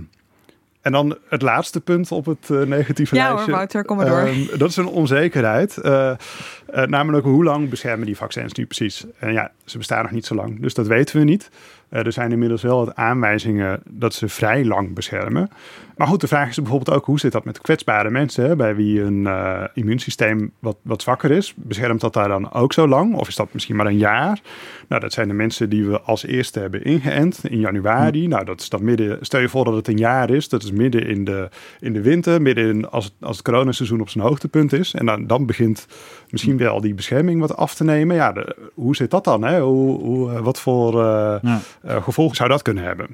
En 0.81 0.91
dan 0.91 1.17
het 1.29 1.41
laatste 1.41 1.81
punt 1.81 2.11
op 2.11 2.25
het 2.25 2.49
eh, 2.49 2.61
negatieve 2.61 3.15
Ja 3.15 3.21
hoor, 3.25 3.31
lijstje. 3.33 3.51
Wouter, 3.51 3.85
kom 3.85 3.97
maar 3.97 4.05
door. 4.05 4.17
Ehm, 4.19 4.57
dat 4.57 4.69
is 4.69 4.75
een 4.75 4.87
onzekerheid. 4.87 5.77
Eh, 5.77 6.13
namelijk 6.85 7.25
hoe 7.25 7.43
lang 7.43 7.69
beschermen 7.69 8.05
die 8.05 8.17
vaccins 8.17 8.53
nu 8.53 8.65
precies? 8.65 9.05
En 9.19 9.33
ja, 9.33 9.51
ze 9.65 9.77
bestaan 9.77 10.01
nog 10.03 10.11
niet 10.11 10.25
zo 10.25 10.35
lang, 10.35 10.59
dus 10.59 10.73
dat 10.73 10.87
weten 10.87 11.17
we 11.19 11.23
niet. 11.23 11.49
Eh, 11.91 12.05
er 12.05 12.11
zijn 12.11 12.31
inmiddels 12.31 12.61
wel 12.61 12.85
wat 12.85 12.95
aanwijzingen 12.95 13.79
dat 13.89 14.13
ze 14.13 14.29
vrij 14.29 14.65
lang 14.65 14.93
beschermen. 14.93 15.49
Maar 15.97 16.07
goed, 16.07 16.21
de 16.21 16.27
vraag 16.27 16.49
is 16.49 16.55
bijvoorbeeld 16.55 16.97
ook 16.97 17.05
hoe 17.05 17.19
zit 17.19 17.31
dat 17.31 17.45
met 17.45 17.61
kwetsbare 17.61 18.09
mensen, 18.09 18.45
hè, 18.45 18.55
bij 18.55 18.75
wie 18.75 19.01
een 19.01 19.27
eh, 19.27 19.63
immuunsysteem 19.73 20.51
wat, 20.59 20.77
wat 20.81 21.01
zwakker 21.01 21.31
is. 21.31 21.53
Beschermt 21.55 22.01
dat 22.01 22.13
daar 22.13 22.27
dan 22.27 22.53
ook 22.53 22.73
zo 22.73 22.87
lang? 22.87 23.15
Of 23.15 23.27
is 23.27 23.35
dat 23.35 23.53
misschien 23.53 23.75
maar 23.75 23.85
een 23.85 23.97
jaar? 23.97 24.41
Nou, 24.87 25.01
dat 25.01 25.13
zijn 25.13 25.27
de 25.27 25.33
mensen 25.33 25.69
die 25.69 25.85
we 25.85 26.01
als 26.01 26.25
eerste 26.25 26.59
hebben 26.59 26.83
ingeënt 26.83 27.39
in 27.43 27.59
januari. 27.59 28.27
Nou, 28.27 28.45
dat 28.45 28.61
is 28.61 28.69
dan 28.69 28.83
midden, 28.83 29.17
stel 29.21 29.39
je 29.39 29.49
voor 29.49 29.65
dat 29.65 29.75
het 29.75 29.87
een 29.87 29.97
jaar 29.97 30.29
is, 30.29 30.49
dat 30.49 30.63
is 30.63 30.71
midden 30.71 31.07
in 31.07 31.23
de, 31.23 31.49
in 31.79 31.93
de 31.93 32.01
winter, 32.01 32.41
midden 32.41 32.69
in, 32.69 32.89
als, 32.89 33.05
het, 33.05 33.13
als 33.19 33.37
het 33.37 33.45
coronaseizoen 33.45 34.01
op 34.01 34.09
zijn 34.09 34.23
hoogtepunt 34.23 34.73
is. 34.73 34.93
En 34.93 35.05
dan, 35.05 35.27
dan 35.27 35.45
begint 35.45 35.87
misschien 36.29 36.57
wel 36.57 36.81
die 36.81 36.93
bescherming 36.93 37.39
wat 37.39 37.57
af 37.57 37.75
te 37.75 37.83
nemen. 37.83 38.15
Ja, 38.15 38.33
hoe 38.73 38.95
zit 38.95 39.11
dat 39.11 39.23
dan? 39.23 39.43
Hè? 39.43 39.61
Hoe, 39.61 40.31
eh, 40.31 40.39
wat 40.39 40.59
voor 40.59 40.99
Ja. 41.01 41.59
Eh, 41.83 42.03
gevolgen 42.03 42.35
zou 42.35 42.49
dat 42.49 42.61
kunnen 42.61 42.83
hebben? 42.83 43.07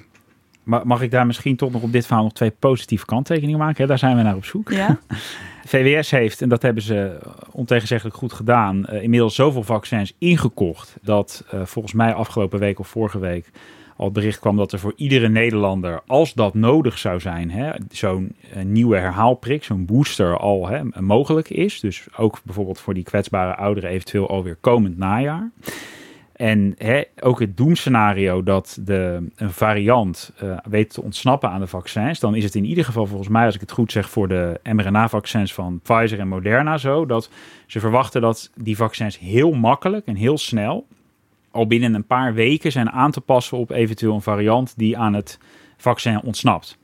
Ma- 0.63 0.81
Mag 0.83 1.01
ik 1.01 1.11
daar 1.11 1.25
misschien 1.25 1.55
toch 1.55 1.71
nog 1.71 1.81
op 1.81 1.91
dit 1.91 2.05
verhaal 2.05 2.23
nog 2.23 2.33
twee 2.33 2.51
positieve 2.51 3.05
kanttekeningen 3.05 3.59
maken? 3.59 3.87
Daar 3.87 3.97
zijn 3.97 4.15
we 4.15 4.21
naar 4.21 4.35
op 4.35 4.45
zoek. 4.45 4.71
Ja? 4.71 4.99
VWS 5.65 6.11
heeft, 6.11 6.41
en 6.41 6.49
dat 6.49 6.61
hebben 6.61 6.83
ze 6.83 7.17
ontegenzeggelijk 7.51 8.17
goed 8.17 8.33
gedaan, 8.33 8.85
eh, 8.85 9.03
inmiddels 9.03 9.35
zoveel 9.35 9.63
vaccins 9.63 10.13
ingekocht. 10.17 10.95
Dat 11.01 11.43
eh, 11.51 11.65
volgens 11.65 11.93
mij 11.93 12.13
afgelopen 12.13 12.59
week 12.59 12.79
of 12.79 12.87
vorige 12.87 13.19
week 13.19 13.49
al 13.95 14.05
het 14.05 14.13
bericht 14.13 14.39
kwam 14.39 14.57
dat 14.57 14.71
er 14.71 14.79
voor 14.79 14.93
iedere 14.95 15.29
Nederlander, 15.29 16.01
als 16.07 16.33
dat 16.33 16.53
nodig 16.53 16.97
zou 16.97 17.19
zijn, 17.19 17.51
hè, 17.51 17.71
zo'n 17.91 18.35
nieuwe 18.63 18.97
herhaalprik, 18.97 19.63
zo'n 19.63 19.85
booster 19.85 20.37
al 20.37 20.67
hè, 20.67 20.81
mogelijk 21.01 21.49
is. 21.49 21.79
Dus 21.79 22.07
ook 22.17 22.39
bijvoorbeeld 22.43 22.79
voor 22.79 22.93
die 22.93 23.03
kwetsbare 23.03 23.55
ouderen 23.55 23.89
eventueel 23.89 24.29
alweer 24.29 24.55
komend 24.61 24.97
najaar. 24.97 25.51
En 26.37 26.75
hè, 26.77 27.03
ook 27.19 27.39
het 27.39 27.57
doemscenario 27.57 28.43
dat 28.43 28.77
de, 28.81 29.27
een 29.35 29.51
variant 29.51 30.33
eh, 30.37 30.57
weet 30.69 30.93
te 30.93 31.01
ontsnappen 31.01 31.49
aan 31.49 31.59
de 31.59 31.67
vaccins, 31.67 32.19
dan 32.19 32.35
is 32.35 32.43
het 32.43 32.55
in 32.55 32.65
ieder 32.65 32.85
geval 32.85 33.05
volgens 33.05 33.29
mij, 33.29 33.45
als 33.45 33.55
ik 33.55 33.61
het 33.61 33.71
goed 33.71 33.91
zeg, 33.91 34.09
voor 34.09 34.27
de 34.27 34.59
mRNA-vaccins 34.63 35.53
van 35.53 35.79
Pfizer 35.83 36.19
en 36.19 36.27
Moderna 36.27 36.77
zo, 36.77 37.05
dat 37.05 37.29
ze 37.65 37.79
verwachten 37.79 38.21
dat 38.21 38.51
die 38.55 38.75
vaccins 38.75 39.19
heel 39.19 39.51
makkelijk 39.51 40.05
en 40.05 40.15
heel 40.15 40.37
snel, 40.37 40.87
al 41.51 41.67
binnen 41.67 41.93
een 41.93 42.05
paar 42.05 42.33
weken, 42.33 42.71
zijn 42.71 42.91
aan 42.91 43.11
te 43.11 43.21
passen 43.21 43.57
op 43.57 43.69
eventueel 43.69 44.13
een 44.13 44.21
variant 44.21 44.73
die 44.77 44.97
aan 44.97 45.13
het 45.13 45.39
vaccin 45.77 46.21
ontsnapt. 46.21 46.77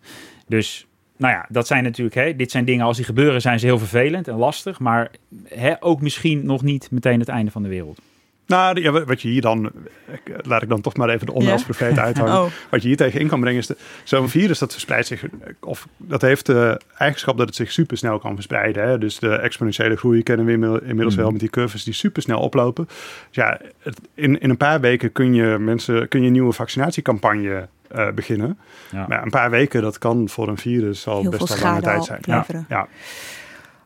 Dus 0.47 0.87
nou 1.17 1.33
ja, 1.33 1.45
dat 1.49 1.67
zijn 1.67 1.83
natuurlijk, 1.83 2.15
hè, 2.15 2.35
dit 2.35 2.51
zijn 2.51 2.65
dingen 2.65 2.85
als 2.85 2.97
die 2.97 3.05
gebeuren, 3.05 3.41
zijn 3.41 3.59
ze 3.59 3.65
heel 3.65 3.79
vervelend 3.79 4.27
en 4.27 4.35
lastig, 4.35 4.79
maar 4.79 5.11
hè, 5.43 5.83
ook 5.83 6.01
misschien 6.01 6.45
nog 6.45 6.61
niet 6.61 6.91
meteen 6.91 7.19
het 7.19 7.29
einde 7.29 7.51
van 7.51 7.63
de 7.63 7.69
wereld. 7.69 8.01
Nou, 8.47 8.81
ja, 8.81 9.03
wat 9.05 9.21
je 9.21 9.27
hier 9.27 9.41
dan, 9.41 9.71
ik- 10.11 10.45
laat 10.45 10.61
ik 10.61 10.69
dan 10.69 10.81
toch 10.81 10.95
maar 10.97 11.09
even 11.09 11.25
de 11.25 11.33
onheilsprofeet 11.33 11.99
uithangen. 11.99 12.33
Oh. 12.43 12.45
Wat 12.69 12.81
je 12.81 12.87
hier 12.87 12.97
tegen 12.97 13.19
in 13.19 13.27
kan 13.27 13.39
brengen 13.39 13.59
is, 13.59 13.67
de- 13.67 13.77
zo'n 14.03 14.29
virus 14.29 14.59
dat 14.59 14.71
verspreidt 14.71 15.07
zich, 15.07 15.23
of 15.59 15.87
dat 15.97 16.21
heeft 16.21 16.45
de 16.45 16.81
eigenschap 16.97 17.37
dat 17.37 17.45
het 17.47 17.55
zich 17.55 17.71
supersnel 17.71 18.19
kan 18.19 18.33
verspreiden. 18.35 18.83
Hè? 18.87 18.97
Dus 18.97 19.19
de 19.19 19.35
exponentiële 19.35 19.95
groei 19.95 20.23
kennen 20.23 20.45
we 20.45 20.81
inmiddels 20.85 21.15
wel 21.15 21.31
met 21.31 21.39
die 21.39 21.49
curves 21.49 21.83
die 21.83 21.93
supersnel 21.93 22.39
oplopen. 22.39 22.85
Dus 22.87 22.95
ja, 23.31 23.59
het- 23.79 23.99
in, 24.13 24.39
in 24.41 24.49
een 24.49 24.57
paar 24.57 24.79
weken 24.81 25.11
kun 25.11 25.33
je 25.33 25.57
mensen, 25.59 26.07
kun 26.07 26.19
je 26.21 26.25
een 26.27 26.31
nieuwe 26.33 26.53
vaccinatiecampagne 26.53 27.67
eh, 27.87 28.07
beginnen. 28.11 28.57
Ja. 28.91 29.05
Maar 29.07 29.23
een 29.23 29.29
paar 29.29 29.49
weken, 29.49 29.81
dat 29.81 29.97
kan 29.97 30.29
voor 30.29 30.47
een 30.47 30.57
virus 30.57 31.07
al 31.07 31.21
Heel 31.21 31.29
best 31.29 31.49
wel 31.49 31.63
lange 31.63 31.81
tijd 31.81 32.03
zijn. 32.05 32.19
opleveren. 32.19 32.65
Ja, 32.69 32.77
ja. 32.77 32.87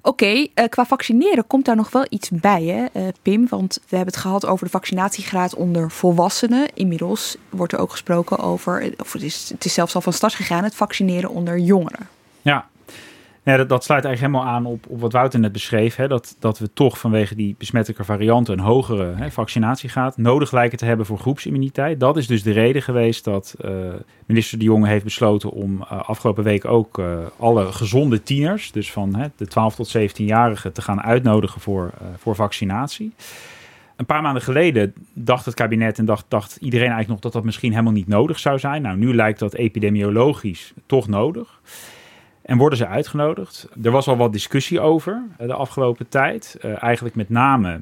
Oké, 0.07 0.47
eh, 0.53 0.69
qua 0.69 0.85
vaccineren 0.85 1.47
komt 1.47 1.65
daar 1.65 1.75
nog 1.75 1.91
wel 1.91 2.05
iets 2.09 2.29
bij, 2.29 2.63
hè, 2.63 2.85
eh, 2.85 3.07
Pim? 3.21 3.47
Want 3.49 3.79
we 3.89 3.95
hebben 3.95 4.13
het 4.13 4.23
gehad 4.23 4.45
over 4.45 4.65
de 4.65 4.71
vaccinatiegraad 4.71 5.55
onder 5.55 5.91
volwassenen. 5.91 6.67
Inmiddels 6.73 7.37
wordt 7.49 7.73
er 7.73 7.79
ook 7.79 7.91
gesproken 7.91 8.37
over, 8.37 8.81
eh, 8.81 8.91
of 8.97 9.13
het 9.13 9.21
is, 9.21 9.49
het 9.49 9.65
is 9.65 9.73
zelfs 9.73 9.95
al 9.95 10.01
van 10.01 10.13
start 10.13 10.33
gegaan, 10.33 10.63
het 10.63 10.75
vaccineren 10.75 11.29
onder 11.29 11.57
jongeren. 11.57 12.07
Ja, 12.41 12.67
ja 13.47 13.63
dat, 13.63 13.83
sluit 13.83 14.05
eigenlijk 14.05 14.33
helemaal 14.33 14.55
aan 14.55 14.65
op, 14.65 14.85
op 14.87 14.99
wat 14.99 15.11
Wouter 15.11 15.39
net 15.39 15.51
beschreef. 15.51 15.95
Hè, 15.95 16.07
dat, 16.07 16.35
dat 16.39 16.59
we 16.59 16.73
toch 16.73 16.99
vanwege 16.99 17.35
die 17.35 17.55
besmettelijke 17.57 18.03
varianten 18.03 18.53
een 18.53 18.59
hogere 18.59 19.13
hè, 19.15 19.31
vaccinatiegraad 19.31 20.17
nodig 20.17 20.51
lijken 20.51 20.77
te 20.77 20.85
hebben 20.85 21.05
voor 21.05 21.19
groepsimmuniteit. 21.19 21.99
Dat 21.99 22.17
is 22.17 22.27
dus 22.27 22.43
de 22.43 22.51
reden 22.51 22.81
geweest 22.81 23.23
dat 23.23 23.55
eh, 23.61 23.71
minister 24.25 24.57
De 24.57 24.63
Jonge 24.63 24.87
heeft 24.87 25.03
besloten 25.03 25.51
om 25.51 25.81
eh, 25.81 26.09
afgelopen 26.09 26.43
week 26.43 26.65
ook 26.65 26.99
eh, 26.99 27.17
alle 27.37 27.65
gezonde 27.71 28.23
tieners, 28.23 28.71
dus 28.71 28.91
van 28.91 29.15
hè, 29.15 29.27
de 29.35 29.47
12 29.47 29.75
tot 29.75 29.97
17-jarigen, 29.97 30.71
te 30.71 30.81
gaan 30.81 31.01
uitnodigen 31.01 31.61
voor, 31.61 31.91
voor 32.17 32.35
vaccinatie. 32.35 33.13
Een 33.95 34.05
paar 34.05 34.21
maanden 34.21 34.41
geleden 34.41 34.93
dacht 35.13 35.45
het 35.45 35.53
kabinet 35.53 35.97
en 35.99 36.05
dacht, 36.05 36.25
dacht 36.27 36.55
iedereen 36.55 36.91
eigenlijk 36.91 37.09
nog 37.09 37.19
dat 37.19 37.33
dat 37.33 37.43
misschien 37.43 37.71
helemaal 37.71 37.93
niet 37.93 38.07
nodig 38.07 38.39
zou 38.39 38.59
zijn. 38.59 38.81
Nou, 38.81 38.97
nu 38.97 39.15
lijkt 39.15 39.39
dat 39.39 39.53
epidemiologisch 39.53 40.73
toch 40.85 41.07
nodig. 41.07 41.59
En 42.47 42.57
worden 42.57 42.77
ze 42.77 42.87
uitgenodigd? 42.87 43.67
Er 43.83 43.91
was 43.91 44.07
al 44.07 44.17
wat 44.17 44.33
discussie 44.33 44.79
over 44.79 45.23
eh, 45.37 45.47
de 45.47 45.53
afgelopen 45.53 46.09
tijd. 46.09 46.57
Eh, 46.61 46.83
eigenlijk 46.83 47.15
met 47.15 47.29
name 47.29 47.81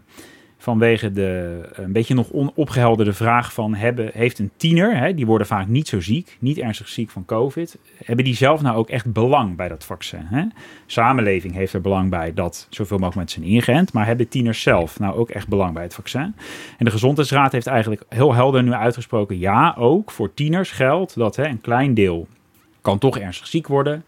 vanwege 0.57 1.11
de 1.11 1.61
een 1.73 1.91
beetje 1.91 2.13
nog 2.13 2.31
onopgehelderde 2.31 3.13
vraag 3.13 3.53
van 3.53 3.75
hebben, 3.75 4.09
heeft 4.13 4.39
een 4.39 4.51
tiener, 4.57 4.97
hè, 4.97 5.13
die 5.13 5.25
worden 5.25 5.47
vaak 5.47 5.67
niet 5.67 5.87
zo 5.87 6.01
ziek, 6.01 6.37
niet 6.39 6.57
ernstig 6.57 6.87
ziek 6.87 7.09
van 7.09 7.25
COVID, 7.25 7.77
hebben 8.03 8.25
die 8.25 8.35
zelf 8.35 8.61
nou 8.61 8.77
ook 8.77 8.89
echt 8.89 9.13
belang 9.13 9.55
bij 9.55 9.67
dat 9.67 9.85
vaccin? 9.85 10.25
Hè? 10.25 10.43
Samenleving 10.85 11.53
heeft 11.53 11.73
er 11.73 11.81
belang 11.81 12.09
bij 12.09 12.33
dat 12.33 12.67
zoveel 12.69 12.97
mogelijk 12.97 13.15
mensen 13.15 13.41
zijn 13.41 13.53
ingeënt, 13.53 13.93
maar 13.93 14.05
hebben 14.05 14.27
tieners 14.27 14.61
zelf 14.61 14.99
nou 14.99 15.15
ook 15.15 15.29
echt 15.29 15.47
belang 15.47 15.73
bij 15.73 15.83
het 15.83 15.93
vaccin? 15.93 16.35
En 16.77 16.85
de 16.85 16.91
Gezondheidsraad 16.91 17.51
heeft 17.51 17.67
eigenlijk 17.67 18.03
heel 18.09 18.33
helder 18.33 18.63
nu 18.63 18.73
uitgesproken, 18.73 19.39
ja, 19.39 19.75
ook 19.77 20.11
voor 20.11 20.33
tieners 20.33 20.71
geldt 20.71 21.15
dat 21.15 21.35
hè, 21.35 21.47
een 21.47 21.61
klein 21.61 21.93
deel 21.93 22.27
kan 22.81 22.97
toch 22.97 23.17
ernstig 23.17 23.47
ziek 23.47 23.67
worden, 23.67 24.03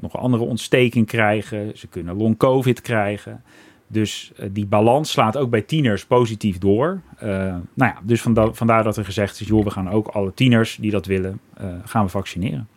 nog 0.00 0.14
een 0.14 0.20
andere 0.20 0.42
ontsteking 0.42 1.06
krijgen, 1.06 1.72
ze 1.74 1.86
kunnen 1.86 2.16
long-covid 2.16 2.80
krijgen. 2.80 3.42
Dus 3.86 4.32
uh, 4.40 4.46
die 4.52 4.66
balans 4.66 5.10
slaat 5.10 5.36
ook 5.36 5.50
bij 5.50 5.62
tieners 5.62 6.06
positief 6.06 6.58
door. 6.58 7.00
Uh, 7.22 7.28
nou 7.28 7.62
ja, 7.74 7.96
dus 8.02 8.22
vanda 8.22 8.52
vandaar 8.52 8.84
dat 8.84 8.96
er 8.96 9.04
gezegd 9.04 9.40
is, 9.40 9.46
joh, 9.46 9.64
we 9.64 9.70
gaan 9.70 9.90
ook 9.90 10.06
alle 10.06 10.34
tieners 10.34 10.76
die 10.80 10.90
dat 10.90 11.06
willen, 11.06 11.40
uh, 11.60 11.66
gaan 11.84 12.04
we 12.04 12.10
vaccineren. 12.10 12.68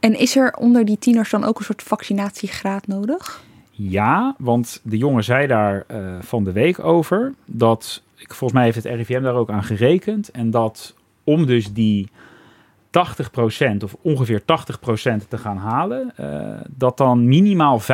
En 0.00 0.18
is 0.18 0.36
er 0.36 0.52
onder 0.52 0.84
die 0.84 0.98
tieners 0.98 1.30
dan 1.30 1.44
ook 1.44 1.58
een 1.58 1.64
soort 1.64 1.82
vaccinatiegraad 1.82 2.86
nodig? 2.86 3.42
Ja, 3.70 4.34
want 4.38 4.80
de 4.84 4.98
jongen 4.98 5.24
zei 5.24 5.46
daar 5.46 5.86
van 6.20 6.44
de 6.44 6.52
week 6.52 6.84
over 6.84 7.34
dat, 7.44 8.02
volgens 8.16 8.52
mij 8.52 8.64
heeft 8.64 8.76
het 8.76 8.94
RIVM 8.94 9.22
daar 9.22 9.34
ook 9.34 9.50
aan 9.50 9.64
gerekend, 9.64 10.30
en 10.30 10.50
dat 10.50 10.94
om 11.24 11.46
dus 11.46 11.72
die 11.72 12.08
80% 12.94 13.84
of 13.84 13.96
ongeveer 14.02 14.40
80% 14.40 14.44
te 15.28 15.38
gaan 15.38 15.56
halen, 15.56 16.12
uh, 16.20 16.60
dat 16.70 16.96
dan 16.96 17.28
minimaal 17.28 17.80
65% 17.80 17.84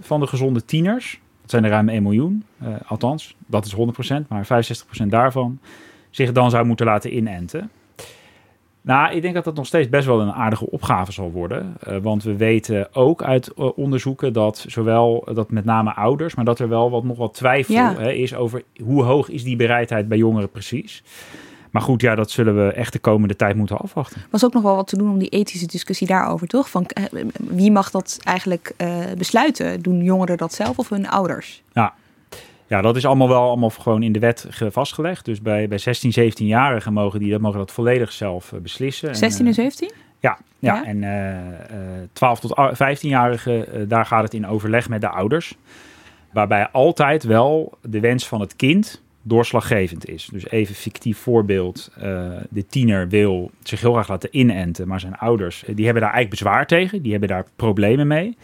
van 0.00 0.20
de 0.20 0.26
gezonde 0.26 0.64
tieners, 0.64 1.20
dat 1.40 1.50
zijn 1.50 1.64
er 1.64 1.70
ruim 1.70 1.88
1 1.88 2.02
miljoen, 2.02 2.44
uh, 2.62 2.68
althans, 2.86 3.36
dat 3.46 3.64
is 3.64 3.74
100%, 3.74 4.26
maar 4.28 4.64
65% 5.04 5.06
daarvan, 5.06 5.58
zich 6.10 6.32
dan 6.32 6.50
zou 6.50 6.66
moeten 6.66 6.86
laten 6.86 7.16
inenten. 7.16 7.70
Nou, 8.84 9.14
ik 9.14 9.22
denk 9.22 9.34
dat 9.34 9.44
dat 9.44 9.54
nog 9.54 9.66
steeds 9.66 9.88
best 9.88 10.06
wel 10.06 10.20
een 10.20 10.32
aardige 10.32 10.70
opgave 10.70 11.12
zal 11.12 11.30
worden. 11.30 11.76
Uh, 11.88 11.96
want 11.96 12.22
we 12.22 12.36
weten 12.36 12.94
ook 12.94 13.22
uit 13.22 13.54
onderzoeken 13.54 14.32
dat 14.32 14.64
zowel 14.68 15.28
dat 15.34 15.50
met 15.50 15.64
name 15.64 15.94
ouders, 15.94 16.34
maar 16.34 16.44
dat 16.44 16.58
er 16.58 16.68
wel 16.68 16.90
wat 16.90 17.04
nog 17.04 17.16
wat 17.16 17.34
twijfel 17.34 17.74
ja. 17.74 17.94
hè, 17.96 18.12
is 18.12 18.34
over 18.34 18.62
hoe 18.84 19.02
hoog 19.02 19.28
is 19.28 19.44
die 19.44 19.56
bereidheid 19.56 20.08
bij 20.08 20.18
jongeren 20.18 20.50
precies. 20.50 21.02
Maar 21.72 21.82
goed, 21.82 22.00
ja, 22.00 22.14
dat 22.14 22.30
zullen 22.30 22.66
we 22.66 22.72
echt 22.72 22.92
de 22.92 22.98
komende 22.98 23.36
tijd 23.36 23.56
moeten 23.56 23.78
afwachten. 23.78 24.22
Was 24.30 24.44
ook 24.44 24.52
nog 24.52 24.62
wel 24.62 24.76
wat 24.76 24.86
te 24.86 24.96
doen 24.96 25.10
om 25.10 25.18
die 25.18 25.28
ethische 25.28 25.66
discussie 25.66 26.06
daarover, 26.06 26.46
toch? 26.46 26.70
Van 26.70 26.86
wie 27.38 27.70
mag 27.70 27.90
dat 27.90 28.18
eigenlijk 28.22 28.72
uh, 28.78 28.96
besluiten? 29.18 29.82
Doen 29.82 30.02
jongeren 30.02 30.36
dat 30.36 30.54
zelf 30.54 30.78
of 30.78 30.88
hun 30.88 31.08
ouders? 31.08 31.62
Ja. 31.72 31.94
Ja, 32.66 32.80
dat 32.80 32.96
is 32.96 33.06
allemaal 33.06 33.28
wel 33.28 33.42
allemaal 33.42 33.70
gewoon 33.70 34.02
in 34.02 34.12
de 34.12 34.18
wet 34.18 34.46
vastgelegd. 34.50 35.24
Dus 35.24 35.42
bij, 35.42 35.68
bij 35.68 35.78
16, 35.78 36.32
17-jarigen 36.32 36.92
mogen 36.92 37.18
die 37.18 37.30
dat, 37.30 37.40
mogen 37.40 37.58
dat 37.58 37.72
volledig 37.72 38.12
zelf 38.12 38.52
uh, 38.52 38.60
beslissen. 38.60 39.16
16 39.16 39.46
en 39.46 39.54
17? 39.54 39.90
Uh, 39.92 39.96
ja, 40.20 40.38
ja, 40.58 40.74
ja, 40.74 40.84
en 40.84 41.02
uh, 41.02 42.08
12 42.12 42.40
tot 42.40 42.54
15-jarigen, 42.74 43.86
daar 43.88 44.06
gaat 44.06 44.22
het 44.22 44.34
in 44.34 44.46
overleg 44.46 44.88
met 44.88 45.00
de 45.00 45.08
ouders. 45.08 45.56
Waarbij 46.32 46.68
altijd 46.68 47.22
wel 47.22 47.78
de 47.82 48.00
wens 48.00 48.28
van 48.28 48.40
het 48.40 48.56
kind 48.56 49.02
doorslaggevend 49.22 50.08
is. 50.08 50.28
Dus 50.32 50.50
even 50.50 50.74
fictief 50.74 51.18
voorbeeld. 51.18 51.90
Uh, 51.96 52.30
de 52.50 52.66
tiener 52.66 53.08
wil 53.08 53.50
zich 53.62 53.80
heel 53.80 53.92
graag 53.92 54.08
laten 54.08 54.28
inenten, 54.32 54.88
maar 54.88 55.00
zijn 55.00 55.16
ouders 55.16 55.64
die 55.66 55.84
hebben 55.84 56.02
daar 56.02 56.12
eigenlijk 56.12 56.42
bezwaar 56.42 56.66
tegen. 56.66 57.02
Die 57.02 57.10
hebben 57.10 57.28
daar 57.28 57.44
problemen 57.56 58.06
mee. 58.06 58.36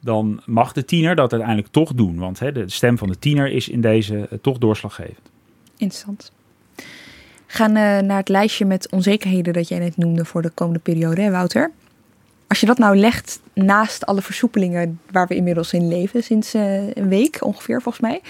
Dan 0.00 0.40
mag 0.44 0.72
de 0.72 0.84
tiener 0.84 1.14
dat 1.14 1.32
uiteindelijk 1.32 1.72
toch 1.72 1.94
doen. 1.94 2.18
Want 2.18 2.38
hè, 2.38 2.52
de 2.52 2.70
stem 2.70 2.98
van 2.98 3.08
de 3.08 3.18
tiener 3.18 3.52
is 3.52 3.68
in 3.68 3.80
deze 3.80 4.14
uh, 4.14 4.38
toch 4.40 4.58
doorslaggevend. 4.58 5.30
Interessant. 5.76 6.32
Gaan 7.46 7.72
naar 8.06 8.16
het 8.16 8.28
lijstje 8.28 8.64
met 8.64 8.90
onzekerheden 8.90 9.52
dat 9.52 9.68
jij 9.68 9.78
net 9.78 9.96
noemde 9.96 10.24
voor 10.24 10.42
de 10.42 10.50
komende 10.50 10.80
periode, 10.80 11.20
hè, 11.20 11.30
Wouter. 11.30 11.70
Als 12.46 12.60
je 12.60 12.66
dat 12.66 12.78
nou 12.78 12.96
legt 12.96 13.40
naast 13.52 14.06
alle 14.06 14.22
versoepelingen 14.22 15.00
waar 15.10 15.26
we 15.26 15.34
inmiddels 15.34 15.72
in 15.72 15.88
leven, 15.88 16.22
sinds 16.22 16.54
een 16.54 17.08
week 17.08 17.44
ongeveer 17.44 17.82
volgens 17.82 18.02
mij 18.02 18.20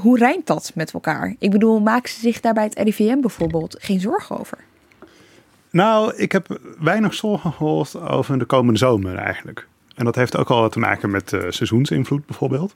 hoe 0.00 0.18
rijmt 0.18 0.46
dat 0.46 0.72
met 0.74 0.92
elkaar? 0.92 1.34
Ik 1.38 1.50
bedoel, 1.50 1.80
maken 1.80 2.10
ze 2.10 2.20
zich 2.20 2.40
daar 2.40 2.54
bij 2.54 2.64
het 2.64 2.78
RIVM 2.78 3.20
bijvoorbeeld 3.20 3.76
geen 3.78 4.00
zorgen 4.00 4.38
over? 4.38 4.58
Nou, 5.70 6.16
ik 6.16 6.32
heb 6.32 6.60
weinig 6.78 7.14
zorgen 7.14 7.52
gehoord 7.52 8.00
over 8.00 8.38
de 8.38 8.44
komende 8.44 8.78
zomer 8.78 9.16
eigenlijk. 9.16 9.66
En 9.94 10.04
dat 10.04 10.14
heeft 10.14 10.36
ook 10.36 10.50
al 10.50 10.68
te 10.68 10.78
maken 10.78 11.10
met 11.10 11.32
uh, 11.32 11.40
seizoensinvloed 11.48 12.26
bijvoorbeeld. 12.26 12.74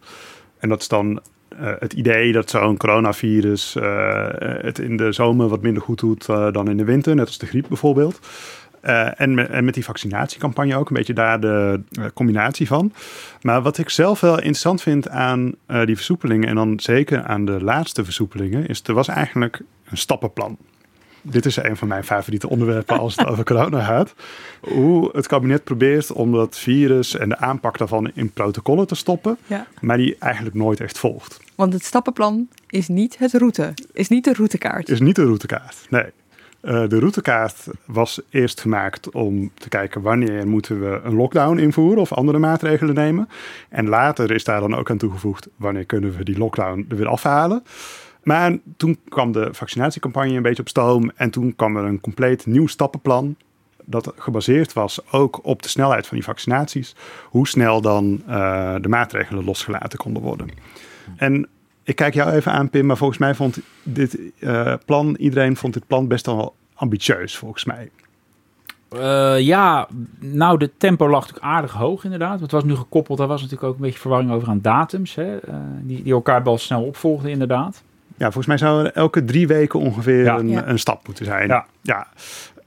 En 0.59 0.69
dat 0.69 0.81
is 0.81 0.89
dan 0.89 1.21
uh, 1.61 1.73
het 1.79 1.93
idee 1.93 2.33
dat 2.33 2.51
zo'n 2.51 2.77
coronavirus 2.77 3.77
uh, 3.77 4.27
het 4.41 4.79
in 4.79 4.97
de 4.97 5.13
zomer 5.13 5.49
wat 5.49 5.63
minder 5.63 5.83
goed 5.83 5.99
doet 5.99 6.27
dan 6.27 6.69
in 6.69 6.77
de 6.77 6.85
winter, 6.85 7.15
net 7.15 7.27
als 7.27 7.39
de 7.39 7.47
griep 7.47 7.69
bijvoorbeeld. 7.69 8.21
Uh, 8.83 9.21
en, 9.21 9.35
met, 9.35 9.49
en, 9.49 9.65
met, 9.65 9.75
die 9.75 9.85
vaccinatiecampagne 9.85 10.77
ook, 10.77 10.89
een 10.89 10.97
beetje 10.97 11.13
daar 11.13 11.41
de 11.41 11.81
uh, 11.91 12.05
combinatie 12.15 12.67
van. 12.67 12.93
Maar 13.43 13.63
wat 13.63 13.79
ik 13.79 13.89
zelf 13.89 14.21
wel 14.21 14.37
interessant 14.37 14.83
vind 14.83 15.09
aan 15.09 15.55
uh, 15.69 15.85
die 15.85 15.97
versoepelingen, 15.97 16.49
en 16.49 16.55
dan 16.55 16.81
zeker 16.81 17.23
aan 17.23 17.45
de 17.45 17.63
laatste 17.65 18.05
versoepelingen, 18.05 18.67
is 18.67 18.83
er 18.83 18.95
was 18.95 19.09
eigenlijk 19.09 19.61
een 19.91 19.97
stappenplan. 19.97 20.59
Dit 21.23 21.47
is 21.47 21.57
een 21.57 21.77
van 21.77 21.89
mijn 21.89 22.05
favoriete 22.05 22.49
onderwerpen 22.49 22.99
als 22.99 23.17
het 23.17 23.27
over 23.27 23.45
corona 23.45 23.85
gaat. 23.85 24.15
Hoe 24.61 25.11
het 25.13 25.27
kabinet 25.27 25.65
probeert 25.65 26.13
om 26.13 26.33
dat 26.33 26.59
virus 26.59 27.17
en 27.17 27.29
de 27.29 27.37
aanpak 27.37 27.79
daarvan 27.79 28.11
in 28.15 28.31
protocollen 28.31 28.87
te 28.87 28.95
stoppen, 28.95 29.39
ja. 29.47 29.67
maar 29.81 29.97
die 29.97 30.17
eigenlijk 30.19 30.55
nooit 30.55 30.81
echt 30.81 30.99
volgt. 30.99 31.41
Want 31.55 31.73
het 31.73 31.85
stappenplan 31.85 32.49
is 32.69 32.89
niet 32.89 33.19
het 33.19 33.33
route, 33.33 33.75
is 33.93 34.09
niet 34.09 34.25
de 34.25 34.33
routekaart. 34.33 34.89
Is 34.89 35.01
niet 35.01 35.17
de 35.17 35.25
routekaart, 35.25 35.87
nee. 35.89 36.05
Uh, 36.63 36.89
de 36.89 36.99
routekaart 36.99 37.67
was 37.85 38.21
eerst 38.31 38.61
gemaakt 38.61 39.11
om 39.11 39.51
te 39.55 39.69
kijken 39.69 40.03
wanneer 40.03 40.49
moeten 40.49 40.81
we 40.81 41.01
een 41.05 41.15
lockdown 41.15 41.59
invoeren 41.59 42.01
of 42.01 42.13
andere 42.13 42.39
maatregelen 42.39 42.95
nemen. 42.95 43.29
En 43.69 43.89
later 43.89 44.31
is 44.31 44.45
daar 44.45 44.61
dan 44.61 44.75
ook 44.75 44.91
aan 44.91 44.97
toegevoegd 44.97 45.49
wanneer 45.57 45.85
kunnen 45.85 46.17
we 46.17 46.25
die 46.25 46.39
lockdown 46.39 46.87
er 46.89 46.97
weer 46.97 47.09
afhalen. 47.09 47.63
Maar 48.23 48.59
toen 48.77 48.99
kwam 49.09 49.33
de 49.33 49.49
vaccinatiecampagne 49.53 50.37
een 50.37 50.43
beetje 50.43 50.63
op 50.63 50.69
stoom 50.69 51.11
en 51.15 51.31
toen 51.31 51.57
kwam 51.57 51.77
er 51.77 51.85
een 51.85 52.01
compleet 52.01 52.47
nieuw 52.47 52.67
stappenplan. 52.67 53.37
Dat 53.85 54.13
gebaseerd 54.17 54.73
was 54.73 55.13
ook 55.13 55.45
op 55.45 55.63
de 55.63 55.69
snelheid 55.69 56.07
van 56.07 56.17
die 56.17 56.27
vaccinaties. 56.27 56.97
Hoe 57.25 57.49
snel 57.49 57.81
dan 57.81 58.23
uh, 58.29 58.75
de 58.81 58.89
maatregelen 58.89 59.45
losgelaten 59.45 59.99
konden 59.99 60.23
worden. 60.23 60.49
En 61.17 61.49
ik 61.85 61.97
kijk 61.97 62.15
jou 62.15 62.31
even 62.31 62.53
aan, 62.53 62.71
Pim, 62.71 62.87
maar 62.87 62.97
volgens 62.97 63.19
mij 63.19 63.35
vond 63.35 63.59
dit 63.83 64.19
uh, 64.39 64.75
plan, 64.87 65.17
iedereen 65.19 65.57
vond 65.57 65.75
dit 65.75 65.87
plan 65.87 66.09
best 66.09 66.27
wel 66.27 66.55
ambitieus, 66.75 67.37
volgens 67.37 67.65
mij. 67.65 67.91
Uh, 68.95 69.41
ja, 69.41 69.89
nou, 70.19 70.59
de 70.59 70.71
tempo 70.77 71.09
lag 71.09 71.21
natuurlijk 71.21 71.47
aardig 71.47 71.73
hoog 71.73 72.05
inderdaad. 72.05 72.29
Want 72.29 72.41
het 72.41 72.53
was 72.53 72.65
nu 72.65 72.75
gekoppeld, 72.75 73.19
daar 73.19 73.27
was 73.27 73.41
natuurlijk 73.43 73.69
ook 73.69 73.75
een 73.75 73.83
beetje 73.85 73.99
verwarring 73.99 74.31
over 74.31 74.49
aan 74.49 74.61
datums, 74.61 75.15
hè, 75.15 75.49
uh, 75.49 75.55
die, 75.81 76.03
die 76.03 76.13
elkaar 76.13 76.43
wel 76.43 76.59
snel 76.59 76.83
opvolgden 76.83 77.31
inderdaad. 77.31 77.83
Ja, 78.17 78.25
volgens 78.25 78.47
mij 78.47 78.59
zou 78.59 78.85
er 78.85 78.93
elke 78.93 79.25
drie 79.25 79.47
weken 79.47 79.81
ongeveer 79.81 80.25
ja. 80.25 80.39
Een, 80.39 80.49
ja. 80.49 80.67
een, 80.67 80.79
stap 80.79 81.07
moeten 81.07 81.25
zijn. 81.25 81.49
Ja. 81.49 81.67
ja. 81.81 82.07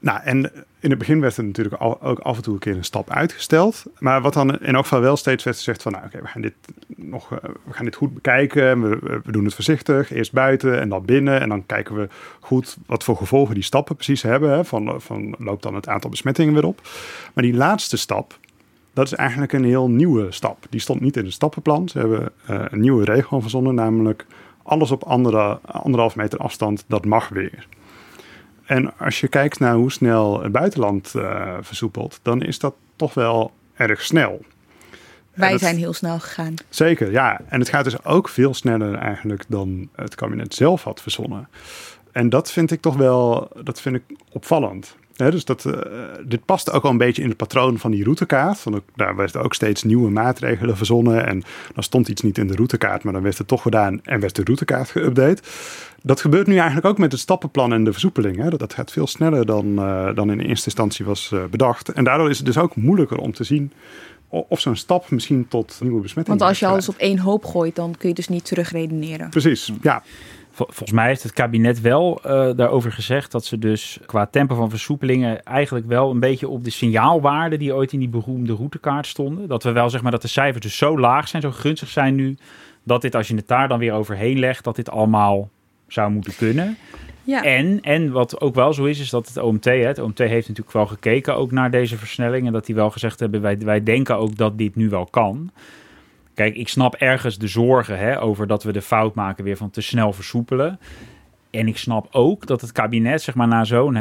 Nou, 0.06 0.20
en 0.22 0.52
in 0.80 0.90
het 0.90 0.98
begin 0.98 1.20
werd 1.20 1.36
er 1.36 1.44
natuurlijk 1.44 1.74
al, 1.74 2.02
ook 2.02 2.18
af 2.18 2.36
en 2.36 2.42
toe 2.42 2.54
een 2.54 2.60
keer 2.60 2.76
een 2.76 2.84
stap 2.84 3.10
uitgesteld. 3.10 3.84
Maar 3.98 4.20
wat 4.20 4.32
dan 4.32 4.60
in 4.60 4.74
elk 4.74 4.82
geval 4.82 5.00
wel 5.00 5.16
steeds 5.16 5.44
werd 5.44 5.56
gezegd 5.56 5.82
van... 5.82 5.92
nou 5.92 6.04
oké, 6.04 6.20
we 6.20 6.26
gaan 6.26 6.42
dit 6.42 6.54
nog 6.86 7.32
uh, 7.32 7.38
we 7.64 7.72
gaan 7.72 7.84
dit 7.84 7.94
goed 7.94 8.14
bekijken. 8.14 8.90
We, 8.90 9.20
doen 9.24 9.44
het 9.44 9.54
voorzichtig. 9.54 10.12
Eerst 10.12 10.32
buiten 10.32 10.80
en 10.80 10.88
dan 10.88 11.04
binnen. 11.04 11.40
En 11.40 11.48
dan 11.48 11.66
kijken 11.66 11.94
we 11.94 12.08
goed 12.40 12.76
wat 12.86 13.04
voor 13.04 13.16
gevolgen 13.16 13.54
die 13.54 13.62
stappen 13.62 13.94
precies 13.94 14.22
hebben. 14.22 14.50
Hè, 14.50 14.64
van, 14.64 15.00
van 15.00 15.34
loopt 15.38 15.62
dan 15.62 15.74
het 15.74 15.88
aantal 15.88 16.10
besmettingen 16.10 16.54
weer 16.54 16.66
op. 16.66 16.80
Maar 17.34 17.44
die 17.44 17.54
laatste 17.54 17.96
stap, 17.96 18.38
dat 18.92 19.06
is 19.06 19.14
eigenlijk 19.14 19.52
een 19.52 19.64
heel 19.64 19.90
nieuwe 19.90 20.32
stap. 20.32 20.66
Die 20.70 20.80
stond 20.80 21.00
niet 21.00 21.16
in 21.16 21.24
het 21.24 21.32
stappenplan. 21.32 21.88
Ze 21.88 21.98
hebben 21.98 22.32
uh, 22.50 22.64
een 22.68 22.80
nieuwe 22.80 23.04
regel 23.04 23.40
verzonnen, 23.40 23.74
namelijk 23.74 24.26
alles 24.62 24.90
op 24.90 25.02
andere, 25.02 25.60
anderhalf 25.62 26.16
meter 26.16 26.38
afstand, 26.38 26.84
dat 26.86 27.04
mag 27.04 27.28
weer. 27.28 27.66
En 28.66 28.98
als 28.98 29.20
je 29.20 29.28
kijkt 29.28 29.58
naar 29.58 29.74
hoe 29.74 29.92
snel 29.92 30.42
het 30.42 30.52
buitenland 30.52 31.12
uh, 31.16 31.56
versoepelt, 31.60 32.20
dan 32.22 32.42
is 32.42 32.58
dat 32.58 32.74
toch 32.96 33.14
wel 33.14 33.52
erg 33.74 34.02
snel. 34.02 34.44
Wij 35.34 35.58
zijn 35.58 35.76
heel 35.76 35.92
snel 35.92 36.18
gegaan. 36.18 36.54
Zeker, 36.68 37.10
ja. 37.10 37.40
En 37.48 37.60
het 37.60 37.68
gaat 37.68 37.84
dus 37.84 38.04
ook 38.04 38.28
veel 38.28 38.54
sneller 38.54 38.94
eigenlijk 38.94 39.44
dan 39.48 39.88
het 39.94 40.14
kabinet 40.14 40.54
zelf 40.54 40.82
had 40.82 41.02
verzonnen. 41.02 41.48
En 42.12 42.28
dat 42.28 42.52
vind 42.52 42.70
ik 42.70 42.80
toch 42.80 42.96
wel, 42.96 43.50
dat 43.62 43.80
vind 43.80 43.96
ik 43.96 44.02
opvallend. 44.32 44.96
Dus 45.16 45.44
dat, 45.44 45.64
uh, 45.64 45.74
dit 46.24 46.44
past 46.44 46.72
ook 46.72 46.84
al 46.84 46.90
een 46.90 46.98
beetje 46.98 47.22
in 47.22 47.28
het 47.28 47.36
patroon 47.36 47.78
van 47.78 47.90
die 47.90 48.04
routekaart. 48.04 48.62
Want 48.62 48.80
daar 48.94 49.16
werden 49.16 49.42
ook 49.42 49.54
steeds 49.54 49.82
nieuwe 49.82 50.10
maatregelen 50.10 50.76
verzonnen. 50.76 51.26
En 51.26 51.42
dan 51.74 51.82
stond 51.82 52.08
iets 52.08 52.22
niet 52.22 52.38
in 52.38 52.46
de 52.46 52.54
routekaart, 52.54 53.02
maar 53.02 53.12
dan 53.12 53.22
werd 53.22 53.38
het 53.38 53.48
toch 53.48 53.62
gedaan 53.62 54.00
en 54.04 54.20
werd 54.20 54.36
de 54.36 54.44
routekaart 54.44 54.90
geüpdate. 54.90 55.42
Dat 56.02 56.20
gebeurt 56.20 56.46
nu 56.46 56.56
eigenlijk 56.56 56.86
ook 56.86 56.98
met 56.98 57.12
het 57.12 57.20
stappenplan 57.20 57.72
en 57.72 57.84
de 57.84 57.92
versoepeling. 57.92 58.36
Hè. 58.36 58.50
Dat 58.50 58.74
gaat 58.74 58.92
veel 58.92 59.06
sneller 59.06 59.46
dan, 59.46 59.66
uh, 59.66 60.14
dan 60.14 60.30
in 60.30 60.40
eerste 60.40 60.66
instantie 60.66 61.04
was 61.04 61.30
uh, 61.34 61.44
bedacht. 61.50 61.92
En 61.92 62.04
daardoor 62.04 62.30
is 62.30 62.36
het 62.36 62.46
dus 62.46 62.58
ook 62.58 62.76
moeilijker 62.76 63.18
om 63.18 63.32
te 63.32 63.44
zien 63.44 63.72
of 64.28 64.60
zo'n 64.60 64.76
stap 64.76 65.10
misschien 65.10 65.48
tot 65.48 65.78
nieuwe 65.82 66.00
besmettingen. 66.00 66.38
Want 66.38 66.50
als 66.50 66.60
je 66.60 66.66
alles 66.66 66.88
op 66.88 66.96
één 66.96 67.18
hoop 67.18 67.44
gooit, 67.44 67.74
dan 67.76 67.94
kun 67.98 68.08
je 68.08 68.14
dus 68.14 68.28
niet 68.28 68.44
terugredeneren. 68.44 69.30
Precies, 69.30 69.72
ja. 69.82 70.02
Volgens 70.56 70.92
mij 70.92 71.06
heeft 71.06 71.22
het 71.22 71.32
kabinet 71.32 71.80
wel 71.80 72.20
uh, 72.26 72.50
daarover 72.56 72.92
gezegd 72.92 73.32
dat 73.32 73.44
ze 73.44 73.58
dus 73.58 73.98
qua 74.06 74.26
tempo 74.26 74.54
van 74.54 74.70
versoepelingen 74.70 75.42
eigenlijk 75.42 75.86
wel 75.86 76.10
een 76.10 76.20
beetje 76.20 76.48
op 76.48 76.64
de 76.64 76.70
signaalwaarden 76.70 77.58
die 77.58 77.74
ooit 77.74 77.92
in 77.92 77.98
die 77.98 78.08
beroemde 78.08 78.52
routekaart 78.52 79.06
stonden. 79.06 79.48
Dat 79.48 79.62
we 79.62 79.72
wel 79.72 79.90
zeg 79.90 80.02
maar 80.02 80.10
dat 80.10 80.22
de 80.22 80.28
cijfers 80.28 80.62
dus 80.62 80.76
zo 80.76 80.98
laag 80.98 81.28
zijn, 81.28 81.42
zo 81.42 81.50
gunstig 81.50 81.88
zijn 81.88 82.14
nu, 82.14 82.36
dat 82.82 83.02
dit 83.02 83.14
als 83.14 83.28
je 83.28 83.34
het 83.34 83.48
daar 83.48 83.68
dan 83.68 83.78
weer 83.78 83.92
overheen 83.92 84.38
legt, 84.38 84.64
dat 84.64 84.76
dit 84.76 84.90
allemaal 84.90 85.48
zou 85.88 86.10
moeten 86.10 86.36
kunnen. 86.36 86.76
Ja. 87.24 87.42
En, 87.42 87.80
en 87.80 88.10
wat 88.10 88.40
ook 88.40 88.54
wel 88.54 88.72
zo 88.72 88.84
is, 88.84 89.00
is 89.00 89.10
dat 89.10 89.28
het 89.28 89.36
OMT, 89.36 89.64
hè, 89.64 89.72
het 89.72 89.98
OMT 89.98 90.18
heeft 90.18 90.48
natuurlijk 90.48 90.76
wel 90.76 90.86
gekeken 90.86 91.36
ook 91.36 91.50
naar 91.50 91.70
deze 91.70 91.96
versnelling. 91.96 92.46
En 92.46 92.52
dat 92.52 92.66
die 92.66 92.74
wel 92.74 92.90
gezegd 92.90 93.20
hebben, 93.20 93.40
wij, 93.40 93.58
wij 93.58 93.82
denken 93.82 94.16
ook 94.16 94.36
dat 94.36 94.58
dit 94.58 94.76
nu 94.76 94.88
wel 94.88 95.06
kan. 95.06 95.50
Kijk, 96.36 96.56
ik 96.56 96.68
snap 96.68 96.94
ergens 96.94 97.38
de 97.38 97.46
zorgen 97.46 97.98
hè, 97.98 98.20
over 98.20 98.46
dat 98.46 98.62
we 98.62 98.72
de 98.72 98.82
fout 98.82 99.14
maken 99.14 99.44
weer 99.44 99.56
van 99.56 99.70
te 99.70 99.80
snel 99.80 100.12
versoepelen. 100.12 100.78
En 101.50 101.68
ik 101.68 101.78
snap 101.78 102.08
ook 102.10 102.46
dat 102.46 102.60
het 102.60 102.72
kabinet, 102.72 103.22
zeg 103.22 103.34
maar, 103.34 103.48
na 103.48 103.64
zo'n 103.64 103.96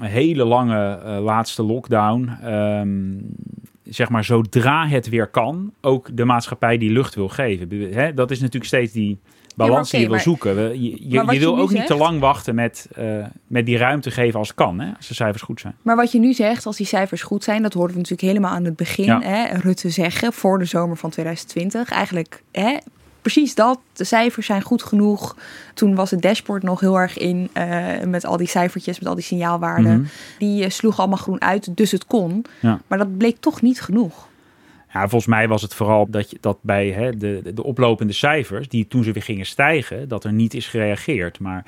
hele 0.00 0.44
lange 0.44 1.00
uh, 1.04 1.18
laatste 1.22 1.62
lockdown, 1.62 2.30
um, 2.44 3.34
zeg 3.82 4.08
maar, 4.08 4.24
zodra 4.24 4.86
het 4.86 5.08
weer 5.08 5.26
kan, 5.26 5.72
ook 5.80 6.16
de 6.16 6.24
maatschappij 6.24 6.78
die 6.78 6.90
lucht 6.90 7.14
wil 7.14 7.28
geven. 7.28 8.14
Dat 8.14 8.30
is 8.30 8.38
natuurlijk 8.38 8.66
steeds 8.66 8.92
die 8.92 9.18
balans 9.56 9.90
die 9.90 10.00
je 10.00 10.08
wil 10.08 10.18
zoeken. 10.18 10.82
Je, 10.82 11.08
je, 11.08 11.24
je 11.30 11.38
wil 11.38 11.58
ook 11.58 11.72
niet 11.72 11.86
te 11.86 11.94
lang 11.94 12.20
wachten 12.20 12.54
met, 12.54 12.88
uh, 12.98 13.26
met 13.46 13.66
die 13.66 13.76
ruimte 13.76 14.10
geven 14.10 14.38
als 14.38 14.48
het 14.48 14.56
kan, 14.56 14.80
hè, 14.80 14.92
als 14.96 15.08
de 15.08 15.14
cijfers 15.14 15.42
goed 15.42 15.60
zijn. 15.60 15.74
Maar 15.82 15.96
wat 15.96 16.12
je 16.12 16.18
nu 16.18 16.32
zegt, 16.32 16.66
als 16.66 16.76
die 16.76 16.86
cijfers 16.86 17.22
goed 17.22 17.44
zijn, 17.44 17.62
dat 17.62 17.72
hoorden 17.72 17.92
we 17.92 18.00
natuurlijk 18.00 18.28
helemaal 18.28 18.52
aan 18.52 18.64
het 18.64 18.76
begin. 18.76 19.10
Hè, 19.10 19.58
Rutte 19.58 19.90
zeggen 19.90 20.32
voor 20.32 20.58
de 20.58 20.64
zomer 20.64 20.96
van 20.96 21.10
2020. 21.10 21.90
Eigenlijk 21.90 22.42
hè, 22.52 22.78
precies 23.22 23.54
dat. 23.54 23.78
De 23.92 24.04
cijfers 24.04 24.46
zijn 24.46 24.62
goed 24.62 24.82
genoeg. 24.82 25.36
Toen 25.74 25.94
was 25.94 26.10
het 26.10 26.22
dashboard 26.22 26.62
nog 26.62 26.80
heel 26.80 26.96
erg 26.96 27.18
in 27.18 27.50
uh, 27.54 27.86
met 28.06 28.24
al 28.24 28.36
die 28.36 28.48
cijfertjes, 28.48 28.98
met 28.98 29.08
al 29.08 29.14
die 29.14 29.24
signaalwaarden. 29.24 29.92
Mm 29.92 30.06
Die 30.38 30.64
uh, 30.64 30.70
sloeg 30.70 30.98
allemaal 30.98 31.18
groen 31.18 31.40
uit, 31.40 31.76
dus 31.76 31.90
het 31.90 32.06
kon. 32.06 32.44
Ja. 32.60 32.80
Maar 32.86 32.98
dat 32.98 33.16
bleek 33.16 33.36
toch 33.40 33.62
niet 33.62 33.80
genoeg. 33.80 34.30
Ja, 34.92 35.00
volgens 35.00 35.26
mij 35.26 35.48
was 35.48 35.62
het 35.62 35.74
vooral 35.74 36.10
dat, 36.10 36.30
je, 36.30 36.36
dat 36.40 36.58
bij 36.60 36.90
hè, 36.90 37.16
de, 37.16 37.52
de 37.54 37.64
oplopende 37.64 38.12
cijfers, 38.12 38.68
die 38.68 38.88
toen 38.88 39.04
ze 39.04 39.12
weer 39.12 39.22
gingen 39.22 39.46
stijgen, 39.46 40.08
dat 40.08 40.24
er 40.24 40.32
niet 40.32 40.54
is 40.54 40.68
gereageerd. 40.68 41.40
Maar, 41.40 41.64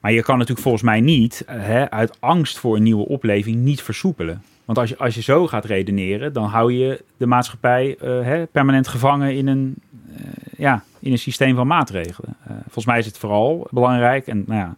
maar 0.00 0.12
je 0.12 0.22
kan 0.22 0.34
natuurlijk 0.34 0.62
volgens 0.62 0.84
mij 0.84 1.00
niet 1.00 1.42
hè, 1.46 1.90
uit 1.90 2.16
angst 2.20 2.58
voor 2.58 2.76
een 2.76 2.82
nieuwe 2.82 3.06
opleving 3.06 3.56
niet 3.56 3.82
versoepelen. 3.82 4.42
Want 4.64 4.78
als 4.78 4.88
je, 4.88 4.98
als 4.98 5.14
je 5.14 5.22
zo 5.22 5.46
gaat 5.46 5.64
redeneren, 5.64 6.32
dan 6.32 6.44
hou 6.44 6.72
je 6.72 7.04
de 7.16 7.26
maatschappij 7.26 7.96
uh, 8.02 8.22
hè, 8.22 8.46
permanent 8.46 8.88
gevangen 8.88 9.36
in 9.36 9.46
een, 9.46 9.74
uh, 10.10 10.16
ja, 10.56 10.84
in 10.98 11.12
een 11.12 11.18
systeem 11.18 11.54
van 11.54 11.66
maatregelen. 11.66 12.36
Uh, 12.46 12.56
volgens 12.62 12.86
mij 12.86 12.98
is 12.98 13.06
het 13.06 13.18
vooral 13.18 13.66
belangrijk, 13.70 14.26
en 14.26 14.44
nou 14.46 14.60
ja, 14.60 14.76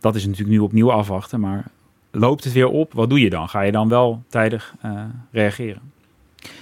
dat 0.00 0.14
is 0.14 0.26
natuurlijk 0.26 0.50
nu 0.50 0.58
opnieuw 0.58 0.92
afwachten, 0.92 1.40
maar 1.40 1.64
loopt 2.10 2.44
het 2.44 2.52
weer 2.52 2.68
op, 2.68 2.92
wat 2.92 3.08
doe 3.10 3.20
je 3.20 3.30
dan? 3.30 3.48
Ga 3.48 3.60
je 3.60 3.72
dan 3.72 3.88
wel 3.88 4.22
tijdig 4.28 4.74
reageren? 5.30 5.91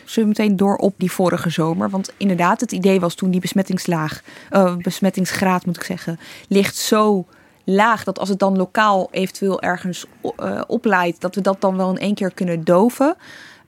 Zullen 0.04 0.32
we 0.32 0.36
meteen 0.38 0.56
door 0.56 0.76
op 0.76 0.94
die 0.96 1.12
vorige 1.12 1.50
zomer? 1.50 1.90
Want 1.90 2.12
inderdaad, 2.16 2.60
het 2.60 2.72
idee 2.72 3.00
was 3.00 3.14
toen 3.14 3.30
die 3.30 3.40
besmettingslaag, 3.40 4.22
uh, 4.50 4.76
besmettingsgraad 4.76 5.66
moet 5.66 5.76
ik 5.76 5.84
zeggen, 5.84 6.18
ligt 6.48 6.76
zo 6.76 7.26
laag 7.64 8.04
dat 8.04 8.18
als 8.18 8.28
het 8.28 8.38
dan 8.38 8.56
lokaal 8.56 9.08
eventueel 9.10 9.60
ergens 9.62 10.04
uh, 10.22 10.60
opleidt, 10.66 11.20
dat 11.20 11.34
we 11.34 11.40
dat 11.40 11.60
dan 11.60 11.76
wel 11.76 11.90
in 11.90 11.98
één 11.98 12.14
keer 12.14 12.32
kunnen 12.34 12.64
doven. 12.64 13.16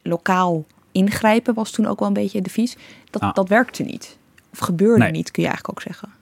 Lokaal 0.02 0.64
ingrijpen 0.92 1.54
was 1.54 1.70
toen 1.70 1.86
ook 1.86 1.98
wel 1.98 2.08
een 2.08 2.14
beetje 2.14 2.42
de 2.42 2.50
vies. 2.50 2.76
Dat, 3.10 3.22
ah. 3.22 3.34
dat 3.34 3.48
werkte 3.48 3.82
niet. 3.82 4.16
Of 4.52 4.58
gebeurde 4.58 5.04
niet, 5.04 5.30
kun 5.30 5.42
je 5.42 5.48
eigenlijk 5.48 5.78
ook 5.78 5.84
zeggen. 5.84 6.21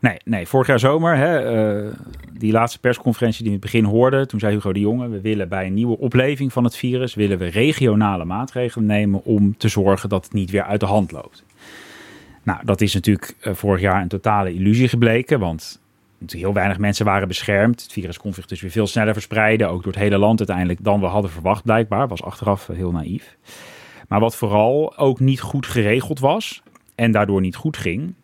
Nee, 0.00 0.16
nee, 0.24 0.46
vorig 0.46 0.66
jaar 0.66 0.78
zomer, 0.78 1.16
hè, 1.16 1.54
uh, 1.86 1.92
die 2.32 2.52
laatste 2.52 2.78
persconferentie 2.78 3.42
die 3.42 3.52
we 3.52 3.56
in 3.56 3.62
het 3.62 3.72
begin 3.72 3.90
hoorden, 3.90 4.28
toen 4.28 4.40
zei 4.40 4.54
Hugo 4.54 4.72
de 4.72 4.80
Jonge, 4.80 5.08
we 5.08 5.20
willen 5.20 5.48
bij 5.48 5.66
een 5.66 5.74
nieuwe 5.74 5.98
opleving 5.98 6.52
van 6.52 6.64
het 6.64 6.76
virus, 6.76 7.14
willen 7.14 7.38
we 7.38 7.46
regionale 7.46 8.24
maatregelen 8.24 8.86
nemen 8.86 9.24
om 9.24 9.56
te 9.56 9.68
zorgen 9.68 10.08
dat 10.08 10.24
het 10.24 10.32
niet 10.32 10.50
weer 10.50 10.62
uit 10.62 10.80
de 10.80 10.86
hand 10.86 11.12
loopt. 11.12 11.44
Nou, 12.42 12.60
dat 12.64 12.80
is 12.80 12.94
natuurlijk 12.94 13.34
uh, 13.40 13.54
vorig 13.54 13.80
jaar 13.80 14.02
een 14.02 14.08
totale 14.08 14.54
illusie 14.54 14.88
gebleken, 14.88 15.38
want 15.38 15.80
heel 16.26 16.52
weinig 16.52 16.78
mensen 16.78 17.04
waren 17.04 17.28
beschermd. 17.28 17.82
Het 17.82 17.92
virus 17.92 18.18
kon 18.18 18.34
zich 18.34 18.46
dus 18.46 18.60
weer 18.60 18.70
veel 18.70 18.86
sneller 18.86 19.12
verspreiden, 19.12 19.68
ook 19.68 19.82
door 19.82 19.92
het 19.92 20.02
hele 20.02 20.18
land 20.18 20.38
uiteindelijk, 20.38 20.84
dan 20.84 21.00
we 21.00 21.06
hadden 21.06 21.30
verwacht 21.30 21.64
blijkbaar. 21.64 22.08
Was 22.08 22.22
achteraf 22.22 22.66
heel 22.66 22.92
naïef. 22.92 23.36
Maar 24.08 24.20
wat 24.20 24.36
vooral 24.36 24.96
ook 24.96 25.20
niet 25.20 25.40
goed 25.40 25.66
geregeld 25.66 26.18
was 26.18 26.62
en 26.94 27.10
daardoor 27.12 27.40
niet 27.40 27.56
goed 27.56 27.76
ging, 27.76 28.14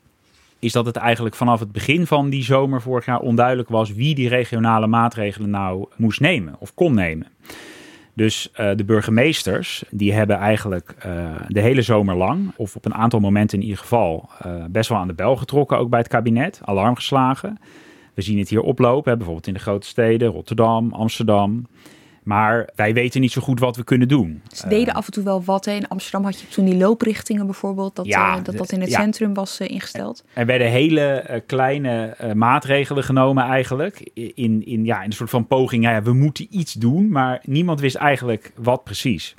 is 0.65 0.73
dat 0.73 0.87
het 0.87 0.97
eigenlijk 0.97 1.35
vanaf 1.35 1.61
het 1.61 1.73
begin 1.73 2.07
van 2.07 2.31
die 2.31 2.43
zomer 2.43 2.83
vorig 2.83 3.05
jaar 3.05 3.21
onduidelijk 3.21 3.69
was 3.69 3.93
wie 3.93 4.15
die 4.15 4.29
regionale 4.29 4.87
maatregelen 4.87 5.51
nou 5.51 5.87
moest 5.97 6.21
nemen 6.21 6.57
of 6.59 6.75
kon 6.75 6.95
nemen. 6.95 7.27
Dus 8.17 8.51
uh, 8.61 8.71
de 8.77 8.85
burgemeesters, 8.85 9.85
die 9.91 10.13
hebben 10.13 10.37
eigenlijk 10.37 10.95
uh, 11.07 11.35
de 11.49 11.61
hele 11.61 11.83
zomer 11.83 12.17
lang, 12.17 12.53
of 12.57 12.77
op 12.77 12.85
een 12.85 12.95
aantal 12.95 13.21
momenten 13.21 13.59
in 13.59 13.65
ieder 13.65 13.81
geval, 13.81 14.29
uh, 14.47 14.65
best 14.71 14.89
wel 14.89 14.99
aan 14.99 15.07
de 15.07 15.15
bel 15.15 15.37
getrokken, 15.37 15.79
ook 15.79 15.91
bij 15.91 15.99
het 15.99 16.09
kabinet, 16.09 16.61
alarm 16.65 16.95
geslagen. 16.95 17.59
We 18.15 18.23
zien 18.23 18.39
het 18.39 18.49
hier 18.49 18.61
oplopen, 18.61 19.17
bijvoorbeeld 19.17 19.47
in 19.47 19.55
de 19.55 19.61
grote 19.61 19.87
steden, 19.87 20.29
Rotterdam, 20.29 20.93
Amsterdam. 20.93 21.67
Maar 22.25 22.69
wij 22.75 22.95
weten 22.95 23.21
niet 23.21 23.33
zo 23.33 23.41
goed 23.41 23.61
wat 23.61 23.77
we 23.77 23.85
kunnen 23.85 24.09
doen. 24.09 24.43
Ze 24.53 24.69
deden 24.69 24.89
uh, 24.89 24.95
af 24.95 25.07
en 25.07 25.13
toe 25.13 25.25
wel 25.25 25.43
wat. 25.45 25.65
Hè. 25.65 25.73
In 25.73 25.89
Amsterdam 25.89 26.25
had 26.25 26.41
je 26.41 26.49
toen 26.49 26.65
die 26.65 26.77
looprichtingen 26.77 27.47
bijvoorbeeld. 27.47 27.97
Dat 27.97 28.07
ja, 28.07 28.39
uh, 28.39 28.45
dat, 28.45 28.57
dat 28.57 28.73
in 28.73 28.81
het 28.81 28.91
ja. 28.91 29.01
centrum 29.01 29.35
was 29.35 29.61
uh, 29.61 29.69
ingesteld. 29.69 30.25
Er 30.33 30.47
werden 30.47 30.71
hele 30.71 31.43
kleine 31.47 32.17
maatregelen 32.35 33.05
genomen 33.05 33.45
eigenlijk. 33.45 34.11
In, 34.15 34.67
in, 34.67 34.85
ja, 34.85 34.99
in 34.99 35.07
een 35.07 35.13
soort 35.13 35.31
van 35.31 35.47
poging. 35.47 35.85
Ja, 35.85 36.03
we 36.03 36.13
moeten 36.13 36.47
iets 36.51 36.73
doen. 36.73 37.09
Maar 37.09 37.41
niemand 37.45 37.81
wist 37.81 37.97
eigenlijk 37.97 38.53
wat 38.57 38.85
precies. 38.85 39.35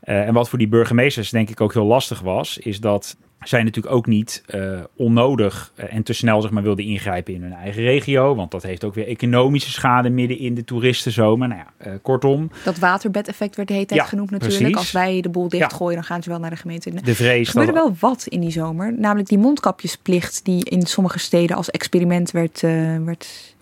en 0.00 0.34
wat 0.34 0.48
voor 0.48 0.58
die 0.58 0.68
burgemeesters 0.68 1.30
denk 1.30 1.50
ik 1.50 1.60
ook 1.60 1.72
heel 1.72 1.84
lastig 1.84 2.20
was. 2.20 2.58
Is 2.58 2.80
dat 2.80 3.16
zij 3.44 3.62
natuurlijk 3.62 3.94
ook 3.94 4.06
niet 4.06 4.42
uh, 4.54 4.80
onnodig 4.96 5.72
uh, 5.76 5.94
en 5.94 6.02
te 6.02 6.12
snel 6.12 6.42
zeg 6.42 6.50
maar, 6.50 6.62
wilden 6.62 6.84
ingrijpen 6.84 7.34
in 7.34 7.42
hun 7.42 7.52
eigen 7.52 7.82
regio. 7.82 8.34
Want 8.34 8.50
dat 8.50 8.62
heeft 8.62 8.84
ook 8.84 8.94
weer 8.94 9.06
economische 9.06 9.70
schade 9.70 10.10
midden 10.10 10.38
in 10.38 10.54
de 10.54 10.64
toeristenzomer. 10.64 11.48
Nou 11.48 11.60
ja, 11.60 11.86
uh, 11.86 11.94
kortom. 12.02 12.50
Dat 12.64 12.78
waterbedeffect 12.78 13.56
werd 13.56 13.68
de 13.68 13.74
hele 13.74 13.86
tijd 13.86 14.00
ja, 14.00 14.06
genoemd 14.06 14.30
natuurlijk. 14.30 14.60
Precies. 14.60 14.76
Als 14.76 14.92
wij 14.92 15.20
de 15.20 15.28
boel 15.28 15.48
dichtgooien, 15.48 15.94
ja. 15.94 16.00
dan 16.00 16.04
gaan 16.04 16.22
ze 16.22 16.30
wel 16.30 16.38
naar 16.38 16.50
de 16.50 16.56
gemeente. 16.56 16.90
De 16.90 17.14
vrees. 17.14 17.46
Er 17.46 17.52
gebeurde 17.52 17.72
wel 17.72 17.94
wat 17.98 18.26
in 18.26 18.40
die 18.40 18.50
zomer. 18.50 18.94
Namelijk 18.98 19.28
die 19.28 19.38
mondkapjesplicht 19.38 20.44
die 20.44 20.64
in 20.64 20.82
sommige 20.82 21.18
steden 21.18 21.56
als 21.56 21.70
experiment 21.70 22.30
werd... 22.30 22.60
werd 23.04 23.54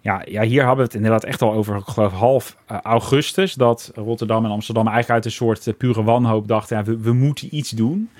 ja, 0.00 0.22
ja, 0.24 0.42
hier 0.42 0.58
hebben 0.58 0.76
we 0.76 0.82
het 0.82 0.94
inderdaad 0.94 1.24
echt 1.24 1.42
al 1.42 1.52
over, 1.52 1.76
ik 1.76 1.84
geloof 1.86 2.12
half 2.12 2.56
augustus, 2.82 3.54
dat 3.54 3.92
Rotterdam 3.94 4.44
en 4.44 4.50
Amsterdam 4.50 4.86
eigenlijk 4.86 5.14
uit 5.14 5.24
een 5.24 5.30
soort 5.30 5.74
pure 5.78 6.02
wanhoop 6.02 6.48
dachten, 6.48 6.76
ja, 6.76 6.84
we, 6.84 6.98
we 6.98 7.12
moeten 7.12 7.56
iets 7.56 7.70
doen. 7.70 8.10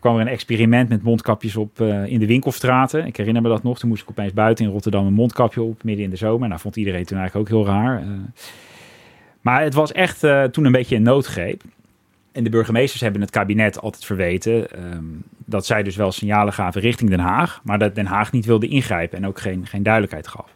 Toen 0.00 0.10
kwam 0.10 0.20
er 0.20 0.26
een 0.26 0.32
experiment 0.32 0.88
met 0.88 1.02
mondkapjes 1.02 1.56
op 1.56 1.80
uh, 1.80 2.06
in 2.06 2.18
de 2.18 2.26
winkelstraten. 2.26 3.06
Ik 3.06 3.16
herinner 3.16 3.42
me 3.42 3.48
dat 3.48 3.62
nog. 3.62 3.78
Toen 3.78 3.88
moest 3.88 4.02
ik 4.02 4.10
opeens 4.10 4.32
buiten 4.32 4.64
in 4.64 4.70
Rotterdam 4.70 5.06
een 5.06 5.12
mondkapje 5.12 5.62
op 5.62 5.82
midden 5.82 6.04
in 6.04 6.10
de 6.10 6.16
zomer. 6.16 6.48
Nou 6.48 6.60
vond 6.60 6.76
iedereen 6.76 7.04
toen 7.04 7.18
eigenlijk 7.18 7.50
ook 7.50 7.56
heel 7.56 7.74
raar. 7.74 8.02
Uh, 8.02 8.08
maar 9.40 9.62
het 9.62 9.74
was 9.74 9.92
echt 9.92 10.24
uh, 10.24 10.44
toen 10.44 10.64
een 10.64 10.72
beetje 10.72 10.96
een 10.96 11.02
noodgreep. 11.02 11.62
En 12.32 12.44
de 12.44 12.50
burgemeesters 12.50 13.00
hebben 13.00 13.20
het 13.20 13.30
kabinet 13.30 13.80
altijd 13.80 14.04
verweten 14.04 14.84
um, 14.94 15.22
dat 15.44 15.66
zij 15.66 15.82
dus 15.82 15.96
wel 15.96 16.12
signalen 16.12 16.52
gaven 16.52 16.80
richting 16.80 17.10
Den 17.10 17.18
Haag, 17.18 17.60
maar 17.64 17.78
dat 17.78 17.94
Den 17.94 18.06
Haag 18.06 18.32
niet 18.32 18.46
wilde 18.46 18.68
ingrijpen 18.68 19.18
en 19.18 19.26
ook 19.26 19.40
geen, 19.40 19.66
geen 19.66 19.82
duidelijkheid 19.82 20.28
gaf. 20.28 20.50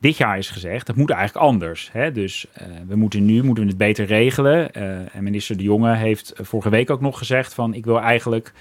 Dit 0.00 0.16
jaar 0.16 0.38
is 0.38 0.50
gezegd, 0.50 0.86
dat 0.86 0.96
moet 0.96 1.10
eigenlijk 1.10 1.46
anders. 1.46 1.88
Hè? 1.92 2.12
Dus 2.12 2.46
uh, 2.60 2.66
we 2.88 2.96
moeten 2.96 3.24
nu 3.24 3.42
moeten 3.42 3.64
we 3.64 3.68
het 3.68 3.78
beter 3.78 4.06
regelen. 4.06 4.68
Uh, 4.76 4.82
en 5.14 5.22
minister 5.22 5.56
De 5.56 5.62
Jonge 5.62 5.94
heeft 5.94 6.32
vorige 6.36 6.70
week 6.70 6.90
ook 6.90 7.00
nog 7.00 7.18
gezegd 7.18 7.54
van... 7.54 7.74
ik 7.74 7.84
wil 7.84 8.00
eigenlijk 8.00 8.52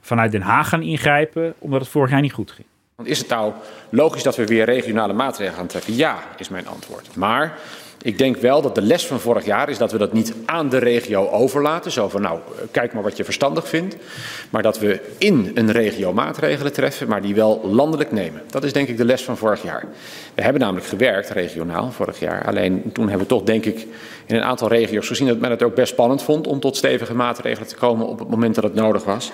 vanuit 0.00 0.32
Den 0.32 0.40
Haag 0.40 0.68
gaan 0.68 0.82
ingrijpen... 0.82 1.54
omdat 1.58 1.80
het 1.80 1.88
vorig 1.88 2.10
jaar 2.10 2.20
niet 2.20 2.32
goed 2.32 2.50
ging. 2.50 2.66
Is 3.02 3.18
het 3.18 3.28
nou 3.28 3.52
logisch 3.90 4.22
dat 4.22 4.36
we 4.36 4.46
weer 4.46 4.64
regionale 4.64 5.12
maatregelen 5.12 5.58
gaan 5.58 5.66
trekken? 5.66 5.96
Ja, 5.96 6.18
is 6.38 6.48
mijn 6.48 6.66
antwoord. 6.66 7.16
Maar 7.16 7.58
ik 8.02 8.18
denk 8.18 8.36
wel 8.36 8.62
dat 8.62 8.74
de 8.74 8.82
les 8.82 9.06
van 9.06 9.20
vorig 9.20 9.44
jaar 9.44 9.68
is 9.68 9.78
dat 9.78 9.92
we 9.92 9.98
dat 9.98 10.12
niet 10.12 10.32
aan 10.44 10.68
de 10.68 10.78
regio 10.78 11.28
overlaten. 11.28 11.90
Zo 11.90 12.08
van, 12.08 12.22
nou, 12.22 12.38
kijk 12.70 12.92
maar 12.92 13.02
wat 13.02 13.16
je 13.16 13.24
verstandig 13.24 13.68
vindt. 13.68 13.96
Maar 14.50 14.62
dat 14.62 14.78
we 14.78 15.00
in 15.18 15.50
een 15.54 15.72
regio 15.72 16.12
maatregelen 16.12 16.72
treffen, 16.72 17.08
maar 17.08 17.22
die 17.22 17.34
wel 17.34 17.60
landelijk 17.64 18.12
nemen. 18.12 18.42
Dat 18.50 18.64
is 18.64 18.72
denk 18.72 18.88
ik 18.88 18.96
de 18.96 19.04
les 19.04 19.22
van 19.22 19.36
vorig 19.36 19.62
jaar. 19.62 19.84
We 20.34 20.42
hebben 20.42 20.60
namelijk 20.60 20.86
gewerkt 20.86 21.30
regionaal 21.30 21.90
vorig 21.90 22.20
jaar. 22.20 22.46
Alleen 22.46 22.92
toen 22.92 23.08
hebben 23.08 23.26
we 23.26 23.34
toch, 23.34 23.42
denk 23.42 23.64
ik, 23.64 23.86
in 24.26 24.36
een 24.36 24.42
aantal 24.42 24.68
regio's 24.68 25.06
gezien 25.06 25.26
dat 25.26 25.38
men 25.38 25.50
het 25.50 25.62
ook 25.62 25.74
best 25.74 25.92
spannend 25.92 26.22
vond 26.22 26.46
om 26.46 26.60
tot 26.60 26.76
stevige 26.76 27.14
maatregelen 27.14 27.68
te 27.68 27.76
komen 27.76 28.06
op 28.06 28.18
het 28.18 28.28
moment 28.28 28.54
dat 28.54 28.64
het 28.64 28.74
nodig 28.74 29.04
was. 29.04 29.32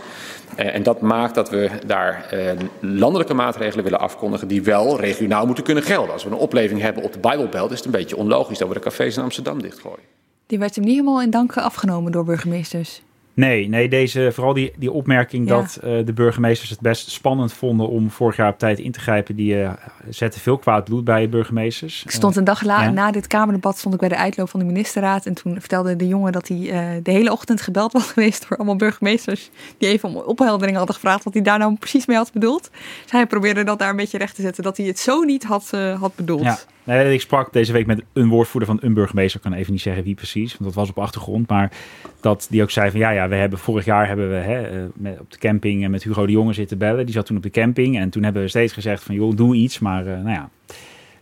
Uh, 0.59 0.75
en 0.75 0.83
dat 0.83 1.01
maakt 1.01 1.35
dat 1.35 1.51
we 1.51 1.71
daar 1.87 2.35
uh, 2.35 2.51
landelijke 2.81 3.35
maatregelen 3.35 3.85
willen 3.85 4.01
afkondigen 4.01 4.49
die 4.49 4.63
wel 4.63 5.01
regionaal 5.01 5.47
moeten 5.47 5.65
kunnen 5.65 5.83
gelden. 5.83 6.13
Als 6.13 6.25
we 6.25 6.31
een 6.31 6.37
opleving 6.37 6.81
hebben 6.81 7.03
op 7.03 7.13
de 7.13 7.19
Bijbelbelt 7.19 7.71
is 7.71 7.77
het 7.77 7.87
een 7.87 7.93
beetje 7.93 8.17
onlogisch 8.17 8.59
dat 8.59 8.69
we 8.69 8.75
de 8.75 8.81
cafés 8.81 9.17
in 9.17 9.23
Amsterdam 9.23 9.63
dichtgooien. 9.63 10.05
Die 10.47 10.59
werd 10.59 10.75
hem 10.75 10.85
niet 10.85 10.95
helemaal 10.95 11.23
in 11.23 11.31
dank 11.31 11.57
afgenomen 11.57 12.13
door 12.13 12.25
burgemeesters. 12.25 13.03
Nee, 13.35 13.69
nee 13.69 13.89
deze, 13.89 14.31
vooral 14.33 14.53
die, 14.53 14.73
die 14.77 14.91
opmerking 14.93 15.49
Ja. 15.49 15.57
dat 15.61 15.77
eh, 15.83 15.91
de 16.05 16.13
burgemeesters 16.13 16.71
het 16.71 16.81
best 16.81 17.11
spannend 17.11 17.53
vonden 17.53 17.89
om 17.89 18.11
vorig 18.11 18.37
jaar 18.37 18.49
op 18.49 18.59
tijd 18.59 18.79
in 18.79 18.93
te 18.93 19.01
grijpen, 19.01 19.37
die 19.37 19.63
eh, 19.63 19.73
zette 20.09 20.41
veel 20.41 20.59
kwaad 20.59 20.85
bloed 20.85 21.05
bij 21.05 21.29
burgemeesters. 21.29 22.03
Ik 22.05 22.11
stond 22.11 22.37
een 22.37 22.45
dag 22.45 22.63
la- 22.63 22.83
ja. 22.83 22.91
na 22.91 23.11
dit 23.11 23.27
Kamerdebat 23.27 23.79
stond 23.79 23.95
ik 23.95 24.01
bij 24.01 24.09
de 24.09 24.17
uitloop 24.17 24.49
van 24.49 24.61
de 24.61 24.67
ministerraad. 24.67 25.27
En 25.27 25.35
toen 25.35 25.61
vertelde 25.61 25.97
de 25.97 26.09
jongen 26.09 26.33
dat 26.33 26.49
hij 26.49 26.71
eh, 26.71 26.89
de 27.03 27.11
hele 27.11 27.33
ochtend 27.33 27.61
gebeld 27.61 27.93
was 27.93 28.07
geweest 28.13 28.47
door 28.49 28.57
allemaal 28.59 28.77
burgemeesters. 28.77 29.51
Die 29.79 29.89
even 29.89 30.09
om 30.09 30.17
opheldering 30.17 30.77
hadden 30.77 30.95
gevraagd 30.95 31.25
wat 31.25 31.33
hij 31.35 31.43
daar 31.43 31.59
nou 31.59 31.77
precies 31.79 32.07
mee 32.07 32.17
had 32.17 32.33
bedoeld. 32.33 32.71
Dus 33.03 33.11
hij 33.13 33.27
probeerde 33.27 33.65
dat 33.65 33.79
daar 33.79 33.91
een 33.91 33.97
beetje 33.97 34.19
recht 34.19 34.35
te 34.35 34.43
zetten. 34.43 34.63
Dat 34.63 34.77
hij 34.77 34.87
het 34.87 34.99
zo 34.99 35.21
niet 35.23 35.45
had, 35.45 35.71
had 36.01 36.15
bedoeld. 36.17 36.43
Ja, 36.43 36.59
nee, 36.85 37.13
ik 37.13 37.21
sprak 37.21 37.53
deze 37.53 37.73
week 37.73 37.87
met 37.87 38.03
een 38.13 38.29
woordvoerder 38.29 38.71
van 38.71 38.79
een 38.83 38.95
burgemeester. 38.95 39.41
Ik 39.41 39.51
kan 39.51 39.59
even 39.59 39.73
niet 39.73 39.81
zeggen 39.81 40.05
wie 40.05 40.15
precies, 40.15 40.51
want 40.51 40.65
dat 40.65 40.75
was 40.75 40.89
op 40.89 40.99
achtergrond. 40.99 41.49
Maar 41.49 41.73
dat 42.21 42.47
die 42.51 42.63
ook 42.63 42.71
zei 42.71 42.91
van 42.91 43.01
ja, 43.01 43.11
ja, 43.11 43.29
we 43.29 43.35
hebben 43.35 43.59
vorig 43.59 43.85
jaar 43.85 44.07
hebben 44.07 44.31
we 44.31 44.37
hè, 44.37 44.63
eh, 44.63 44.85
met, 44.95 45.21
op 45.21 45.31
de 45.31 45.39
camping 45.39 45.85
eh, 45.85 45.91
met 45.91 46.03
Hugo 46.03 46.27
de 46.27 46.33
Jonge 46.33 46.53
zitten 46.53 46.79
bellen. 46.79 47.05
Die 47.05 47.15
zat 47.15 47.27
toen 47.27 47.37
op 47.37 47.43
de 47.43 47.51
camping 47.51 47.99
en 47.99 48.11
toen 48.11 48.23
hebben 48.23 48.43
we 48.43 48.49
steeds 48.49 48.73
gezegd 48.73 49.03
van 49.03 49.15
joh, 49.15 49.37
doe 49.37 49.55
iets. 49.55 49.79
Maar 49.79 50.07
eh, 50.07 50.13
nou 50.13 50.31
ja, 50.31 50.51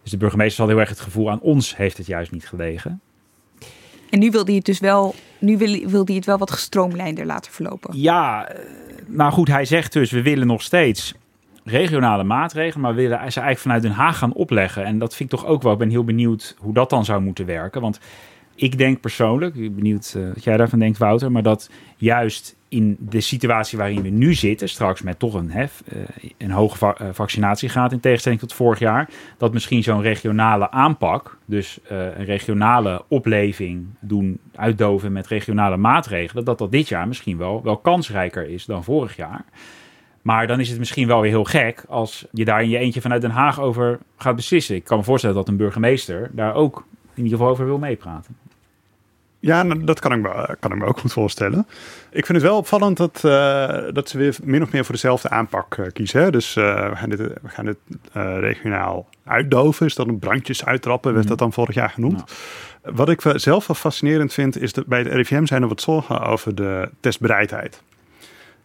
dus 0.03 0.11
de 0.11 0.17
burgemeester 0.17 0.61
had 0.61 0.71
heel 0.71 0.81
erg 0.81 0.89
het 0.89 1.01
gevoel 1.01 1.31
aan 1.31 1.41
ons 1.41 1.77
heeft 1.77 1.97
het 1.97 2.07
juist 2.07 2.33
niet 2.33 2.49
gelegen. 2.49 3.01
En 4.11 4.19
nu 4.19 4.31
wil 4.31 4.45
hij 4.45 4.55
het 4.55 4.65
dus 4.65 4.81
wel, 4.81 5.15
nu 5.39 5.59
wil, 5.59 5.89
wil 5.89 6.05
hij 6.05 6.15
het 6.15 6.25
wel 6.25 6.39
wat 6.39 6.51
gestroomlijnder 6.51 7.27
laten 7.27 7.53
verlopen. 7.53 8.01
Ja, 8.01 8.53
nou 9.07 9.33
goed, 9.33 9.49
hij 9.49 9.65
zegt 9.65 9.93
dus 9.93 10.11
we 10.11 10.23
willen 10.23 10.47
nog 10.47 10.63
steeds 10.63 11.15
regionale 11.65 12.25
maatregelen, 12.25 12.81
maar 12.81 12.95
willen 12.95 13.19
ze 13.19 13.23
eigenlijk 13.23 13.59
vanuit 13.59 13.83
Den 13.83 13.93
Haag 13.93 14.19
gaan 14.19 14.33
opleggen. 14.33 14.85
En 14.85 14.99
dat 14.99 15.17
vind 15.17 15.33
ik 15.33 15.39
toch 15.39 15.49
ook 15.49 15.63
wel, 15.63 15.73
ik 15.73 15.79
ben 15.79 15.91
heel 15.91 16.05
benieuwd 16.05 16.57
hoe 16.59 16.75
dat 16.75 16.91
dan 16.91 17.05
zou 17.05 17.21
moeten 17.21 17.47
werken. 17.47 17.81
Want 17.81 18.01
ik 18.61 18.79
denk 18.79 19.01
persoonlijk, 19.01 19.55
ik 19.55 19.61
ben 19.61 19.75
benieuwd 19.75 20.15
eh, 20.17 20.23
wat 20.35 20.45
jij 20.45 20.57
daarvan 20.57 20.79
denkt 20.79 20.99
Wouter, 20.99 21.33
maar 21.33 21.43
dat 21.43 21.71
juist 21.97 22.57
in 22.69 22.97
de 23.01 23.21
situatie 23.21 23.79
waarin 23.79 24.03
we 24.03 24.09
nu 24.09 24.35
zitten, 24.35 24.69
straks 24.69 25.03
met 25.03 25.19
toch 25.19 25.35
een, 25.35 25.51
hef, 25.51 25.83
eh, 25.89 25.99
een 26.39 26.51
hoge 26.51 26.95
eh, 26.95 27.07
vaccinatiegraad 27.13 27.93
in 27.93 28.01
tegenstelling 28.01 28.41
tot 28.41 28.53
vorig 28.53 28.79
jaar, 28.79 29.09
dat 29.39 29.53
misschien 29.53 29.83
zo'n 29.83 30.03
regionale 30.03 30.71
aanpak, 30.71 31.39
dus 31.45 31.79
een 31.89 32.25
regionale 32.25 33.05
opleving 33.09 33.87
doen, 34.01 34.39
uitdoven 34.55 35.13
met 35.13 35.27
regionale 35.27 35.77
maatregelen, 35.77 36.45
dat 36.45 36.59
dat 36.59 36.71
dit 36.71 36.89
jaar 36.89 37.09
misschien 37.09 37.37
wel, 37.37 37.63
wel 37.63 37.77
kansrijker 37.77 38.49
is 38.49 38.65
dan 38.65 38.85
vorig 38.85 39.17
jaar. 39.17 39.45
Maar 40.23 40.47
dan 40.47 40.61
is 40.61 40.69
het 40.69 40.79
misschien 40.79 41.07
wel 41.07 41.21
weer 41.21 41.31
heel 41.31 41.45
gek 41.45 41.85
als 41.89 42.27
je 42.33 42.45
daar 42.45 42.63
in 42.63 42.69
je 42.69 42.79
eentje 42.79 43.01
vanuit 43.01 43.21
Den 43.21 43.31
Haag 43.31 43.61
over 43.61 43.99
gaat 44.17 44.37
beslissen. 44.37 44.75
Ik 44.75 44.85
kan 44.85 44.99
me 44.99 45.05
voorstellen 45.05 45.37
dat 45.37 45.49
een 45.49 45.57
burgemeester 45.57 46.31
daar 46.33 46.55
ook 46.55 46.85
in 47.15 47.23
ieder 47.23 47.39
geval 47.39 47.53
over 47.53 47.65
wil 47.65 47.79
meepraten. 47.79 48.37
Ja, 49.41 49.63
nou, 49.63 49.85
dat 49.85 50.01
kan 50.01 50.13
ik, 50.13 50.21
me, 50.21 50.57
kan 50.61 50.73
ik 50.73 50.79
me 50.79 50.85
ook 50.85 50.99
goed 50.99 51.13
voorstellen. 51.13 51.67
Ik 52.11 52.27
vind 52.27 52.39
het 52.39 52.47
wel 52.47 52.57
opvallend 52.57 52.97
dat, 52.97 53.25
eh, 53.25 53.85
dat 53.93 54.09
ze 54.09 54.19
weer 54.19 54.37
min 54.43 54.63
of 54.63 54.73
meer 54.73 54.85
voor 54.85 54.95
dezelfde 54.95 55.29
aanpak 55.29 55.75
eh, 55.75 55.87
kiezen. 55.93 56.23
Hè? 56.23 56.31
Dus 56.31 56.57
eh, 56.57 56.89
we 56.89 56.97
gaan 56.97 57.09
dit, 57.11 57.19
we 57.19 57.49
gaan 57.49 57.65
dit 57.65 57.79
regionaal 58.41 59.09
uitdoven. 59.25 59.87
Is 59.87 59.95
dat 59.95 60.09
een 60.09 60.19
brandjes 60.19 60.65
uittrappen, 60.65 61.15
werd 61.15 61.29
dat 61.29 61.39
dan 61.39 61.53
vorig 61.53 61.75
jaar 61.75 61.91
genoemd. 61.91 62.25
Wat 62.83 63.09
ik 63.09 63.21
zelf 63.35 63.67
wel 63.67 63.77
fascinerend 63.77 64.33
vind, 64.33 64.61
is 64.61 64.73
dat 64.73 64.87
bij 64.87 64.99
het 64.99 65.13
RIVM 65.13 65.45
zijn 65.45 65.63
er 65.63 65.69
wat 65.69 65.81
zorgen 65.81 66.21
over 66.21 66.55
de 66.55 66.91
testbereidheid. 67.01 67.83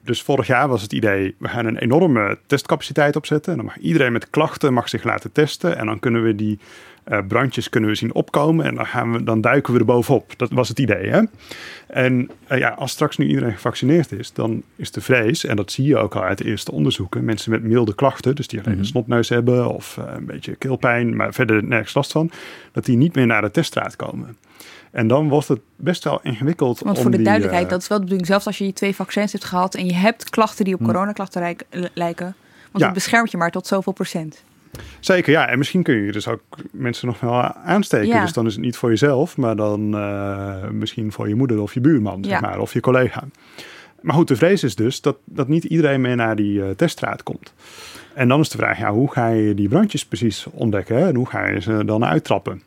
Dus 0.05 0.21
vorig 0.21 0.47
jaar 0.47 0.67
was 0.67 0.81
het 0.81 0.93
idee, 0.93 1.35
we 1.37 1.47
gaan 1.47 1.65
een 1.65 1.77
enorme 1.77 2.37
testcapaciteit 2.45 3.15
opzetten. 3.15 3.51
En 3.51 3.57
dan 3.57 3.65
mag 3.65 3.77
iedereen 3.77 4.11
met 4.11 4.29
klachten 4.29 4.73
mag 4.73 4.89
zich 4.89 5.03
laten 5.03 5.31
testen. 5.31 5.77
En 5.77 5.85
dan 5.85 5.99
kunnen 5.99 6.23
we 6.23 6.35
die 6.35 6.59
eh, 7.05 7.19
brandjes 7.27 7.69
kunnen 7.69 7.89
we 7.89 7.95
zien 7.95 8.13
opkomen. 8.13 8.65
En 8.65 8.75
dan, 8.75 8.85
gaan 8.85 9.11
we, 9.11 9.23
dan 9.23 9.41
duiken 9.41 9.73
we 9.73 9.79
er 9.79 9.85
bovenop. 9.85 10.33
Dat 10.37 10.51
was 10.51 10.69
het 10.69 10.79
idee. 10.79 11.09
Hè? 11.09 11.21
En 11.87 12.29
eh, 12.47 12.57
ja, 12.57 12.69
als 12.69 12.91
straks 12.91 13.17
nu 13.17 13.27
iedereen 13.27 13.53
gevaccineerd 13.53 14.11
is, 14.11 14.33
dan 14.33 14.63
is 14.75 14.91
de 14.91 15.01
vrees, 15.01 15.45
en 15.45 15.55
dat 15.55 15.71
zie 15.71 15.85
je 15.85 15.97
ook 15.97 16.15
al 16.15 16.23
uit 16.23 16.37
de 16.37 16.45
eerste 16.45 16.71
onderzoeken, 16.71 17.25
mensen 17.25 17.51
met 17.51 17.63
milde 17.63 17.95
klachten, 17.95 18.35
dus 18.35 18.47
die 18.47 18.61
alleen 18.63 18.77
een 18.77 18.85
snotneus 18.85 19.29
hebben 19.29 19.73
of 19.73 19.97
eh, 19.97 20.13
een 20.15 20.25
beetje 20.25 20.55
keelpijn, 20.55 21.15
maar 21.15 21.33
verder 21.33 21.63
nergens 21.63 21.93
last 21.93 22.11
van, 22.11 22.31
dat 22.71 22.85
die 22.85 22.97
niet 22.97 23.15
meer 23.15 23.25
naar 23.27 23.41
de 23.41 23.51
teststraat 23.51 23.95
komen. 23.95 24.37
En 24.95 25.07
dan 25.07 25.29
wordt 25.29 25.47
het 25.47 25.59
best 25.75 26.03
wel 26.03 26.19
ingewikkeld. 26.23 26.79
Want 26.79 26.99
voor 26.99 27.11
de 27.11 27.15
die, 27.15 27.25
duidelijkheid, 27.25 27.65
eh, 27.65 27.71
dat 27.71 27.81
is 27.81 27.87
wel 27.87 27.97
de 27.97 28.03
bedoeling. 28.03 28.29
Zelfs 28.29 28.45
als 28.45 28.57
je 28.57 28.65
je 28.65 28.73
twee 28.73 28.95
vaccins 28.95 29.31
hebt 29.31 29.43
gehad 29.43 29.75
en 29.75 29.85
je 29.85 29.93
hebt 29.93 30.29
klachten 30.29 30.65
die 30.65 30.73
op 30.73 30.83
coronaklachten 30.83 31.41
rijk- 31.41 31.65
lijken. 31.93 32.25
Want 32.25 32.35
Hm. 32.71 32.79
Ja. 32.79 32.85
het 32.85 32.93
beschermt 32.93 33.31
je 33.31 33.37
maar 33.37 33.51
tot 33.51 33.67
zoveel 33.67 33.93
procent. 33.93 34.43
Zeker, 34.99 35.31
ja. 35.31 35.47
En 35.47 35.57
misschien 35.57 35.83
kun 35.83 35.95
je 35.95 36.11
dus 36.11 36.27
ook 36.27 36.41
mensen 36.71 37.07
nog 37.07 37.19
wel 37.19 37.41
aansteken. 37.53 38.07
Ja. 38.07 38.21
Dus 38.21 38.33
dan 38.33 38.45
is 38.45 38.53
het 38.53 38.61
niet 38.61 38.77
voor 38.77 38.89
jezelf, 38.89 39.37
maar 39.37 39.55
dan 39.55 39.95
eh, 39.97 40.69
misschien 40.71 41.11
voor 41.11 41.27
je 41.27 41.35
moeder 41.35 41.61
of 41.61 41.73
je 41.73 41.81
buurman, 41.81 42.17
Ja. 42.21 42.29
zeg 42.29 42.41
maar, 42.41 42.59
of 42.59 42.73
je 42.73 42.79
collega. 42.79 43.23
Maar 44.01 44.15
goed, 44.15 44.27
de 44.27 44.35
vrees 44.35 44.63
is 44.63 44.75
dus 44.75 45.01
dat, 45.01 45.17
dat 45.25 45.47
niet 45.47 45.63
iedereen 45.63 46.01
meer 46.01 46.15
naar 46.15 46.35
die 46.35 46.63
eh, 46.63 46.69
teststraat 46.69 47.23
komt. 47.23 47.53
En 48.13 48.27
dan 48.27 48.39
is 48.39 48.49
de 48.49 48.57
vraag, 48.57 48.77
ja, 48.77 48.91
hoe 48.91 49.11
ga 49.11 49.27
je 49.27 49.53
die 49.53 49.67
brandjes 49.67 50.05
precies 50.05 50.45
ontdekken? 50.51 50.95
Hè? 50.97 51.07
En 51.07 51.15
hoe 51.15 51.27
ga 51.29 51.47
je 51.47 51.61
ze 51.61 51.85
dan 51.85 52.05
uittrappen? 52.05 52.61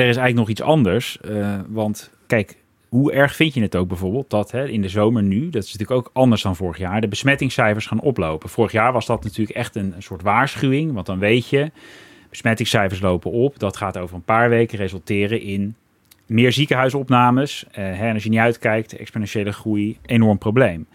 Er 0.00 0.08
is 0.08 0.16
eigenlijk 0.16 0.36
nog 0.36 0.48
iets 0.48 0.62
anders. 0.62 1.20
eh, 1.20 1.60
want 1.68 2.10
kijk, 2.26 2.56
hoe 2.88 3.12
erg 3.12 3.36
vind 3.36 3.54
je 3.54 3.60
het 3.60 3.76
ook 3.76 3.88
bijvoorbeeld 3.88 4.30
dat 4.30 4.50
hè, 4.50 4.68
in 4.68 4.82
de 4.82 4.88
zomer 4.88 5.22
nu, 5.22 5.50
dat 5.50 5.62
is 5.62 5.72
natuurlijk 5.72 6.06
ook 6.06 6.10
anders 6.12 6.42
dan 6.42 6.56
vorig 6.56 6.78
jaar, 6.78 7.00
de 7.00 7.08
besmettingscijfers 7.08 7.86
gaan 7.86 8.00
oplopen. 8.00 8.48
Vorig 8.48 8.72
jaar 8.72 8.92
was 8.92 9.06
dat 9.06 9.24
natuurlijk 9.24 9.56
echt 9.56 9.76
een, 9.76 9.94
soort 9.98 10.22
waarschuwing, 10.22 10.92
want 10.92 11.06
dan 11.06 11.18
weet 11.18 11.48
je, 11.48 11.70
besmettingscijfers 12.30 13.00
lopen 13.00 13.30
op. 13.30 13.58
Dat 13.58 13.76
gaat 13.76 13.98
over 13.98 14.16
een 14.16 14.22
paar 14.22 14.48
weken 14.48 14.78
resulteren 14.78 15.40
in 15.40 15.74
meer 16.26 16.52
ziekenhuisopnames. 16.52 17.64
hè, 17.70 18.06
en 18.06 18.14
als 18.14 18.22
je 18.22 18.30
niet 18.30 18.38
uitkijkt, 18.38 18.96
exponentiële 18.96 19.52
groei, 19.52 19.98
enorm 20.06 20.38
probleem. 20.38 20.86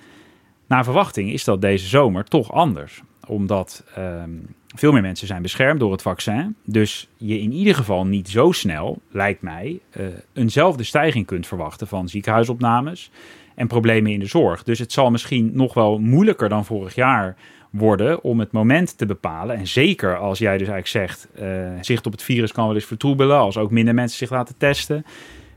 Naar 0.67 0.83
verwachting 0.83 1.31
is 1.31 1.43
dat 1.43 1.61
deze 1.61 1.87
zomer 1.87 2.23
toch 2.23 2.51
anders. 2.51 3.01
Omdat 3.27 3.83
ehm, 3.95 4.29
veel 4.75 4.91
meer 4.91 5.01
mensen 5.01 5.27
zijn 5.27 5.41
beschermd 5.41 5.79
door 5.79 5.91
het 5.91 6.01
vaccin. 6.01 6.55
Dus 6.65 7.07
je 7.17 7.39
in 7.39 7.51
ieder 7.51 7.75
geval 7.75 8.05
niet 8.05 8.29
zo 8.29 8.51
snel, 8.51 9.01
lijkt 9.11 9.41
mij, 9.41 9.79
eh, 9.89 10.05
eenzelfde 10.33 10.83
stijging 10.83 11.25
kunt 11.25 11.47
verwachten 11.47 11.87
van 11.87 12.09
ziekenhuisopnames 12.09 13.11
en 13.55 13.67
problemen 13.67 14.11
in 14.11 14.19
de 14.19 14.25
zorg. 14.25 14.63
Dus 14.63 14.79
het 14.79 14.91
zal 14.91 15.11
misschien 15.11 15.51
nog 15.53 15.73
wel 15.73 15.99
moeilijker 15.99 16.49
dan 16.49 16.65
vorig 16.65 16.95
jaar 16.95 17.35
worden 17.69 18.23
om 18.23 18.39
het 18.39 18.51
moment 18.51 18.97
te 18.97 19.05
bepalen. 19.05 19.55
En 19.55 19.67
zeker 19.67 20.17
als 20.17 20.39
jij 20.39 20.57
dus 20.57 20.67
eigenlijk 20.67 21.11
zegt, 21.11 21.27
eh, 21.35 21.71
zicht 21.81 22.05
op 22.05 22.11
het 22.11 22.23
virus 22.23 22.51
kan 22.51 22.65
wel 22.65 22.75
eens 22.75 22.85
vertroebelen, 22.85 23.37
als 23.37 23.57
ook 23.57 23.71
minder 23.71 23.93
mensen 23.93 24.17
zich 24.17 24.29
laten 24.29 24.57
testen. 24.57 25.05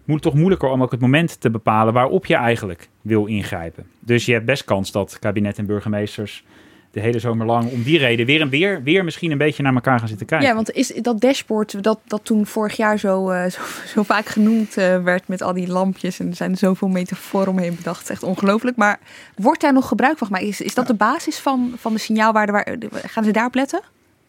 Moet 0.04 0.14
het 0.14 0.24
toch 0.24 0.34
moeilijker 0.34 0.68
om 0.68 0.82
ook 0.82 0.90
het 0.90 1.00
moment 1.00 1.40
te 1.40 1.50
bepalen 1.50 1.92
waarop 1.92 2.26
je 2.26 2.34
eigenlijk 2.34 2.88
wil 3.02 3.26
ingrijpen. 3.26 3.86
Dus 4.00 4.26
je 4.26 4.32
hebt 4.32 4.44
best 4.44 4.64
kans 4.64 4.92
dat 4.92 5.18
kabinet 5.18 5.58
en 5.58 5.66
burgemeesters 5.66 6.44
de 6.94 7.00
hele 7.00 7.18
zomer 7.18 7.46
lang 7.46 7.70
om 7.70 7.82
die 7.82 7.98
reden 7.98 8.26
weer 8.26 8.40
en 8.40 8.48
weer, 8.48 8.82
weer 8.82 9.04
misschien 9.04 9.30
een 9.30 9.38
beetje 9.38 9.62
naar 9.62 9.74
elkaar 9.74 9.98
gaan 9.98 10.08
zitten 10.08 10.26
kijken. 10.26 10.48
Ja, 10.48 10.54
want 10.54 10.70
is 10.70 10.88
dat 10.88 11.20
dashboard 11.20 11.82
dat, 11.82 11.98
dat 12.06 12.24
toen 12.24 12.46
vorig 12.46 12.76
jaar 12.76 12.98
zo, 12.98 13.30
eh, 13.30 13.50
zo, 13.50 13.60
zo 13.86 14.02
vaak 14.02 14.26
genoemd 14.26 14.76
eh, 14.76 15.02
werd 15.02 15.28
met 15.28 15.42
al 15.42 15.52
die 15.52 15.68
lampjes 15.68 16.20
en 16.20 16.28
er 16.28 16.36
zijn 16.36 16.56
zoveel 16.56 16.88
metaforen 16.88 17.48
omheen 17.48 17.76
bedacht. 17.76 18.10
Echt 18.10 18.22
ongelooflijk. 18.22 18.76
Maar 18.76 18.98
wordt 19.36 19.60
daar 19.60 19.72
nog 19.72 19.88
gebruik 19.88 20.18
van 20.18 20.26
gemaakt? 20.26 20.46
Is, 20.46 20.60
is 20.60 20.74
dat 20.74 20.86
de 20.86 20.94
basis 20.94 21.38
van, 21.38 21.72
van 21.76 21.92
de 21.92 21.98
signaalwaarde? 21.98 22.52
Waar, 22.52 22.76
gaan 23.06 23.24
ze 23.24 23.30
daarop 23.30 23.54
letten? 23.54 23.80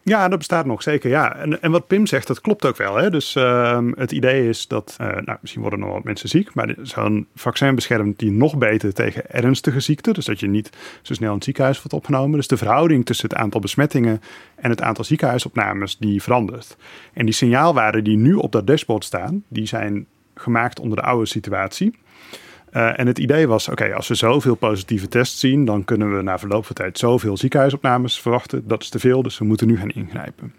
Ja, 0.08 0.28
dat 0.28 0.38
bestaat 0.38 0.66
nog 0.66 0.82
zeker. 0.82 1.10
Ja. 1.10 1.36
En, 1.36 1.62
en 1.62 1.70
wat 1.70 1.86
Pim 1.86 2.06
zegt, 2.06 2.26
dat 2.26 2.40
klopt 2.40 2.64
ook 2.64 2.76
wel. 2.76 2.96
Hè? 2.96 3.10
Dus 3.10 3.34
ehm, 3.34 3.92
het 3.96 4.12
idee 4.12 4.48
is 4.48 4.66
dat, 4.66 4.94
eh, 4.98 5.06
nou, 5.06 5.38
misschien 5.40 5.62
worden 5.62 5.80
nog 5.80 5.92
wat 5.92 6.04
mensen 6.04 6.28
ziek, 6.28 6.54
maar 6.54 6.74
zo'n 6.82 7.26
vaccin 7.34 7.74
beschermt 7.74 8.18
die 8.18 8.30
nog 8.30 8.58
beter 8.58 8.94
tegen 8.94 9.30
ernstige 9.30 9.80
ziekten. 9.80 10.14
Dus 10.14 10.24
dat 10.24 10.40
je 10.40 10.46
niet 10.46 10.70
zo 11.02 11.14
snel 11.14 11.28
in 11.28 11.34
het 11.34 11.44
ziekenhuis 11.44 11.76
wordt 11.76 11.92
opgenomen. 11.92 12.36
Dus 12.36 12.48
de 12.48 12.56
verhouding 12.56 13.06
tussen 13.06 13.28
het 13.28 13.38
aantal 13.38 13.60
besmettingen 13.60 14.20
en 14.54 14.70
het 14.70 14.82
aantal 14.82 15.04
ziekenhuisopnames, 15.04 15.96
die 15.98 16.22
verandert. 16.22 16.76
En 17.12 17.24
die 17.24 17.34
signaalwaarden 17.34 18.04
die 18.04 18.16
nu 18.16 18.34
op 18.34 18.52
dat 18.52 18.66
dashboard 18.66 19.04
staan, 19.04 19.44
die 19.48 19.66
zijn 19.66 20.06
gemaakt 20.34 20.80
onder 20.80 20.96
de 20.98 21.04
oude 21.04 21.26
situatie. 21.26 21.94
Uh, 22.76 22.98
en 22.98 23.06
het 23.06 23.18
idee 23.18 23.48
was, 23.48 23.68
oké, 23.68 23.94
als 23.94 24.08
we 24.08 24.14
zoveel 24.14 24.54
positieve 24.54 25.08
tests 25.08 25.40
zien, 25.40 25.64
dan 25.64 25.84
kunnen 25.84 26.16
we 26.16 26.22
na 26.22 26.38
verloop 26.38 26.66
van 26.66 26.74
tijd 26.74 26.98
zoveel 26.98 27.36
ziekenhuisopnames 27.36 28.20
verwachten. 28.20 28.68
Dat 28.68 28.82
is 28.82 28.88
te 28.88 28.98
veel, 28.98 29.22
dus 29.22 29.38
we 29.38 29.44
moeten 29.44 29.66
nu 29.66 29.78
gaan 29.78 29.88
ingrijpen. 29.88 30.54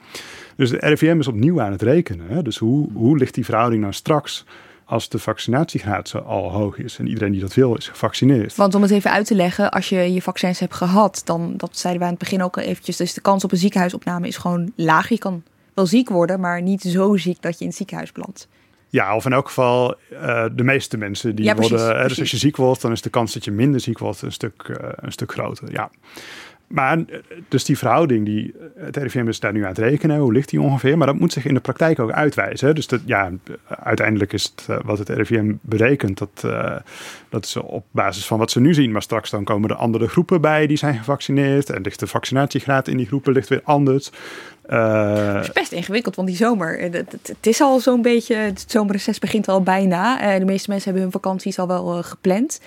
Dus 0.55 0.69
de 0.69 0.77
RIVM 0.79 1.19
is 1.19 1.27
opnieuw 1.27 1.61
aan 1.61 1.71
het 1.71 1.81
rekenen. 1.81 2.27
Hè? 2.29 2.41
Dus 2.41 2.57
hoe, 2.57 2.89
hoe 2.93 3.17
ligt 3.17 3.33
die 3.33 3.45
verhouding 3.45 3.81
nou 3.81 3.93
straks 3.93 4.45
als 4.85 5.09
de 5.09 5.19
vaccinatiegraad 5.19 6.09
zo 6.09 6.17
al 6.17 6.51
hoog 6.51 6.77
is 6.77 6.99
en 6.99 7.07
iedereen 7.07 7.31
die 7.31 7.41
dat 7.41 7.53
wil 7.53 7.75
is 7.75 7.87
gevaccineerd? 7.87 8.55
Want 8.55 8.75
om 8.75 8.81
het 8.81 8.91
even 8.91 9.11
uit 9.11 9.25
te 9.25 9.35
leggen, 9.35 9.71
als 9.71 9.89
je 9.89 10.13
je 10.13 10.21
vaccins 10.21 10.59
hebt 10.59 10.73
gehad, 10.73 11.21
dan, 11.25 11.53
dat 11.57 11.77
zeiden 11.77 12.01
we 12.01 12.07
aan 12.07 12.15
het 12.15 12.23
begin 12.23 12.43
ook 12.43 12.57
al 12.57 12.63
eventjes, 12.63 12.97
dus 12.97 13.13
de 13.13 13.21
kans 13.21 13.43
op 13.43 13.51
een 13.51 13.57
ziekenhuisopname 13.57 14.27
is 14.27 14.37
gewoon 14.37 14.71
laag. 14.75 15.09
Je 15.09 15.17
kan 15.17 15.43
wel 15.73 15.85
ziek 15.85 16.09
worden, 16.09 16.39
maar 16.39 16.61
niet 16.61 16.81
zo 16.81 17.17
ziek 17.17 17.41
dat 17.41 17.53
je 17.53 17.61
in 17.61 17.67
het 17.67 17.77
ziekenhuis 17.77 18.11
belandt. 18.11 18.47
Ja, 18.89 19.15
of 19.15 19.25
in 19.25 19.33
elk 19.33 19.47
geval 19.47 19.95
uh, 20.11 20.45
de 20.51 20.63
meeste 20.63 20.97
mensen 20.97 21.35
die 21.35 21.45
ja, 21.45 21.53
precies, 21.53 21.71
worden. 21.71 21.89
precies. 21.89 22.09
Dus 22.09 22.19
als 22.19 22.31
je 22.31 22.37
ziek 22.37 22.55
wordt, 22.55 22.81
dan 22.81 22.91
is 22.91 23.01
de 23.01 23.09
kans 23.09 23.33
dat 23.33 23.45
je 23.45 23.51
minder 23.51 23.79
ziek 23.79 23.99
wordt 23.99 24.21
een 24.21 24.31
stuk, 24.31 24.67
uh, 24.67 24.77
een 24.95 25.11
stuk 25.11 25.31
groter. 25.31 25.71
Ja. 25.71 25.89
Maar 26.67 26.97
eh, 26.97 27.19
dus 27.47 27.65
die 27.65 27.77
verhouding, 27.77 28.25
die, 28.25 28.53
eh, 28.53 28.85
het 28.85 28.97
RIVM 28.97 29.27
is 29.27 29.39
daar 29.39 29.53
nu 29.53 29.61
aan 29.61 29.67
het 29.67 29.77
rekenen, 29.77 30.19
hoe 30.19 30.33
ligt 30.33 30.49
die 30.49 30.61
ongeveer? 30.61 30.97
Maar 30.97 31.07
dat 31.07 31.19
moet 31.19 31.33
zich 31.33 31.45
in 31.45 31.53
de 31.53 31.59
praktijk 31.59 31.99
ook 31.99 32.11
uitwijzen. 32.11 32.75
Dus 32.75 32.87
dat, 32.87 33.01
ja, 33.05 33.31
uiteindelijk 33.67 34.33
is 34.33 34.53
het 34.55 34.83
wat 34.83 34.97
het 34.97 35.09
RIVM 35.09 35.53
berekent, 35.61 36.17
dat, 36.17 36.43
uh, 36.45 36.75
dat 37.29 37.45
is 37.45 37.55
op 37.55 37.85
basis 37.91 38.25
van 38.25 38.39
wat 38.39 38.51
ze 38.51 38.59
nu 38.59 38.73
zien. 38.73 38.91
Maar 38.91 39.01
straks 39.01 39.29
dan 39.29 39.43
komen 39.43 39.69
er 39.69 39.75
andere 39.75 40.07
groepen 40.07 40.41
bij 40.41 40.67
die 40.67 40.77
zijn 40.77 40.97
gevaccineerd. 40.97 41.69
En 41.69 41.81
ligt 41.81 41.99
de 41.99 42.07
vaccinatiegraad 42.07 42.87
in 42.87 42.97
die 42.97 43.05
groepen 43.05 43.33
ligt 43.33 43.49
weer 43.49 43.61
anders. 43.63 44.11
Uh, 44.69 45.33
het 45.33 45.43
is 45.43 45.51
best 45.51 45.71
ingewikkeld, 45.71 46.15
want 46.15 46.27
die 46.27 46.37
zomer, 46.37 46.79
het, 46.79 46.93
het, 46.93 47.27
het 47.27 47.47
is 47.47 47.61
al 47.61 47.79
zo'n 47.79 48.01
beetje, 48.01 48.35
het 48.35 48.65
zomerreces 48.67 49.19
begint 49.19 49.47
al 49.47 49.61
bijna. 49.61 50.37
de 50.39 50.45
meeste 50.45 50.69
mensen 50.69 50.91
hebben 50.91 51.01
hun 51.01 51.21
vakanties 51.21 51.59
al 51.59 51.67
wel 51.67 52.03
gepland. 52.03 52.59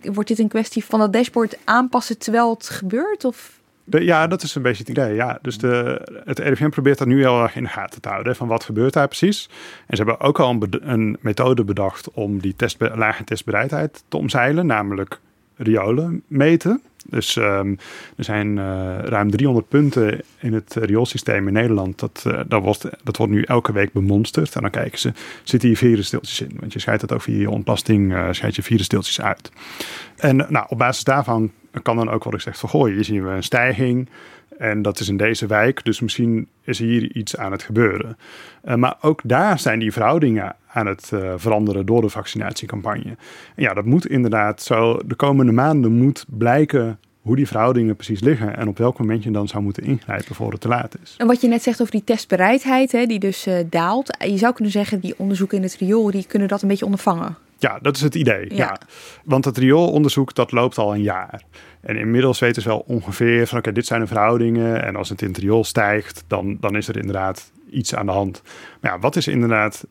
Wordt 0.00 0.28
dit 0.28 0.38
een 0.38 0.48
kwestie 0.48 0.84
van 0.84 0.98
dat 0.98 1.12
dashboard 1.12 1.58
aanpassen 1.64 2.18
terwijl 2.18 2.50
het 2.50 2.68
gebeurt? 2.68 3.24
Of? 3.24 3.60
De, 3.84 4.04
ja, 4.04 4.26
dat 4.26 4.42
is 4.42 4.54
een 4.54 4.62
beetje 4.62 4.82
het 4.82 4.98
idee. 4.98 5.14
Ja. 5.14 5.38
Dus 5.42 5.58
de, 5.58 6.00
het 6.24 6.38
RIVM 6.38 6.68
probeert 6.68 6.98
dat 6.98 7.06
nu 7.06 7.18
heel 7.20 7.42
erg 7.42 7.56
in 7.56 7.62
de 7.62 7.68
gaten 7.68 8.00
te 8.00 8.08
houden. 8.08 8.36
Van 8.36 8.48
wat 8.48 8.64
gebeurt 8.64 8.92
daar 8.92 9.08
precies? 9.08 9.48
En 9.86 9.96
ze 9.96 10.02
hebben 10.02 10.20
ook 10.20 10.40
al 10.40 10.50
een, 10.50 10.90
een 10.90 11.16
methode 11.20 11.64
bedacht 11.64 12.10
om 12.10 12.40
die 12.40 12.56
test, 12.56 12.76
lage 12.78 13.24
testbereidheid 13.24 14.04
te 14.08 14.16
omzeilen. 14.16 14.66
Namelijk 14.66 15.20
riolen 15.56 16.22
meten. 16.26 16.82
Dus 17.06 17.36
um, 17.36 17.78
er 18.16 18.24
zijn 18.24 18.56
uh, 18.56 18.98
ruim 18.98 19.30
300 19.30 19.68
punten 19.68 20.20
in 20.38 20.52
het 20.52 20.74
rioolsysteem 20.74 21.46
in 21.46 21.52
Nederland. 21.52 21.98
Dat, 21.98 22.24
uh, 22.26 22.40
dat, 22.46 22.62
wordt, 22.62 22.88
dat 23.04 23.16
wordt 23.16 23.32
nu 23.32 23.42
elke 23.42 23.72
week 23.72 23.92
bemonsterd. 23.92 24.54
En 24.54 24.60
dan 24.60 24.70
kijken 24.70 24.98
ze, 24.98 25.12
zitten 25.42 25.68
hier 25.68 25.78
virusdeeltjes 25.78 26.40
in? 26.40 26.56
Want 26.60 26.72
je 26.72 26.78
scheidt 26.78 27.00
dat 27.00 27.12
ook 27.12 27.22
via 27.22 27.38
je 27.38 27.50
ontlasting, 27.50 28.12
uh, 28.12 28.28
scheid 28.30 28.56
je 28.56 28.62
virusdeeltjes 28.62 29.20
uit. 29.20 29.52
En 30.16 30.36
nou, 30.36 30.66
op 30.68 30.78
basis 30.78 31.04
daarvan 31.04 31.50
kan 31.82 31.96
dan 31.96 32.10
ook 32.10 32.32
ik 32.32 32.40
zeg 32.40 32.58
van... 32.58 32.68
goh, 32.68 32.86
hier 32.86 33.04
zien 33.04 33.24
we 33.24 33.30
een 33.30 33.42
stijging 33.42 34.08
en 34.58 34.82
dat 34.82 35.00
is 35.00 35.08
in 35.08 35.16
deze 35.16 35.46
wijk, 35.46 35.84
dus 35.84 36.00
misschien 36.00 36.48
is 36.64 36.78
hier 36.78 37.16
iets 37.16 37.36
aan 37.36 37.52
het 37.52 37.62
gebeuren. 37.62 38.16
Uh, 38.64 38.74
maar 38.74 38.96
ook 39.00 39.20
daar 39.24 39.58
zijn 39.58 39.78
die 39.78 39.92
verhoudingen 39.92 40.56
aan 40.72 40.86
het 40.86 41.10
uh, 41.14 41.32
veranderen 41.36 41.86
door 41.86 42.00
de 42.00 42.08
vaccinatiecampagne. 42.08 43.16
En 43.54 43.62
ja, 43.62 43.74
dat 43.74 43.84
moet 43.84 44.06
inderdaad 44.06 44.62
zo 44.62 45.00
de 45.06 45.14
komende 45.14 45.52
maanden 45.52 45.92
moet 45.92 46.24
blijken 46.28 46.98
hoe 47.22 47.36
die 47.36 47.46
verhoudingen 47.46 47.96
precies 47.96 48.20
liggen 48.20 48.56
en 48.56 48.68
op 48.68 48.78
welk 48.78 48.98
moment 48.98 49.24
je 49.24 49.30
dan 49.30 49.48
zou 49.48 49.62
moeten 49.62 49.82
ingrijpen 49.82 50.34
voor 50.34 50.50
het 50.50 50.60
te 50.60 50.68
laat 50.68 50.94
is. 51.02 51.14
En 51.18 51.26
wat 51.26 51.40
je 51.40 51.48
net 51.48 51.62
zegt 51.62 51.80
over 51.80 51.92
die 51.92 52.04
testbereidheid, 52.04 52.92
hè, 52.92 53.06
die 53.06 53.18
dus 53.18 53.46
uh, 53.46 53.54
daalt. 53.70 54.16
Je 54.18 54.38
zou 54.38 54.52
kunnen 54.52 54.72
zeggen, 54.72 55.00
die 55.00 55.14
onderzoeken 55.16 55.56
in 55.56 55.62
het 55.62 55.76
riool, 55.76 56.10
die 56.10 56.26
kunnen 56.26 56.48
dat 56.48 56.62
een 56.62 56.68
beetje 56.68 56.84
ondervangen. 56.84 57.36
Ja, 57.62 57.78
dat 57.82 57.96
is 57.96 58.02
het 58.02 58.14
idee. 58.14 58.44
Ja. 58.48 58.56
ja. 58.56 58.78
Want 59.24 59.44
het 59.44 59.58
rioolonderzoek 59.58 60.34
dat 60.34 60.52
loopt 60.52 60.78
al 60.78 60.94
een 60.94 61.02
jaar. 61.02 61.42
En 61.80 61.96
inmiddels 61.96 62.38
weten 62.38 62.62
ze 62.62 62.68
wel 62.68 62.84
ongeveer 62.86 63.46
van 63.46 63.58
oké, 63.58 63.72
dit 63.72 63.86
zijn 63.86 64.00
de 64.00 64.06
verhoudingen. 64.06 64.84
En 64.84 64.96
als 64.96 65.08
het 65.08 65.22
in 65.22 65.28
het 65.28 65.38
riool 65.38 65.64
stijgt, 65.64 66.24
dan, 66.26 66.56
dan 66.60 66.76
is 66.76 66.88
er 66.88 66.96
inderdaad 66.96 67.52
iets 67.70 67.94
aan 67.94 68.06
de 68.06 68.12
hand. 68.12 68.42
Maar 68.80 68.92
ja, 68.92 68.98
wat 68.98 69.16
is 69.16 69.26
inderdaad 69.26 69.86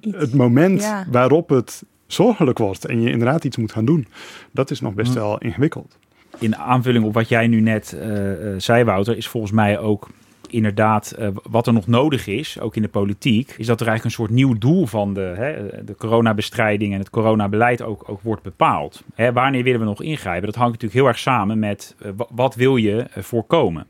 iets. 0.00 0.16
het 0.16 0.34
moment 0.34 0.82
ja. 0.82 1.06
waarop 1.10 1.48
het 1.48 1.84
zorgelijk 2.06 2.58
wordt 2.58 2.84
en 2.84 3.00
je 3.00 3.10
inderdaad 3.10 3.44
iets 3.44 3.56
moet 3.56 3.72
gaan 3.72 3.84
doen? 3.84 4.06
Dat 4.50 4.70
is 4.70 4.80
nog 4.80 4.94
best 4.94 5.14
wel 5.14 5.38
ingewikkeld. 5.38 5.98
In 6.38 6.56
aanvulling 6.56 7.04
op 7.04 7.14
wat 7.14 7.28
jij 7.28 7.46
nu 7.46 7.60
net 7.60 7.94
uh, 7.96 8.30
uh, 8.30 8.54
zei, 8.58 8.84
Wouter, 8.84 9.16
is 9.16 9.28
volgens 9.28 9.52
mij 9.52 9.78
ook 9.78 10.08
inderdaad, 10.50 11.14
uh, 11.18 11.28
wat 11.50 11.66
er 11.66 11.72
nog 11.72 11.86
nodig 11.86 12.26
is, 12.26 12.60
ook 12.60 12.76
in 12.76 12.82
de 12.82 12.88
politiek, 12.88 13.54
is 13.58 13.66
dat 13.66 13.80
er 13.80 13.86
eigenlijk 13.86 14.04
een 14.04 14.24
soort 14.24 14.36
nieuw 14.36 14.58
doel 14.58 14.86
van 14.86 15.14
de, 15.14 15.34
hè, 15.36 15.84
de 15.84 15.94
coronabestrijding 15.96 16.92
en 16.92 16.98
het 16.98 17.10
coronabeleid 17.10 17.82
ook, 17.82 18.04
ook 18.06 18.20
wordt 18.20 18.42
bepaald. 18.42 19.02
Hè, 19.14 19.32
wanneer 19.32 19.62
willen 19.62 19.80
we 19.80 19.86
nog 19.86 20.02
ingrijpen? 20.02 20.46
Dat 20.46 20.54
hangt 20.54 20.72
natuurlijk 20.72 21.00
heel 21.00 21.08
erg 21.08 21.18
samen 21.18 21.58
met 21.58 21.96
uh, 22.02 22.12
wat 22.30 22.54
wil 22.54 22.76
je 22.76 22.94
uh, 22.96 23.22
voorkomen. 23.22 23.86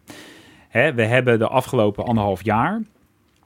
Hè, 0.69 0.95
we 0.95 1.05
hebben 1.05 1.39
de 1.39 1.49
afgelopen 1.49 2.05
anderhalf 2.05 2.45
jaar 2.45 2.83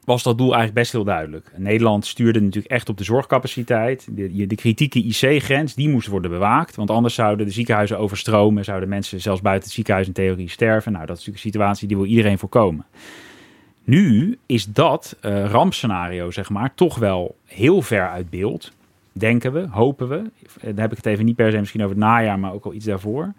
was 0.08 0.22
dat 0.22 0.38
doel 0.38 0.46
eigenlijk 0.46 0.74
best 0.74 0.92
heel 0.92 1.04
duidelijk. 1.04 1.50
Nederland 1.56 2.06
stuurde 2.06 2.40
natuurlijk 2.40 2.72
echt 2.72 2.88
op 2.88 2.98
de 2.98 3.04
zorgcapaciteit. 3.04 4.08
De, 4.10 4.46
de 4.46 4.54
kritieke 4.54 4.98
IC-grens, 5.04 5.74
die 5.74 5.88
moest 5.88 6.08
worden 6.08 6.30
bewaakt. 6.30 6.76
Want 6.76 6.90
anders 6.90 7.14
zouden 7.14 7.46
de 7.46 7.52
ziekenhuizen 7.52 7.98
overstromen. 7.98 8.64
Zouden 8.64 8.88
mensen 8.88 9.20
zelfs 9.20 9.40
buiten 9.40 9.64
het 9.64 9.74
ziekenhuis 9.74 10.06
in 10.06 10.12
theorie 10.12 10.50
sterven. 10.50 10.92
Nou, 10.92 11.06
dat 11.06 11.16
is 11.16 11.24
natuurlijk 11.24 11.44
een 11.44 11.50
situatie 11.50 11.88
die 11.88 11.96
wil 11.96 12.06
iedereen 12.06 12.38
voorkomen. 12.38 12.86
Nu 13.84 14.38
is 14.46 14.64
dat 14.64 15.16
uh, 15.22 15.44
rampscenario, 15.50 16.30
zeg 16.30 16.50
maar, 16.50 16.74
toch 16.74 16.98
wel 16.98 17.36
heel 17.44 17.82
ver 17.82 18.08
uit 18.08 18.30
beeld. 18.30 18.72
Denken 19.12 19.52
we, 19.52 19.66
hopen 19.70 20.08
we. 20.08 20.22
Dan 20.62 20.78
heb 20.78 20.90
ik 20.90 20.96
het 20.96 21.06
even 21.06 21.24
niet 21.24 21.36
per 21.36 21.50
se 21.50 21.58
misschien 21.58 21.82
over 21.82 21.96
het 21.96 22.04
najaar, 22.04 22.38
maar 22.38 22.52
ook 22.52 22.64
al 22.64 22.72
iets 22.74 22.84
daarvoor. 22.84 23.32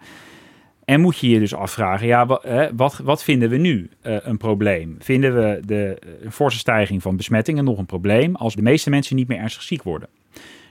En 0.90 1.00
moet 1.00 1.18
je 1.18 1.28
je 1.28 1.38
dus 1.38 1.54
afvragen, 1.54 2.06
ja, 2.06 2.26
wat, 2.26 2.46
wat, 2.76 3.00
wat 3.04 3.24
vinden 3.24 3.50
we 3.50 3.56
nu 3.56 3.90
uh, 4.02 4.16
een 4.22 4.36
probleem? 4.36 4.96
Vinden 4.98 5.34
we 5.34 5.60
de 5.66 5.98
uh, 6.22 6.30
forse 6.30 6.58
stijging 6.58 7.02
van 7.02 7.16
besmettingen 7.16 7.64
nog 7.64 7.78
een 7.78 7.86
probleem 7.86 8.34
als 8.34 8.54
de 8.54 8.62
meeste 8.62 8.90
mensen 8.90 9.16
niet 9.16 9.28
meer 9.28 9.38
ernstig 9.38 9.62
ziek 9.62 9.82
worden? 9.82 10.08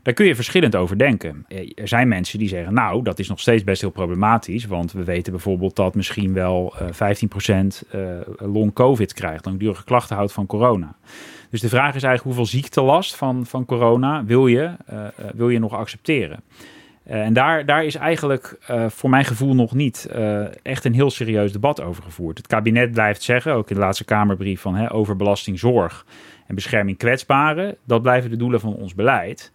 Daar 0.04 0.14
kun 0.14 0.26
je 0.26 0.36
verschillend 0.36 0.76
over 0.76 0.98
denken. 0.98 1.46
Er 1.76 1.88
zijn 1.88 2.08
mensen 2.08 2.40
die 2.40 2.48
zeggen, 2.48 2.74
nou, 2.74 3.04
dat 3.04 3.20
is 3.20 3.28
nog 3.28 3.40
steeds 3.40 3.64
best 3.64 3.82
heel 3.82 3.90
problematisch, 3.90 4.66
want 4.66 4.92
we 4.92 5.04
weten 5.04 5.32
bijvoorbeeld 5.32 5.76
dat 5.76 5.96
misschien 5.96 6.34
wel 6.34 6.76
uh, 6.82 7.16
15% 7.86 7.90
long-covid 8.38 9.14
krijgt, 9.14 9.46
langdurige 9.46 9.84
klachten 9.84 10.16
houdt 10.16 10.32
van 10.32 10.46
corona. 10.46 10.96
Dus 11.50 11.62
de 11.62 11.70
vraag 11.70 11.96
is 11.96 12.04
eigenlijk 12.04 12.24
hoeveel 12.24 12.60
ziektelast 12.60 13.16
van, 13.16 13.46
van 13.46 13.66
corona 13.66 14.26
wil 14.26 14.48
je, 14.48 14.72
wil 15.34 15.50
je 15.50 15.60
nog 15.60 15.74
accepteren? 15.74 16.40
Uh, 17.10 17.22
en 17.22 17.34
daar, 17.34 17.66
daar 17.66 17.86
is 17.86 17.96
eigenlijk 17.96 18.58
uh, 18.72 18.86
voor 18.90 19.10
mijn 19.10 19.26
gevoel 19.26 19.56
nog 19.56 19.74
niet 19.74 20.10
uh, 20.16 20.46
echt 20.62 20.86
een 20.86 20.94
heel 20.94 21.10
serieus 21.10 21.52
debat 21.52 21.82
over 21.82 22.04
gevoerd. 22.04 22.38
Het 22.38 22.48
kabinet 22.48 22.92
blijft 22.92 23.22
zeggen, 23.22 23.54
ook 23.54 23.70
in 23.70 23.76
de 23.76 23.82
laatste 23.82 24.06
Kamerbrief, 24.06 24.62
van 24.62 24.76
hè, 24.76 24.94
overbelasting 24.94 25.60
zorg 25.60 26.06
en 26.48 26.56
bescherming 26.56 26.98
kwetsbaren. 26.98 27.76
Dat 27.84 28.02
blijven 28.02 28.30
de 28.30 28.38
doelen 28.38 28.60
van 28.60 28.74
ons 28.74 28.96
beleid. 28.96 29.52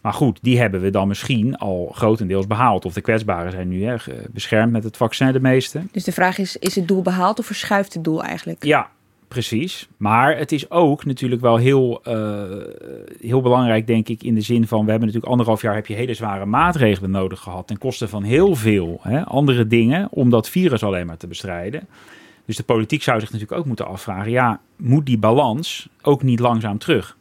Maar 0.00 0.12
goed, 0.12 0.38
die 0.42 0.58
hebben 0.58 0.80
we 0.80 0.90
dan 0.90 1.08
misschien 1.08 1.56
al 1.56 1.90
grotendeels 1.94 2.46
behaald. 2.46 2.84
Of 2.84 2.92
de 2.92 3.00
kwetsbaren 3.00 3.52
zijn 3.52 3.68
nu 3.68 3.84
hè, 3.84 3.96
beschermd 4.30 4.72
met 4.72 4.84
het 4.84 4.96
vaccin 4.96 5.32
de 5.32 5.40
meeste. 5.40 5.82
Dus 5.92 6.04
de 6.04 6.12
vraag 6.12 6.38
is, 6.38 6.56
is 6.56 6.74
het 6.74 6.88
doel 6.88 7.02
behaald 7.02 7.38
of 7.38 7.46
verschuift 7.46 7.94
het 7.94 8.04
doel 8.04 8.24
eigenlijk? 8.24 8.64
Ja, 8.64 8.90
Precies. 9.28 9.88
Maar 9.96 10.38
het 10.38 10.52
is 10.52 10.70
ook 10.70 11.04
natuurlijk 11.04 11.40
wel 11.40 11.56
heel, 11.56 12.00
uh, 12.08 12.42
heel 13.20 13.40
belangrijk, 13.40 13.86
denk 13.86 14.08
ik, 14.08 14.22
in 14.22 14.34
de 14.34 14.40
zin 14.40 14.66
van... 14.66 14.84
we 14.84 14.90
hebben 14.90 15.06
natuurlijk 15.06 15.32
anderhalf 15.32 15.62
jaar 15.62 15.74
heb 15.74 15.86
je 15.86 15.94
hele 15.94 16.14
zware 16.14 16.46
maatregelen 16.46 17.10
nodig 17.10 17.40
gehad... 17.40 17.66
ten 17.66 17.78
koste 17.78 18.08
van 18.08 18.22
heel 18.22 18.54
veel 18.54 18.98
hè, 19.02 19.24
andere 19.24 19.66
dingen 19.66 20.08
om 20.10 20.30
dat 20.30 20.48
virus 20.48 20.82
alleen 20.82 21.06
maar 21.06 21.16
te 21.16 21.26
bestrijden. 21.26 21.88
Dus 22.44 22.56
de 22.56 22.62
politiek 22.62 23.02
zou 23.02 23.20
zich 23.20 23.32
natuurlijk 23.32 23.58
ook 23.60 23.66
moeten 23.66 23.86
afvragen... 23.86 24.30
ja, 24.30 24.60
moet 24.76 25.06
die 25.06 25.18
balans 25.18 25.88
ook 26.02 26.22
niet 26.22 26.40
langzaam 26.40 26.78
terug? 26.78 27.16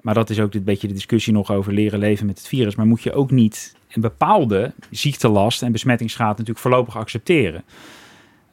Maar 0.00 0.14
dat 0.14 0.30
is 0.30 0.40
ook 0.40 0.54
een 0.54 0.64
beetje 0.64 0.88
de 0.88 0.94
discussie 0.94 1.32
nog 1.32 1.50
over 1.50 1.72
leren 1.72 1.98
leven 1.98 2.26
met 2.26 2.38
het 2.38 2.48
virus. 2.48 2.74
Maar 2.74 2.86
moet 2.86 3.02
je 3.02 3.12
ook 3.12 3.30
niet 3.30 3.74
een 3.92 4.00
bepaalde 4.00 4.72
ziektelast 4.90 5.62
en 5.62 5.72
besmettingsgraad 5.72 6.30
natuurlijk 6.30 6.58
voorlopig 6.58 6.96
accepteren... 6.96 7.64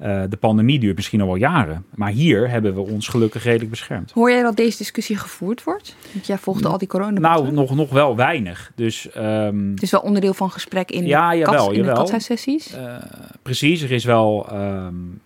Uh, 0.04 0.24
de 0.30 0.38
pandemie 0.38 0.80
duurt 0.80 0.96
misschien 0.96 1.22
al 1.22 1.28
wel 1.28 1.36
jaren. 1.36 1.86
Maar 1.96 2.12
hier 2.12 2.50
hebben 2.50 2.74
we 2.74 2.82
ons 2.82 3.08
gelukkig 3.08 3.44
redelijk 3.44 3.70
beschermd. 3.70 4.12
Hoor 4.12 4.32
jij 4.32 4.42
dat 4.42 4.56
deze 4.56 4.78
discussie 4.78 5.18
gevoerd 5.18 5.64
wordt? 5.64 5.96
Want 6.14 6.26
jij 6.28 6.38
volgde 6.38 6.68
al 6.68 6.78
die 6.78 6.88
corona. 6.88 7.20
Nou, 7.20 7.52
nog, 7.52 7.76
nog 7.76 7.90
wel 7.90 8.16
weinig. 8.16 8.72
Dus, 8.76 9.08
um, 9.18 9.72
het 9.72 9.82
is 9.82 9.92
wel 9.92 10.02
onderdeel 10.02 10.34
van 10.34 10.52
gesprek 10.52 10.92
in, 10.92 11.06
ja, 11.06 11.30
de, 11.30 11.38
jawel, 11.38 11.66
kat, 11.66 11.76
in 11.76 11.84
jawel. 11.84 12.06
de 12.06 12.20
sessies 12.20 12.76
uh, 12.76 12.96
precies, 13.42 13.82
er 13.82 13.92
is 13.92 14.06
wel... 14.06 14.48
Um, 14.54 15.22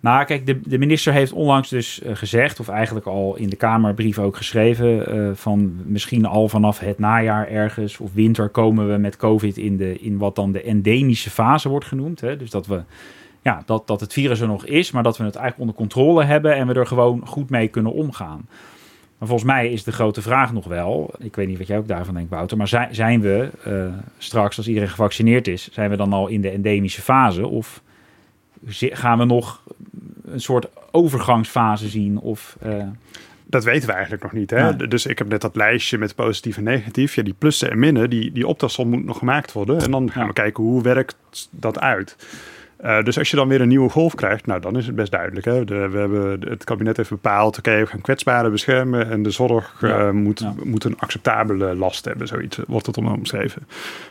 nou, 0.00 0.24
kijk, 0.24 0.46
de, 0.46 0.60
de 0.60 0.78
minister 0.78 1.12
heeft 1.12 1.32
onlangs 1.32 1.68
dus 1.68 2.00
uh, 2.02 2.10
gezegd, 2.14 2.60
of 2.60 2.68
eigenlijk 2.68 3.06
al 3.06 3.36
in 3.36 3.48
de 3.48 3.56
Kamerbrief 3.56 4.18
ook 4.18 4.36
geschreven, 4.36 5.14
uh, 5.16 5.30
van 5.34 5.72
misschien 5.84 6.26
al 6.26 6.48
vanaf 6.48 6.78
het 6.78 6.98
najaar 6.98 7.48
ergens 7.48 7.98
of 7.98 8.12
winter 8.12 8.48
komen 8.48 8.92
we 8.92 8.96
met 8.96 9.16
COVID 9.16 9.56
in, 9.56 9.76
de, 9.76 9.98
in 9.98 10.18
wat 10.18 10.34
dan 10.34 10.52
de 10.52 10.62
endemische 10.62 11.30
fase 11.30 11.68
wordt 11.68 11.84
genoemd. 11.84 12.20
Hè? 12.20 12.36
Dus 12.36 12.50
dat 12.50 12.66
we 12.66 12.82
ja, 13.42 13.62
dat, 13.66 13.86
dat 13.86 14.00
het 14.00 14.12
virus 14.12 14.40
er 14.40 14.46
nog 14.46 14.66
is, 14.66 14.90
maar 14.90 15.02
dat 15.02 15.16
we 15.16 15.24
het 15.24 15.36
eigenlijk 15.36 15.70
onder 15.70 15.86
controle 15.86 16.24
hebben 16.24 16.54
en 16.54 16.66
we 16.66 16.74
er 16.74 16.86
gewoon 16.86 17.26
goed 17.26 17.50
mee 17.50 17.68
kunnen 17.68 17.92
omgaan. 17.92 18.46
Maar 19.18 19.28
volgens 19.28 19.50
mij 19.50 19.70
is 19.70 19.84
de 19.84 19.92
grote 19.92 20.22
vraag 20.22 20.52
nog 20.52 20.64
wel, 20.64 21.14
ik 21.18 21.36
weet 21.36 21.48
niet 21.48 21.58
wat 21.58 21.66
jij 21.66 21.78
ook 21.78 21.88
daarvan 21.88 22.14
denkt, 22.14 22.30
Wouter, 22.30 22.56
maar 22.56 22.68
zijn, 22.68 22.94
zijn 22.94 23.20
we 23.20 23.50
uh, 23.66 23.92
straks, 24.18 24.56
als 24.56 24.68
iedereen 24.68 24.88
gevaccineerd 24.88 25.48
is, 25.48 25.68
zijn 25.72 25.90
we 25.90 25.96
dan 25.96 26.12
al 26.12 26.28
in 26.28 26.40
de 26.40 26.50
endemische 26.50 27.02
fase? 27.02 27.46
Of 27.46 27.82
gaan 28.66 29.18
we 29.18 29.24
nog 29.24 29.62
een 30.24 30.40
soort 30.40 30.68
overgangsfase 30.90 31.88
zien? 31.88 32.18
Of, 32.18 32.56
uh... 32.66 32.82
Dat 33.46 33.64
weten 33.64 33.86
we 33.86 33.92
eigenlijk 33.92 34.22
nog 34.22 34.32
niet. 34.32 34.50
Hè? 34.50 34.58
Ja. 34.58 34.72
Dus 34.72 35.06
ik 35.06 35.18
heb 35.18 35.28
net 35.28 35.40
dat 35.40 35.56
lijstje 35.56 35.98
met 35.98 36.14
positief 36.14 36.56
en 36.56 36.64
negatief. 36.64 37.14
Ja, 37.14 37.22
die 37.22 37.34
plussen 37.38 37.70
en 37.70 37.78
minnen, 37.78 38.10
die, 38.10 38.32
die 38.32 38.46
optelsom 38.46 38.88
moet 38.88 39.04
nog 39.04 39.18
gemaakt 39.18 39.52
worden. 39.52 39.80
En 39.80 39.90
dan 39.90 40.10
gaan 40.10 40.22
ja. 40.22 40.28
we 40.28 40.34
kijken 40.34 40.64
hoe 40.64 40.82
werkt 40.82 41.16
dat 41.50 41.80
uit. 41.80 42.16
Uh, 42.84 43.02
dus 43.02 43.18
als 43.18 43.30
je 43.30 43.36
dan 43.36 43.48
weer 43.48 43.60
een 43.60 43.68
nieuwe 43.68 43.88
golf 43.88 44.14
krijgt, 44.14 44.46
nou 44.46 44.60
dan 44.60 44.76
is 44.76 44.86
het 44.86 44.94
best 44.94 45.10
duidelijk. 45.10 45.46
Hè? 45.46 45.64
De, 45.64 45.88
we 45.88 45.98
hebben, 45.98 46.40
het 46.48 46.64
kabinet 46.64 46.96
heeft 46.96 47.10
bepaald, 47.10 47.58
oké, 47.58 47.68
okay, 47.68 47.80
we 47.80 47.86
gaan 47.86 48.00
kwetsbaren 48.00 48.50
beschermen 48.50 49.10
en 49.10 49.22
de 49.22 49.30
zorg 49.30 49.76
ja. 49.80 50.06
uh, 50.06 50.10
moet, 50.10 50.38
ja. 50.38 50.54
moet 50.64 50.84
een 50.84 50.98
acceptabele 50.98 51.76
last 51.76 52.04
hebben, 52.04 52.26
zoiets 52.26 52.58
wordt 52.66 52.86
het 52.86 52.96
omschreven. 52.96 53.66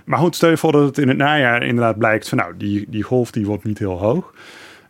Maar 0.06 0.20
goed, 0.20 0.36
stel 0.36 0.50
je 0.50 0.58
voor 0.58 0.72
dat 0.72 0.86
het 0.86 0.98
in 0.98 1.08
het 1.08 1.18
najaar 1.18 1.64
inderdaad 1.64 1.98
blijkt 1.98 2.30
van 2.30 2.38
nou, 2.38 2.54
die, 2.58 2.86
die 2.90 3.04
golf 3.04 3.32
die 3.32 3.46
wordt 3.46 3.64
niet 3.64 3.80
heel 3.80 3.98
hoog. 3.98 4.34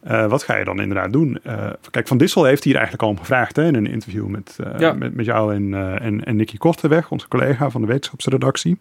Uh, 0.08 0.26
wat 0.26 0.44
ga 0.44 0.58
je 0.58 0.66
dan 0.66 0.82
inderdaad 0.82 1.14
doen? 1.14 1.40
Uh, 1.48 1.70
kijk, 1.92 2.08
Van 2.08 2.18
Dissel 2.18 2.44
heeft 2.44 2.64
hier 2.64 2.74
eigenlijk 2.74 3.04
al 3.04 3.10
om 3.10 3.20
gevraagd 3.20 3.56
hè, 3.56 3.66
in 3.66 3.76
een 3.76 3.88
interview 3.88 4.28
met, 4.28 4.58
uh, 4.62 4.80
ja. 4.80 4.94
met, 4.94 5.16
met, 5.16 5.26
jou 5.26 5.56
en, 5.56 5.74
en, 6.02 6.24
en 6.24 6.36
Nicky 6.36 6.58
Korteweg, 6.58 7.12
onze 7.12 7.28
collega 7.28 7.70
van 7.70 7.82
de 7.82 7.88
wetenschapsredactie. 7.88 8.78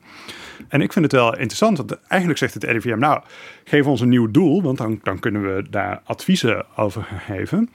En 0.69 0.81
ik 0.81 0.93
vind 0.93 1.05
het 1.05 1.15
wel 1.15 1.37
interessant, 1.37 1.77
want 1.77 1.99
eigenlijk 2.07 2.41
zegt 2.41 2.55
het 2.55 2.65
RIVM, 2.65 2.99
nou, 2.99 3.23
geef 3.65 3.87
ons 3.87 4.01
een 4.01 4.09
nieuw 4.09 4.31
doel, 4.31 4.63
want 4.63 4.79
dan, 4.79 5.01
dan 5.03 5.19
kunnen 5.19 5.55
we 5.55 5.65
daar 5.71 6.01
adviezen 6.05 6.65
over 6.77 7.09
geven. 7.27 7.71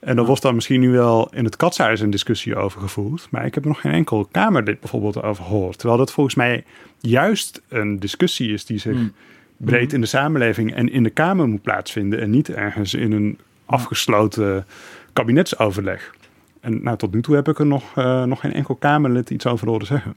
En 0.00 0.16
dan 0.16 0.26
was 0.26 0.40
dan 0.40 0.54
misschien 0.54 0.80
nu 0.80 0.90
wel 0.90 1.28
in 1.32 1.44
het 1.44 1.56
katshuis 1.56 2.00
een 2.00 2.10
discussie 2.10 2.56
over 2.56 2.80
gevoerd. 2.80 3.28
Maar 3.30 3.46
ik 3.46 3.54
heb 3.54 3.64
nog 3.64 3.80
geen 3.80 3.92
enkel 3.92 4.28
Kamerlid 4.30 4.80
bijvoorbeeld 4.80 5.22
over 5.22 5.44
gehoord. 5.44 5.78
Terwijl 5.78 5.98
dat 5.98 6.12
volgens 6.12 6.34
mij 6.34 6.64
juist 6.98 7.62
een 7.68 7.98
discussie 7.98 8.52
is 8.52 8.64
die 8.64 8.78
zich... 8.78 8.94
Hmm 8.94 9.12
breed 9.56 9.92
in 9.92 10.00
de 10.00 10.06
samenleving 10.06 10.74
en 10.74 10.92
in 10.92 11.02
de 11.02 11.10
Kamer 11.10 11.48
moet 11.48 11.62
plaatsvinden 11.62 12.20
en 12.20 12.30
niet 12.30 12.48
ergens 12.48 12.94
in 12.94 13.12
een 13.12 13.38
afgesloten 13.64 14.66
kabinetsoverleg. 15.12 16.14
En 16.60 16.82
nou, 16.82 16.96
tot 16.96 17.12
nu 17.12 17.22
toe 17.22 17.34
heb 17.34 17.48
ik 17.48 17.58
er 17.58 17.66
nog, 17.66 17.96
uh, 17.96 18.22
nog 18.22 18.40
geen 18.40 18.52
enkel 18.52 18.74
Kamerlid 18.74 19.30
iets 19.30 19.46
over 19.46 19.68
horen 19.68 19.86
zeggen. 19.86 20.14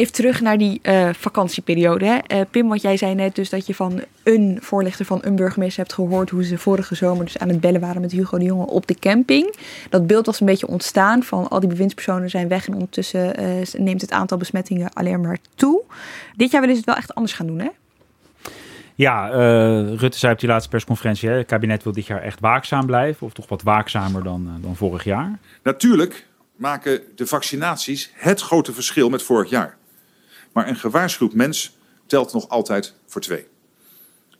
Even 0.00 0.12
terug 0.12 0.40
naar 0.40 0.58
die 0.58 0.80
uh, 0.82 1.08
vakantieperiode. 1.12 2.04
Hè? 2.04 2.36
Uh, 2.36 2.40
Pim, 2.50 2.68
want 2.68 2.82
jij 2.82 2.96
zei 2.96 3.14
net 3.14 3.34
dus 3.34 3.50
dat 3.50 3.66
je 3.66 3.74
van 3.74 4.02
een 4.22 4.58
voorlichter 4.60 5.04
van 5.04 5.18
een 5.22 5.36
burgemeester 5.36 5.82
hebt 5.82 5.94
gehoord 5.94 6.30
hoe 6.30 6.44
ze 6.44 6.58
vorige 6.58 6.94
zomer 6.94 7.24
dus 7.24 7.38
aan 7.38 7.48
het 7.48 7.60
bellen 7.60 7.80
waren 7.80 8.00
met 8.00 8.12
Hugo 8.12 8.38
de 8.38 8.44
Jonge 8.44 8.66
op 8.66 8.86
de 8.86 8.94
camping. 8.94 9.56
Dat 9.90 10.06
beeld 10.06 10.26
was 10.26 10.40
een 10.40 10.46
beetje 10.46 10.66
ontstaan 10.66 11.22
van 11.22 11.48
al 11.48 11.60
die 11.60 11.68
bewindspersonen 11.68 12.30
zijn 12.30 12.48
weg 12.48 12.66
en 12.66 12.72
ondertussen 12.72 13.34
neemt 13.76 14.00
het 14.00 14.10
aantal 14.10 14.38
besmettingen 14.38 14.92
alleen 14.92 15.20
maar 15.20 15.38
toe. 15.54 15.82
Dit 16.36 16.50
jaar 16.50 16.60
willen 16.60 16.76
ze 16.76 16.80
het 16.80 16.90
wel 16.90 16.98
echt 16.98 17.14
anders 17.14 17.34
gaan 17.34 17.46
doen, 17.46 17.58
hè? 17.58 17.68
Ja, 18.94 19.28
uh, 19.28 19.94
Rutte 19.94 20.18
zei 20.18 20.32
op 20.32 20.40
die 20.40 20.48
laatste 20.48 20.70
persconferentie: 20.70 21.28
hè, 21.28 21.36
het 21.36 21.46
kabinet 21.46 21.82
wil 21.82 21.92
dit 21.92 22.06
jaar 22.06 22.22
echt 22.22 22.40
waakzaam 22.40 22.86
blijven, 22.86 23.26
of 23.26 23.32
toch 23.32 23.48
wat 23.48 23.62
waakzamer 23.62 24.22
dan, 24.22 24.46
uh, 24.46 24.64
dan 24.64 24.76
vorig 24.76 25.04
jaar. 25.04 25.38
Natuurlijk 25.62 26.26
maken 26.56 27.00
de 27.16 27.26
vaccinaties 27.26 28.12
het 28.14 28.40
grote 28.40 28.72
verschil 28.72 29.08
met 29.08 29.22
vorig 29.22 29.50
jaar. 29.50 29.78
Maar 30.52 30.68
een 30.68 30.76
gewaarschuwd 30.76 31.34
mens 31.34 31.76
telt 32.06 32.32
nog 32.32 32.48
altijd 32.48 32.94
voor 33.06 33.20
twee. 33.20 33.46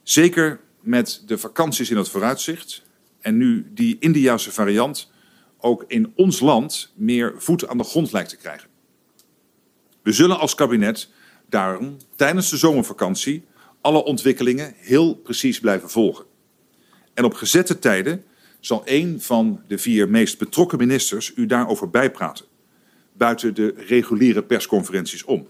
Zeker 0.03 0.61
met 0.81 1.23
de 1.27 1.39
vakanties 1.39 1.91
in 1.91 1.97
het 1.97 2.09
vooruitzicht 2.09 2.83
en 3.21 3.37
nu 3.37 3.71
die 3.75 3.97
Indiase 4.01 4.53
variant 4.53 5.11
ook 5.59 5.85
in 5.87 6.13
ons 6.17 6.41
land 6.41 6.93
meer 6.97 7.35
voet 7.37 7.69
aan 7.69 7.79
de 7.79 7.85
grond 7.85 8.13
lijkt 8.13 8.29
te 8.29 8.37
krijgen. 8.37 8.69
We 10.03 10.13
zullen 10.13 10.39
als 10.39 10.55
kabinet 10.55 11.09
daarom 11.49 11.97
tijdens 12.17 12.51
de 12.51 12.57
zomervakantie 12.57 13.45
alle 13.81 14.05
ontwikkelingen 14.05 14.75
heel 14.77 15.15
precies 15.15 15.61
blijven 15.61 15.91
volgen. 15.91 16.25
En 17.15 17.25
op 17.25 17.35
gezette 17.35 17.79
tijden 17.79 18.25
zal 18.61 18.83
een 18.85 19.21
van 19.21 19.63
de 19.69 19.79
vier 19.79 20.09
meest 20.09 20.39
betrokken 20.39 20.79
ministers 20.79 21.33
u 21.37 21.47
daarover 21.47 21.91
bijpraten, 21.91 22.45
buiten 23.13 23.55
de 23.55 23.75
reguliere 23.77 24.43
persconferenties 24.43 25.25
om. 25.25 25.49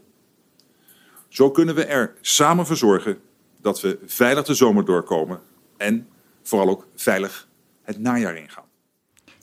Zo 1.31 1.51
kunnen 1.51 1.75
we 1.75 1.85
er 1.85 2.15
samen 2.21 2.67
voor 2.67 2.77
zorgen 2.77 3.19
dat 3.61 3.81
we 3.81 3.99
veilig 4.07 4.45
de 4.45 4.55
zomer 4.55 4.85
doorkomen 4.85 5.41
en 5.77 6.09
vooral 6.43 6.69
ook 6.69 6.87
veilig 6.97 7.49
het 7.83 7.99
najaar 7.99 8.37
ingaan. 8.37 8.65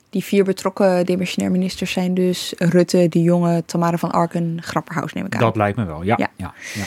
Die 0.09 0.23
vier 0.23 0.43
betrokken 0.43 1.05
demissionair 1.05 1.51
ministers 1.51 1.91
zijn 1.91 2.13
dus 2.13 2.53
Rutte, 2.57 3.07
De 3.09 3.21
Jonge, 3.21 3.65
Tamara 3.65 3.97
van 3.97 4.11
Arken, 4.11 4.57
Grapperhaus 4.61 5.13
neem 5.13 5.25
ik 5.25 5.35
aan. 5.35 5.41
Dat 5.41 5.55
lijkt 5.55 5.77
me 5.77 5.85
wel, 5.85 6.03
ja. 6.03 6.15
ja. 6.17 6.31
ja, 6.35 6.53
ja. 6.73 6.85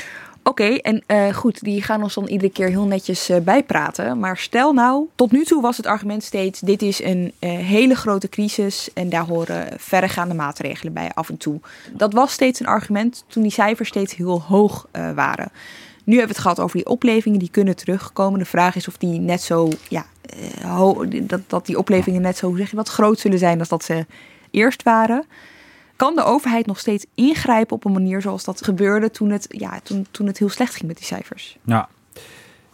Oké, 0.51 0.75
en 0.75 1.03
uh, 1.07 1.35
goed, 1.35 1.63
die 1.63 1.83
gaan 1.83 2.03
ons 2.03 2.15
dan 2.15 2.27
iedere 2.27 2.53
keer 2.53 2.69
heel 2.69 2.87
netjes 2.87 3.31
uh, 3.31 3.39
bijpraten. 3.39 4.19
Maar 4.19 4.37
stel 4.37 4.73
nou, 4.73 5.07
tot 5.15 5.33
nu 5.33 5.45
toe 5.45 5.63
was 5.63 5.77
het 5.77 5.87
argument 5.87 6.23
steeds: 6.23 6.61
dit 6.61 6.83
is 6.83 7.03
een 7.03 7.33
uh, 7.41 7.51
hele 7.51 7.95
grote 7.95 8.29
crisis 8.29 8.91
en 8.95 9.09
daar 9.09 9.27
horen 9.27 9.69
verregaande 9.77 10.35
maatregelen 10.35 10.93
bij 10.93 11.11
af 11.15 11.29
en 11.29 11.37
toe. 11.37 11.61
Dat 11.93 12.13
was 12.13 12.33
steeds 12.33 12.61
een 12.61 12.67
argument 12.67 13.25
toen 13.27 13.43
die 13.43 13.53
cijfers 13.53 13.89
steeds 13.89 14.17
heel 14.17 14.43
hoog 14.43 14.89
waren. 15.15 15.53
Nu 16.05 16.17
hebben 16.17 16.35
we 16.35 16.41
het 16.43 16.43
gehad 16.43 16.61
over 16.61 16.77
die 16.77 16.87
oplevingen, 16.87 17.39
die 17.39 17.51
kunnen 17.51 17.77
terugkomen. 17.77 18.39
De 18.39 18.45
vraag 18.45 18.77
is 18.77 18.89
of 18.89 18.97
die 18.97 19.21
net 19.21 19.43
zo, 19.43 19.69
ja, 19.89 20.07
dat, 21.21 21.41
dat 21.47 21.67
die 21.67 21.79
oplevingen 21.79 22.23
net 22.23 22.37
zo, 22.37 22.47
hoe 22.47 22.57
zeg 22.57 22.71
je, 22.71 22.85
groot 22.85 23.19
zullen 23.19 23.39
zijn 23.39 23.59
als 23.59 23.69
dat 23.69 23.85
ze 23.85 24.07
eerst 24.51 24.83
waren 24.83 25.27
kan 26.01 26.15
de 26.15 26.25
overheid 26.25 26.67
nog 26.67 26.79
steeds 26.79 27.07
ingrijpen 27.15 27.77
op 27.77 27.85
een 27.85 27.93
manier 27.93 28.21
zoals 28.21 28.45
dat 28.45 28.65
gebeurde 28.65 29.11
toen 29.11 29.31
het, 29.31 29.47
ja, 29.49 29.81
toen, 29.83 30.07
toen 30.11 30.27
het 30.27 30.39
heel 30.39 30.49
slecht 30.49 30.75
ging 30.75 30.87
met 30.87 30.97
die 30.97 31.07
cijfers? 31.07 31.59
Ja. 31.65 31.89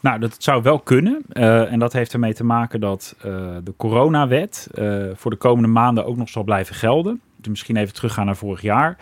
Nou, 0.00 0.18
dat 0.18 0.36
zou 0.38 0.62
wel 0.62 0.78
kunnen. 0.78 1.22
Uh, 1.32 1.72
en 1.72 1.78
dat 1.78 1.92
heeft 1.92 2.12
ermee 2.12 2.34
te 2.34 2.44
maken 2.44 2.80
dat 2.80 3.14
uh, 3.18 3.24
de 3.64 3.74
coronawet 3.76 4.68
uh, 4.74 5.04
voor 5.14 5.30
de 5.30 5.36
komende 5.36 5.68
maanden 5.68 6.06
ook 6.06 6.16
nog 6.16 6.28
zal 6.28 6.42
blijven 6.42 6.74
gelden. 6.74 7.20
Dus 7.36 7.48
misschien 7.48 7.76
even 7.76 7.94
teruggaan 7.94 8.26
naar 8.26 8.36
vorig 8.36 8.62
jaar. 8.62 8.88
Er 8.88 8.96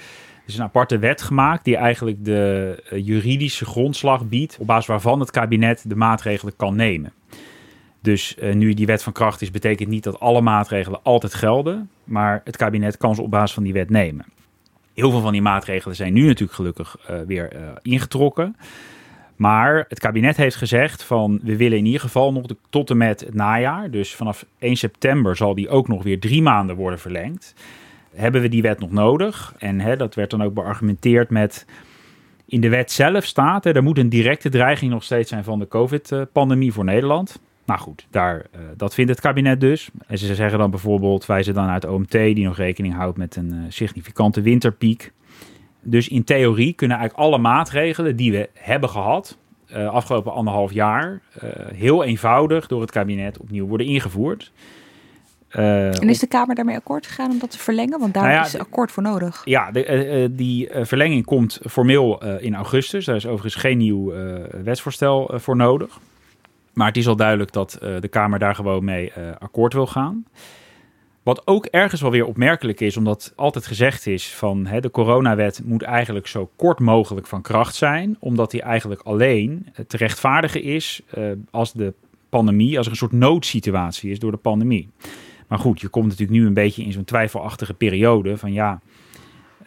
is 0.46 0.56
een 0.56 0.64
aparte 0.64 0.98
wet 0.98 1.22
gemaakt 1.22 1.64
die 1.64 1.76
eigenlijk 1.76 2.24
de 2.24 2.82
juridische 2.90 3.64
grondslag 3.64 4.28
biedt, 4.28 4.56
op 4.60 4.66
basis 4.66 4.86
waarvan 4.86 5.20
het 5.20 5.30
kabinet 5.30 5.84
de 5.88 5.96
maatregelen 5.96 6.56
kan 6.56 6.76
nemen. 6.76 7.12
Dus 8.04 8.36
uh, 8.42 8.54
nu 8.54 8.74
die 8.74 8.86
wet 8.86 9.02
van 9.02 9.12
kracht 9.12 9.42
is, 9.42 9.50
betekent 9.50 9.88
niet 9.88 10.04
dat 10.04 10.20
alle 10.20 10.40
maatregelen 10.40 11.00
altijd 11.02 11.34
gelden. 11.34 11.90
Maar 12.04 12.40
het 12.44 12.56
kabinet 12.56 12.96
kan 12.96 13.14
ze 13.14 13.22
op 13.22 13.30
basis 13.30 13.54
van 13.54 13.62
die 13.62 13.72
wet 13.72 13.90
nemen. 13.90 14.24
Heel 14.94 15.10
veel 15.10 15.20
van 15.20 15.32
die 15.32 15.42
maatregelen 15.42 15.96
zijn 15.96 16.12
nu 16.12 16.26
natuurlijk 16.26 16.52
gelukkig 16.52 16.96
uh, 17.10 17.20
weer 17.26 17.52
uh, 17.54 17.60
ingetrokken. 17.82 18.56
Maar 19.36 19.84
het 19.88 19.98
kabinet 19.98 20.36
heeft 20.36 20.56
gezegd 20.56 21.02
van 21.02 21.40
we 21.42 21.56
willen 21.56 21.78
in 21.78 21.84
ieder 21.84 22.00
geval 22.00 22.32
nog 22.32 22.46
tot 22.70 22.90
en 22.90 22.96
met 22.96 23.20
het 23.20 23.34
najaar. 23.34 23.90
Dus 23.90 24.14
vanaf 24.14 24.46
1 24.58 24.76
september 24.76 25.36
zal 25.36 25.54
die 25.54 25.68
ook 25.68 25.88
nog 25.88 26.02
weer 26.02 26.20
drie 26.20 26.42
maanden 26.42 26.76
worden 26.76 26.98
verlengd. 26.98 27.54
Hebben 28.14 28.40
we 28.40 28.48
die 28.48 28.62
wet 28.62 28.80
nog 28.80 28.90
nodig? 28.90 29.54
En 29.58 29.80
hè, 29.80 29.96
dat 29.96 30.14
werd 30.14 30.30
dan 30.30 30.42
ook 30.42 30.54
beargumenteerd 30.54 31.30
met 31.30 31.66
in 32.46 32.60
de 32.60 32.68
wet 32.68 32.92
zelf 32.92 33.24
staat, 33.24 33.64
hè, 33.64 33.72
er 33.72 33.82
moet 33.82 33.98
een 33.98 34.08
directe 34.08 34.48
dreiging 34.48 34.90
nog 34.90 35.02
steeds 35.02 35.28
zijn 35.28 35.44
van 35.44 35.58
de 35.58 35.68
COVID-pandemie 35.68 36.72
voor 36.72 36.84
Nederland. 36.84 37.40
Nou 37.64 37.80
goed, 37.80 38.06
daar, 38.10 38.36
uh, 38.36 38.60
dat 38.76 38.94
vindt 38.94 39.10
het 39.10 39.20
kabinet 39.20 39.60
dus. 39.60 39.90
En 40.06 40.18
ze 40.18 40.34
zeggen 40.34 40.58
dan 40.58 40.70
bijvoorbeeld, 40.70 41.26
wijzen 41.26 41.54
dan 41.54 41.68
uit 41.68 41.86
OMT, 41.86 42.10
die 42.10 42.44
nog 42.44 42.56
rekening 42.56 42.94
houdt 42.94 43.18
met 43.18 43.36
een 43.36 43.52
uh, 43.54 43.60
significante 43.68 44.40
winterpiek. 44.40 45.12
Dus 45.82 46.08
in 46.08 46.24
theorie 46.24 46.72
kunnen 46.72 46.96
eigenlijk 46.96 47.28
alle 47.28 47.38
maatregelen 47.38 48.16
die 48.16 48.32
we 48.32 48.48
hebben 48.52 48.88
gehad, 48.88 49.38
uh, 49.72 49.88
afgelopen 49.88 50.32
anderhalf 50.32 50.72
jaar, 50.72 51.20
heel 51.74 52.04
eenvoudig 52.04 52.66
door 52.66 52.80
het 52.80 52.90
kabinet 52.90 53.38
opnieuw 53.38 53.66
worden 53.66 53.86
ingevoerd. 53.86 54.52
en 55.48 56.08
is 56.08 56.18
de 56.18 56.26
Kamer 56.26 56.54
daarmee 56.54 56.76
akkoord 56.76 57.06
gegaan 57.06 57.30
om 57.30 57.38
dat 57.38 57.50
te 57.50 57.58
verlengen? 57.58 57.98
Want 57.98 58.14
daar 58.14 58.22
nou 58.22 58.34
ja, 58.34 58.44
is 58.44 58.58
akkoord 58.58 58.92
voor 58.92 59.02
nodig. 59.02 59.42
Ja, 59.44 59.70
de, 59.70 60.32
die 60.32 60.68
verlenging 60.72 61.24
komt 61.24 61.60
formeel 61.70 62.24
in 62.38 62.54
augustus. 62.54 63.04
Daar 63.04 63.16
is 63.16 63.26
overigens 63.26 63.54
geen 63.54 63.78
nieuw 63.78 64.12
wetsvoorstel 64.62 65.30
voor 65.34 65.56
nodig. 65.56 65.98
Maar 66.74 66.86
het 66.86 66.96
is 66.96 67.08
al 67.08 67.16
duidelijk 67.16 67.52
dat 67.52 67.78
uh, 67.82 68.00
de 68.00 68.08
Kamer 68.08 68.38
daar 68.38 68.54
gewoon 68.54 68.84
mee 68.84 69.12
uh, 69.18 69.30
akkoord 69.38 69.72
wil 69.72 69.86
gaan. 69.86 70.26
Wat 71.22 71.46
ook 71.46 71.66
ergens 71.66 72.00
wel 72.00 72.10
weer 72.10 72.26
opmerkelijk 72.26 72.80
is, 72.80 72.96
omdat 72.96 73.32
altijd 73.36 73.66
gezegd 73.66 74.06
is 74.06 74.34
van 74.34 74.66
hè, 74.66 74.80
de 74.80 74.90
coronawet 74.90 75.60
moet 75.64 75.82
eigenlijk 75.82 76.26
zo 76.26 76.50
kort 76.56 76.78
mogelijk 76.78 77.26
van 77.26 77.42
kracht 77.42 77.74
zijn, 77.74 78.16
omdat 78.18 78.50
die 78.50 78.62
eigenlijk 78.62 79.00
alleen 79.00 79.68
te 79.86 79.96
rechtvaardigen 79.96 80.62
is 80.62 81.02
als 81.50 81.72
de 81.72 81.94
pandemie, 82.28 82.76
als 82.76 82.86
er 82.86 82.92
een 82.92 82.98
soort 82.98 83.12
noodsituatie 83.12 84.10
is 84.10 84.18
door 84.18 84.30
de 84.30 84.36
pandemie. 84.36 84.88
Maar 85.48 85.58
goed, 85.58 85.80
je 85.80 85.88
komt 85.88 86.06
natuurlijk 86.06 86.38
nu 86.38 86.46
een 86.46 86.54
beetje 86.54 86.84
in 86.84 86.92
zo'n 86.92 87.04
twijfelachtige 87.04 87.74
periode 87.74 88.36
van 88.36 88.52
ja, 88.52 88.80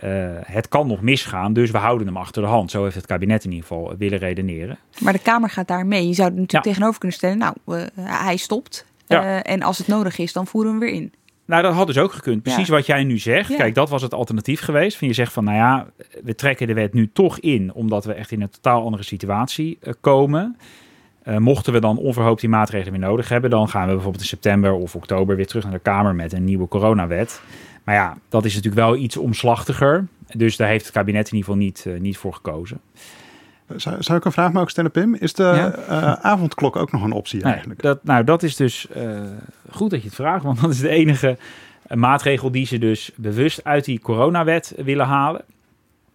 uh, 0.03 0.29
het 0.41 0.67
kan 0.67 0.87
nog 0.87 1.01
misgaan, 1.01 1.53
dus 1.53 1.71
we 1.71 1.77
houden 1.77 2.07
hem 2.07 2.17
achter 2.17 2.41
de 2.41 2.47
hand. 2.47 2.71
Zo 2.71 2.83
heeft 2.83 2.95
het 2.95 3.05
kabinet 3.05 3.43
in 3.43 3.51
ieder 3.51 3.67
geval 3.67 3.95
willen 3.97 4.17
redeneren. 4.19 4.77
Maar 4.99 5.13
de 5.13 5.19
Kamer 5.19 5.49
gaat 5.49 5.67
daar 5.67 5.85
mee. 5.85 6.07
Je 6.07 6.13
zou 6.13 6.27
er 6.27 6.35
natuurlijk 6.35 6.65
ja. 6.65 6.71
tegenover 6.71 6.99
kunnen 6.99 7.17
stellen, 7.17 7.37
nou, 7.37 7.55
uh, 7.65 7.83
hij 8.03 8.37
stopt. 8.37 8.85
Ja. 9.07 9.23
Uh, 9.23 9.53
en 9.53 9.61
als 9.61 9.77
het 9.77 9.87
nodig 9.87 10.17
is, 10.17 10.33
dan 10.33 10.47
voeren 10.47 10.79
we 10.79 10.85
hem 10.85 10.91
weer 10.91 11.01
in. 11.01 11.13
Nou, 11.45 11.61
dat 11.61 11.73
had 11.73 11.87
dus 11.87 11.97
ook 11.97 12.11
gekund. 12.11 12.43
Precies 12.43 12.67
ja. 12.67 12.73
wat 12.73 12.85
jij 12.85 13.03
nu 13.03 13.17
zegt. 13.17 13.55
Kijk, 13.55 13.75
dat 13.75 13.89
was 13.89 14.01
het 14.01 14.13
alternatief 14.13 14.61
geweest. 14.61 14.97
Van 14.97 15.07
je 15.07 15.13
zegt 15.13 15.33
van, 15.33 15.43
nou 15.43 15.57
ja, 15.57 15.87
we 16.23 16.35
trekken 16.35 16.67
de 16.67 16.73
wet 16.73 16.93
nu 16.93 17.09
toch 17.13 17.39
in, 17.39 17.73
omdat 17.73 18.05
we 18.05 18.13
echt 18.13 18.31
in 18.31 18.41
een 18.41 18.49
totaal 18.49 18.83
andere 18.83 19.03
situatie 19.03 19.79
komen. 20.01 20.57
mochten 21.37 21.73
we 21.73 21.79
dan 21.79 21.97
onverhoopt 21.97 22.41
die 22.41 22.49
maatregelen 22.49 22.99
weer 22.99 23.09
nodig 23.09 23.29
hebben, 23.29 23.49
dan 23.49 23.69
gaan 23.69 23.87
we 23.87 23.93
bijvoorbeeld 23.93 24.21
in 24.21 24.29
september 24.29 24.73
of 24.73 24.95
oktober 24.95 25.35
weer 25.35 25.47
terug 25.47 25.63
naar 25.63 25.73
de 25.73 25.79
Kamer 25.79 26.15
met 26.15 26.33
een 26.33 26.43
nieuwe 26.43 26.67
coronawet. 26.67 27.41
Maar 27.87 27.95
ja, 27.95 28.17
dat 28.29 28.45
is 28.45 28.55
natuurlijk 28.55 28.85
wel 28.85 28.95
iets 28.95 29.17
omslachtiger. 29.17 30.07
Dus 30.35 30.55
daar 30.55 30.67
heeft 30.67 30.85
het 30.85 30.93
kabinet 30.93 31.27
in 31.27 31.35
ieder 31.37 31.49
geval 31.49 31.65
niet, 31.65 31.85
uh, 31.87 31.99
niet 31.99 32.17
voor 32.17 32.33
gekozen. 32.33 32.79
Zou, 33.75 34.03
zou, 34.03 34.17
ik 34.17 34.25
een 34.25 34.31
vraag 34.31 34.51
mogen 34.51 34.69
stellen, 34.69 34.91
Pim? 34.91 35.15
Is 35.15 35.33
de 35.33 35.43
ja? 35.43 35.77
uh, 35.89 36.13
avondklok 36.13 36.75
ook 36.75 36.91
nog 36.91 37.03
een 37.03 37.11
optie 37.11 37.43
nee, 37.43 37.51
eigenlijk? 37.51 37.81
Dat, 37.81 38.03
nou, 38.03 38.23
dat 38.23 38.43
is 38.43 38.55
dus 38.55 38.87
uh, 38.97 39.21
goed 39.69 39.89
dat 39.89 40.01
je 40.01 40.05
het 40.05 40.15
vraagt, 40.15 40.43
want 40.43 40.61
dat 40.61 40.69
is 40.69 40.79
de 40.79 40.89
enige 40.89 41.37
maatregel 41.93 42.51
die 42.51 42.65
ze 42.65 42.77
dus 42.77 43.11
bewust 43.15 43.63
uit 43.63 43.85
die 43.85 43.99
coronawet 43.99 44.73
willen 44.77 45.05
halen. 45.05 45.41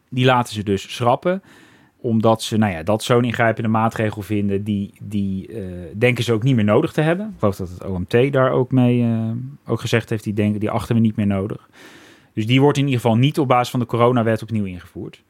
Die 0.09 0.25
laten 0.25 0.55
ze 0.55 0.63
dus 0.63 0.95
schrappen. 0.95 1.43
Omdat 2.03 2.43
ze 2.43 2.57
nou 2.57 2.73
ja, 2.73 2.83
dat 2.83 3.03
zo'n 3.03 3.25
ingrijpende 3.25 3.69
maatregel 3.69 4.23
vinden, 4.23 4.65
die, 4.65 4.93
die 5.03 5.49
uh, 5.49 5.65
denken 5.97 6.25
ze 6.25 6.33
ook 6.33 6.43
niet 6.43 6.55
meer 6.55 6.65
nodig 6.65 6.93
te 6.93 7.01
hebben. 7.01 7.27
Ik 7.27 7.39
geloof 7.39 7.57
dat 7.57 7.69
het 7.69 7.85
OMT 7.85 8.33
daar 8.33 8.51
ook 8.51 8.73
mee 8.73 9.03
uh, 9.03 9.31
ook 9.67 9.81
gezegd 9.81 10.11
heeft, 10.11 10.25
die 10.25 10.33
denken, 10.33 10.61
die 10.61 10.71
achten 10.71 10.95
we 10.95 11.01
niet 11.01 11.17
meer 11.17 11.27
nodig. 11.27 11.69
Dus 12.33 12.47
die 12.47 12.61
wordt 12.61 12.79
in 12.79 12.85
ieder 12.85 13.01
geval 13.01 13.17
niet 13.17 13.39
op 13.39 13.49
basis 13.49 13.71
van 13.71 13.81
de 13.81 13.87
coronawet 13.87 14.43
opnieuw 14.43 14.65
ingevoerd. 14.65 15.23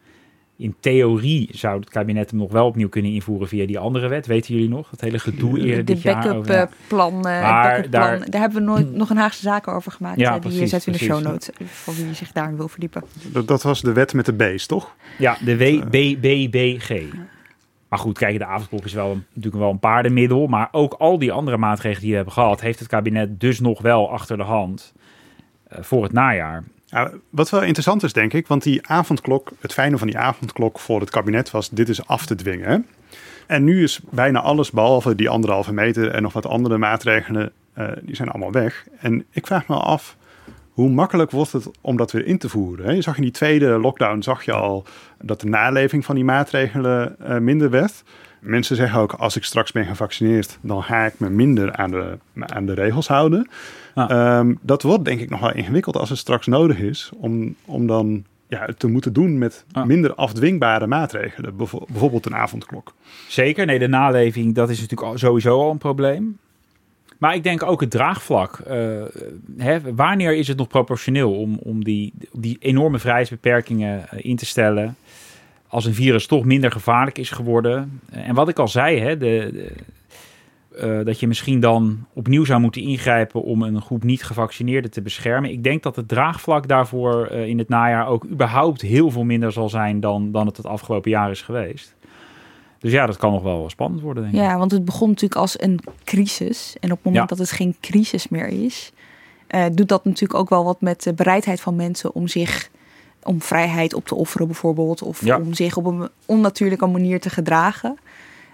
In 0.56 0.74
theorie 0.80 1.48
zou 1.52 1.80
het 1.80 1.90
kabinet 1.90 2.30
hem 2.30 2.38
nog 2.38 2.52
wel 2.52 2.66
opnieuw 2.66 2.88
kunnen 2.88 3.12
invoeren 3.12 3.48
via 3.48 3.66
die 3.66 3.78
andere 3.78 4.08
wet. 4.08 4.26
Weten 4.26 4.54
jullie 4.54 4.68
nog? 4.68 4.90
Het 4.90 5.00
hele 5.00 5.18
gedoe 5.18 5.58
eerder 5.60 5.84
dit 5.84 6.02
jaar. 6.02 6.22
De 6.22 6.28
backup 6.28 6.72
plan. 6.86 7.14
Uh, 7.14 7.22
backup 7.22 7.92
daar, 7.92 8.30
daar 8.30 8.40
hebben 8.40 8.58
we 8.58 8.64
nooit, 8.64 8.92
nog 8.92 9.10
een 9.10 9.16
Haagse 9.16 9.42
zaken 9.42 9.72
over 9.72 9.92
gemaakt. 9.92 10.18
Ja, 10.18 10.32
die 10.32 10.40
precies, 10.40 10.70
zetten 10.70 10.92
we 10.92 10.98
in 10.98 11.06
de 11.06 11.12
show 11.12 11.24
notes 11.24 11.50
voor 11.64 11.94
wie 11.94 12.14
zich 12.14 12.32
daarin 12.32 12.56
wil 12.56 12.68
verdiepen. 12.68 13.02
Dat, 13.32 13.48
dat, 13.48 13.62
was 13.62 13.80
de 13.80 13.92
wet 13.92 14.14
met 14.14 14.26
de 14.26 14.32
B's, 14.32 14.66
toch? 14.66 14.94
Ja, 15.18 15.36
de 15.44 15.56
WBBBG. 15.56 17.02
Maar 17.88 17.98
goed, 17.98 18.18
kijk, 18.18 18.38
de 18.38 18.44
avondklok 18.44 18.84
is 18.84 18.92
wel 18.92 19.18
natuurlijk 19.28 19.62
wel 19.62 19.70
een 19.70 19.78
paardenmiddel. 19.78 20.46
Maar 20.46 20.68
ook 20.72 20.92
al 20.92 21.18
die 21.18 21.32
andere 21.32 21.56
maatregelen 21.56 22.00
die 22.00 22.10
we 22.10 22.16
hebben 22.16 22.34
gehad, 22.34 22.60
heeft 22.60 22.78
het 22.78 22.88
kabinet 22.88 23.40
dus 23.40 23.60
nog 23.60 23.82
wel 23.82 24.10
achter 24.10 24.36
de 24.36 24.42
hand 24.42 24.92
uh, 25.72 25.78
voor 25.82 26.02
het 26.02 26.12
najaar. 26.12 26.64
Wat 27.30 27.50
wel 27.50 27.62
interessant 27.62 28.02
is, 28.02 28.12
denk 28.12 28.32
ik, 28.32 28.46
want 28.46 28.62
die 28.62 28.86
avondklok, 28.86 29.50
het 29.60 29.72
fijne 29.72 29.98
van 29.98 30.06
die 30.06 30.18
avondklok 30.18 30.78
voor 30.78 31.00
het 31.00 31.10
kabinet 31.10 31.50
was, 31.50 31.70
dit 31.70 31.88
is 31.88 32.06
af 32.06 32.26
te 32.26 32.34
dwingen. 32.34 32.86
En 33.46 33.64
nu 33.64 33.82
is 33.82 34.00
bijna 34.10 34.40
alles, 34.40 34.70
behalve 34.70 35.14
die 35.14 35.28
anderhalve 35.28 35.72
meter 35.72 36.10
en 36.10 36.22
nog 36.22 36.32
wat 36.32 36.46
andere 36.46 36.78
maatregelen, 36.78 37.52
uh, 37.78 37.88
die 38.02 38.16
zijn 38.16 38.28
allemaal 38.28 38.52
weg. 38.52 38.86
En 38.98 39.24
ik 39.30 39.46
vraag 39.46 39.66
me 39.66 39.74
af, 39.74 40.16
hoe 40.70 40.90
makkelijk 40.90 41.30
wordt 41.30 41.52
het 41.52 41.70
om 41.80 41.96
dat 41.96 42.12
weer 42.12 42.26
in 42.26 42.38
te 42.38 42.48
voeren? 42.48 42.94
Je 42.94 43.02
zag 43.02 43.16
in 43.16 43.22
die 43.22 43.30
tweede 43.30 43.66
lockdown, 43.66 44.22
zag 44.22 44.44
je 44.44 44.52
al 44.52 44.84
dat 45.20 45.40
de 45.40 45.48
naleving 45.48 46.04
van 46.04 46.14
die 46.14 46.24
maatregelen 46.24 47.16
uh, 47.20 47.38
minder 47.38 47.70
werd. 47.70 48.02
Mensen 48.40 48.76
zeggen 48.76 49.00
ook, 49.00 49.12
als 49.12 49.36
ik 49.36 49.44
straks 49.44 49.72
ben 49.72 49.86
gevaccineerd, 49.86 50.58
dan 50.60 50.82
ga 50.82 51.04
ik 51.04 51.18
me 51.18 51.30
minder 51.30 51.72
aan 51.72 51.90
de, 51.90 52.18
aan 52.36 52.66
de 52.66 52.74
regels 52.74 53.08
houden. 53.08 53.48
Ja. 53.94 54.38
Um, 54.38 54.58
dat 54.62 54.82
wordt 54.82 55.04
denk 55.04 55.20
ik 55.20 55.30
nog 55.30 55.40
wel 55.40 55.54
ingewikkeld 55.54 55.96
als 55.96 56.08
het 56.08 56.18
straks 56.18 56.46
nodig 56.46 56.78
is 56.78 57.10
om, 57.16 57.54
om 57.64 57.86
dan 57.86 58.24
ja, 58.48 58.68
te 58.76 58.86
moeten 58.86 59.12
doen 59.12 59.38
met 59.38 59.64
minder 59.84 60.14
afdwingbare 60.14 60.86
maatregelen. 60.86 61.56
Bijvoorbeeld 61.56 62.26
een 62.26 62.34
avondklok. 62.34 62.94
Zeker, 63.28 63.66
nee, 63.66 63.78
de 63.78 63.88
naleving, 63.88 64.54
dat 64.54 64.70
is 64.70 64.80
natuurlijk 64.80 65.18
sowieso 65.18 65.60
al 65.60 65.70
een 65.70 65.78
probleem. 65.78 66.38
Maar 67.18 67.34
ik 67.34 67.42
denk 67.42 67.62
ook 67.62 67.80
het 67.80 67.90
draagvlak. 67.90 68.58
Uh, 68.68 69.02
hè, 69.56 69.94
wanneer 69.94 70.36
is 70.36 70.48
het 70.48 70.56
nog 70.56 70.68
proportioneel 70.68 71.34
om, 71.34 71.58
om 71.62 71.84
die, 71.84 72.12
die 72.32 72.56
enorme 72.60 72.98
vrijheidsbeperkingen 72.98 74.04
in 74.16 74.36
te 74.36 74.46
stellen? 74.46 74.96
Als 75.68 75.84
een 75.84 75.94
virus 75.94 76.26
toch 76.26 76.44
minder 76.44 76.72
gevaarlijk 76.72 77.18
is 77.18 77.30
geworden. 77.30 78.00
En 78.10 78.34
wat 78.34 78.48
ik 78.48 78.58
al 78.58 78.68
zei, 78.68 79.00
hè, 79.00 79.16
de, 79.16 79.50
de 79.52 79.72
uh, 80.76 81.04
dat 81.04 81.20
je 81.20 81.26
misschien 81.26 81.60
dan 81.60 82.06
opnieuw 82.12 82.44
zou 82.44 82.60
moeten 82.60 82.82
ingrijpen 82.82 83.42
om 83.42 83.62
een 83.62 83.80
groep 83.80 84.04
niet-gevaccineerden 84.04 84.90
te 84.90 85.02
beschermen. 85.02 85.50
Ik 85.50 85.64
denk 85.64 85.82
dat 85.82 85.96
het 85.96 86.08
draagvlak 86.08 86.68
daarvoor 86.68 87.28
uh, 87.32 87.46
in 87.46 87.58
het 87.58 87.68
najaar 87.68 88.06
ook 88.06 88.26
überhaupt 88.26 88.80
heel 88.80 89.10
veel 89.10 89.24
minder 89.24 89.52
zal 89.52 89.68
zijn 89.68 90.00
dan, 90.00 90.32
dan 90.32 90.46
het 90.46 90.56
het 90.56 90.66
afgelopen 90.66 91.10
jaar 91.10 91.30
is 91.30 91.42
geweest. 91.42 91.94
Dus 92.78 92.92
ja, 92.92 93.06
dat 93.06 93.16
kan 93.16 93.32
nog 93.32 93.42
wel 93.42 93.70
spannend 93.70 94.02
worden. 94.02 94.22
Denk 94.22 94.34
ik. 94.34 94.40
Ja, 94.40 94.58
want 94.58 94.70
het 94.70 94.84
begon 94.84 95.08
natuurlijk 95.08 95.40
als 95.40 95.60
een 95.60 95.80
crisis. 96.04 96.76
En 96.80 96.90
op 96.90 96.96
het 96.96 97.04
moment 97.04 97.30
ja. 97.30 97.36
dat 97.36 97.46
het 97.46 97.56
geen 97.56 97.76
crisis 97.80 98.28
meer 98.28 98.46
is, 98.46 98.92
uh, 99.54 99.64
doet 99.72 99.88
dat 99.88 100.04
natuurlijk 100.04 100.40
ook 100.40 100.48
wel 100.48 100.64
wat 100.64 100.80
met 100.80 101.02
de 101.02 101.14
bereidheid 101.14 101.60
van 101.60 101.76
mensen 101.76 102.14
om 102.14 102.28
zich 102.28 102.70
om 103.22 103.42
vrijheid 103.42 103.94
op 103.94 104.06
te 104.06 104.14
offeren, 104.14 104.46
bijvoorbeeld. 104.46 105.02
Of 105.02 105.24
ja. 105.24 105.38
om 105.38 105.54
zich 105.54 105.76
op 105.76 105.84
een 105.84 106.08
onnatuurlijke 106.26 106.86
manier 106.86 107.20
te 107.20 107.30
gedragen 107.30 107.98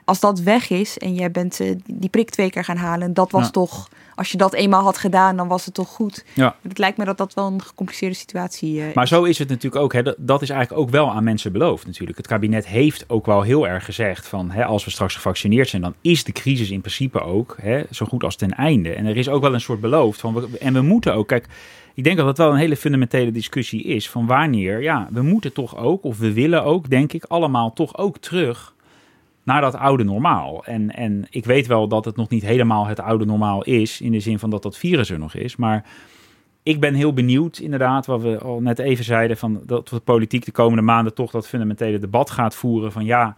als 0.09 0.21
dat 0.21 0.41
weg 0.41 0.71
is 0.71 0.99
en 0.99 1.15
jij 1.15 1.31
bent 1.31 1.61
uh, 1.61 1.77
die 1.87 2.09
prik 2.09 2.31
twee 2.31 2.51
keer 2.51 2.65
gaan 2.65 2.77
halen, 2.77 3.15
dat 3.15 3.31
was 3.31 3.45
ja. 3.45 3.51
toch, 3.51 3.89
als 4.15 4.31
je 4.31 4.37
dat 4.37 4.55
eenmaal 4.55 4.83
had 4.83 4.99
gedaan, 4.99 5.37
dan 5.37 5.49
was 5.49 5.65
het 5.65 5.75
toch 5.75 5.89
goed. 5.89 6.25
Ja. 6.35 6.57
Het 6.63 6.79
lijkt 6.79 6.97
me 6.97 7.05
dat 7.05 7.19
dat 7.19 7.35
wel 7.35 7.47
een 7.47 7.63
gecompliceerde 7.63 8.15
situatie 8.15 8.75
uh, 8.75 8.95
Maar 8.95 9.09
zo 9.09 9.23
is 9.25 9.39
het 9.39 9.49
natuurlijk 9.49 9.83
ook. 9.83 9.93
Hè, 9.93 10.03
dat, 10.03 10.15
dat, 10.19 10.43
is 10.43 10.51
eigenlijk 10.51 10.81
ook 10.81 10.91
wel 10.91 11.11
aan 11.11 11.25
mensen 11.25 11.53
beloofd 11.53 11.87
natuurlijk. 11.87 12.19
Het 12.19 12.27
kabinet 12.27 12.67
heeft 12.67 13.05
ook 13.09 13.27
wel 13.27 13.43
heel 13.43 13.69
erg 13.69 13.85
gezegd 13.85 14.29
van, 14.29 14.51
hè, 14.51 14.65
als 14.65 14.85
we 14.85 14.91
straks 14.91 15.15
gevaccineerd 15.15 15.69
zijn, 15.69 15.83
dan 15.83 15.95
is 16.01 16.25
de 16.25 16.33
crisis 16.33 16.71
in 16.71 16.81
principe 16.81 17.21
ook 17.21 17.57
hè, 17.61 17.83
zo 17.91 18.07
goed 18.07 18.25
als 18.25 18.37
ten 18.37 18.51
einde. 18.51 18.93
En 18.93 19.07
er 19.07 19.17
is 19.17 19.29
ook 19.29 19.43
wel 19.43 19.55
een 19.55 19.61
soort 19.61 19.81
beloofd 19.81 20.21
van, 20.21 20.35
we, 20.35 20.59
en 20.59 20.73
we 20.73 20.83
moeten 20.83 21.15
ook, 21.15 21.29
kijk, 21.29 21.47
ik 21.95 22.05
denk 22.05 22.17
dat 22.17 22.27
dat 22.27 22.39
wel 22.39 22.51
een 22.51 22.59
hele 22.59 22.77
fundamentele 22.77 23.33
discussie 23.33 23.83
is 23.83 24.11
van 24.11 24.27
wanneer, 24.27 24.83
ja, 24.83 25.09
we 25.11 25.23
moeten 25.23 25.53
toch 25.53 25.77
ook, 25.77 26.05
of 26.05 26.19
we 26.19 26.33
willen 26.33 26.65
ook, 26.65 26.91
denk 26.91 27.13
ik, 27.13 27.25
allemaal 27.25 27.73
toch 27.73 27.97
ook 27.99 28.19
terug 28.19 28.77
naar 29.49 29.61
dat 29.61 29.75
oude 29.75 30.05
normaal. 30.05 30.65
En, 30.65 30.95
en 30.95 31.27
ik 31.31 31.45
weet 31.45 31.67
wel 31.67 31.89
dat 31.89 32.05
het 32.05 32.17
nog 32.17 32.29
niet 32.29 32.43
helemaal 32.43 32.87
het 32.87 33.01
oude 33.01 33.25
normaal 33.25 33.65
is, 33.65 34.01
in 34.01 34.13
de 34.13 34.21
zin 34.21 34.39
van 34.39 34.51
dat 34.51 34.63
dat 34.63 34.79
virus 34.79 35.11
er 35.11 35.19
nog 35.19 35.35
is. 35.35 35.57
Maar 35.57 35.85
ik 36.63 36.81
ben 36.81 36.95
heel 36.95 37.13
benieuwd, 37.13 37.59
inderdaad, 37.59 38.07
wat 38.07 38.23
we 38.23 38.39
al 38.39 38.61
net 38.61 38.79
even 38.79 39.05
zeiden, 39.05 39.37
van 39.37 39.63
dat 39.67 39.89
de 39.89 40.01
politiek 40.01 40.45
de 40.45 40.53
komende 40.53 40.83
maanden 40.83 41.15
toch 41.15 41.31
dat 41.31 41.49
fundamentele 41.49 41.99
debat 41.99 42.31
gaat 42.31 42.55
voeren 42.55 42.93
van 42.93 43.05
ja. 43.05 43.37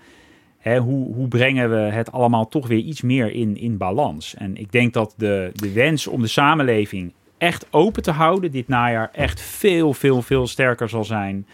Hè, 0.58 0.78
hoe, 0.78 1.14
hoe 1.14 1.28
brengen 1.28 1.70
we 1.70 1.76
het 1.76 2.12
allemaal 2.12 2.48
toch 2.48 2.66
weer 2.66 2.78
iets 2.78 3.00
meer 3.00 3.32
in, 3.32 3.56
in 3.56 3.76
balans? 3.76 4.34
En 4.34 4.56
ik 4.56 4.72
denk 4.72 4.92
dat 4.92 5.14
de, 5.16 5.50
de 5.54 5.72
wens 5.72 6.06
om 6.06 6.20
de 6.20 6.28
samenleving 6.28 7.12
echt 7.38 7.66
open 7.70 8.02
te 8.02 8.10
houden 8.10 8.50
dit 8.50 8.68
najaar 8.68 9.10
echt 9.12 9.40
veel, 9.40 9.92
veel, 9.92 10.22
veel 10.22 10.46
sterker 10.46 10.88
zal 10.88 11.04
zijn 11.04 11.46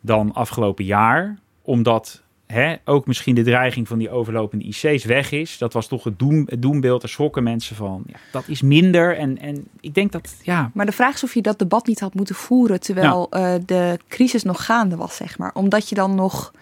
dan 0.00 0.32
afgelopen 0.32 0.84
jaar. 0.84 1.38
Omdat 1.62 2.21
hè, 2.52 2.74
ook 2.84 3.06
misschien 3.06 3.34
de 3.34 3.42
dreiging 3.42 3.88
van 3.88 3.98
die 3.98 4.10
overlopende 4.10 4.64
IC's 4.64 5.04
weg 5.04 5.32
is. 5.32 5.58
Dat 5.58 5.72
was 5.72 5.86
toch 5.86 6.04
het, 6.04 6.18
doem, 6.18 6.42
het 6.46 6.62
doembeeld. 6.62 7.00
Daar 7.00 7.10
schrokken 7.10 7.42
mensen 7.42 7.76
van. 7.76 8.02
Ja, 8.06 8.16
dat 8.32 8.44
is 8.46 8.62
minder. 8.62 9.16
En, 9.16 9.38
en 9.38 9.66
ik 9.80 9.94
denk 9.94 10.12
dat, 10.12 10.34
ja... 10.42 10.70
Maar 10.74 10.86
de 10.86 10.92
vraag 10.92 11.14
is 11.14 11.24
of 11.24 11.34
je 11.34 11.42
dat 11.42 11.58
debat 11.58 11.86
niet 11.86 12.00
had 12.00 12.14
moeten 12.14 12.34
voeren... 12.34 12.80
terwijl 12.80 13.26
ja. 13.30 13.54
uh, 13.54 13.60
de 13.66 13.98
crisis 14.08 14.42
nog 14.42 14.64
gaande 14.64 14.96
was, 14.96 15.16
zeg 15.16 15.38
maar. 15.38 15.50
Omdat 15.54 15.88
je 15.88 15.94
dan 15.94 16.14
nog 16.14 16.52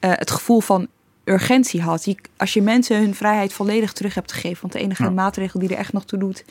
uh, 0.00 0.10
het 0.14 0.30
gevoel 0.30 0.60
van 0.60 0.88
urgentie 1.24 1.82
had. 1.82 2.04
Je, 2.04 2.16
als 2.36 2.52
je 2.52 2.62
mensen 2.62 2.98
hun 2.98 3.14
vrijheid 3.14 3.52
volledig 3.52 3.92
terug 3.92 4.14
hebt 4.14 4.32
gegeven... 4.32 4.60
want 4.60 4.72
de 4.72 4.78
enige 4.78 5.02
ja. 5.02 5.10
maatregel 5.10 5.60
die 5.60 5.68
er 5.68 5.76
echt 5.76 5.92
nog 5.92 6.04
toe 6.04 6.18
doet... 6.18 6.44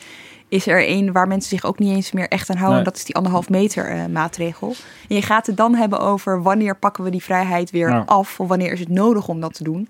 is 0.48 0.68
er 0.68 0.90
een 0.90 1.12
waar 1.12 1.28
mensen 1.28 1.50
zich 1.50 1.66
ook 1.66 1.80
niet 1.80 1.96
eens 1.96 2.12
meer 2.12 2.28
echt 2.28 2.50
aan 2.50 2.58
houden. 2.58 2.76
Nee. 2.76 2.86
Dat 2.86 2.96
is 2.96 3.06
die 3.06 3.16
anderhalf 3.16 3.50
meter 3.50 3.96
uh, 3.96 4.06
maatregel. 4.06 4.76
En 5.10 5.16
je 5.16 5.22
gaat 5.22 5.46
het 5.46 5.58
dan 5.58 5.76
hebben 5.76 6.00
over 6.00 6.42
wanneer 6.42 6.76
pakken 6.76 7.04
we 7.04 7.10
die 7.10 7.24
vrijheid 7.24 7.72
weer 7.72 7.90
ja. 7.90 8.04
af... 8.06 8.40
of 8.40 8.48
wanneer 8.48 8.72
is 8.72 8.80
het 8.80 8.90
nodig 8.90 9.28
om 9.28 9.40
dat 9.40 9.54
te 9.54 9.64
doen. 9.64 9.90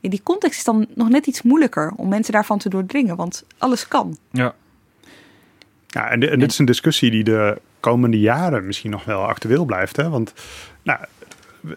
In 0.00 0.10
die 0.10 0.22
context 0.22 0.58
is 0.58 0.64
dan 0.64 0.86
nog 0.94 1.08
net 1.08 1.26
iets 1.26 1.42
moeilijker... 1.42 1.92
om 1.96 2.08
mensen 2.08 2.32
daarvan 2.32 2.58
te 2.58 2.68
doordringen, 2.68 3.16
want 3.16 3.44
alles 3.58 3.88
kan. 3.88 4.16
Ja. 4.30 4.54
Ja, 5.86 6.10
en, 6.10 6.30
en 6.30 6.38
dit 6.38 6.50
is 6.50 6.58
een 6.58 6.64
discussie 6.64 7.10
die 7.10 7.24
de 7.24 7.60
komende 7.80 8.20
jaren 8.20 8.66
misschien 8.66 8.90
nog 8.90 9.04
wel 9.04 9.26
actueel 9.26 9.64
blijft. 9.64 9.96
Hè? 9.96 10.08
Want 10.08 10.32
nou, 10.82 11.00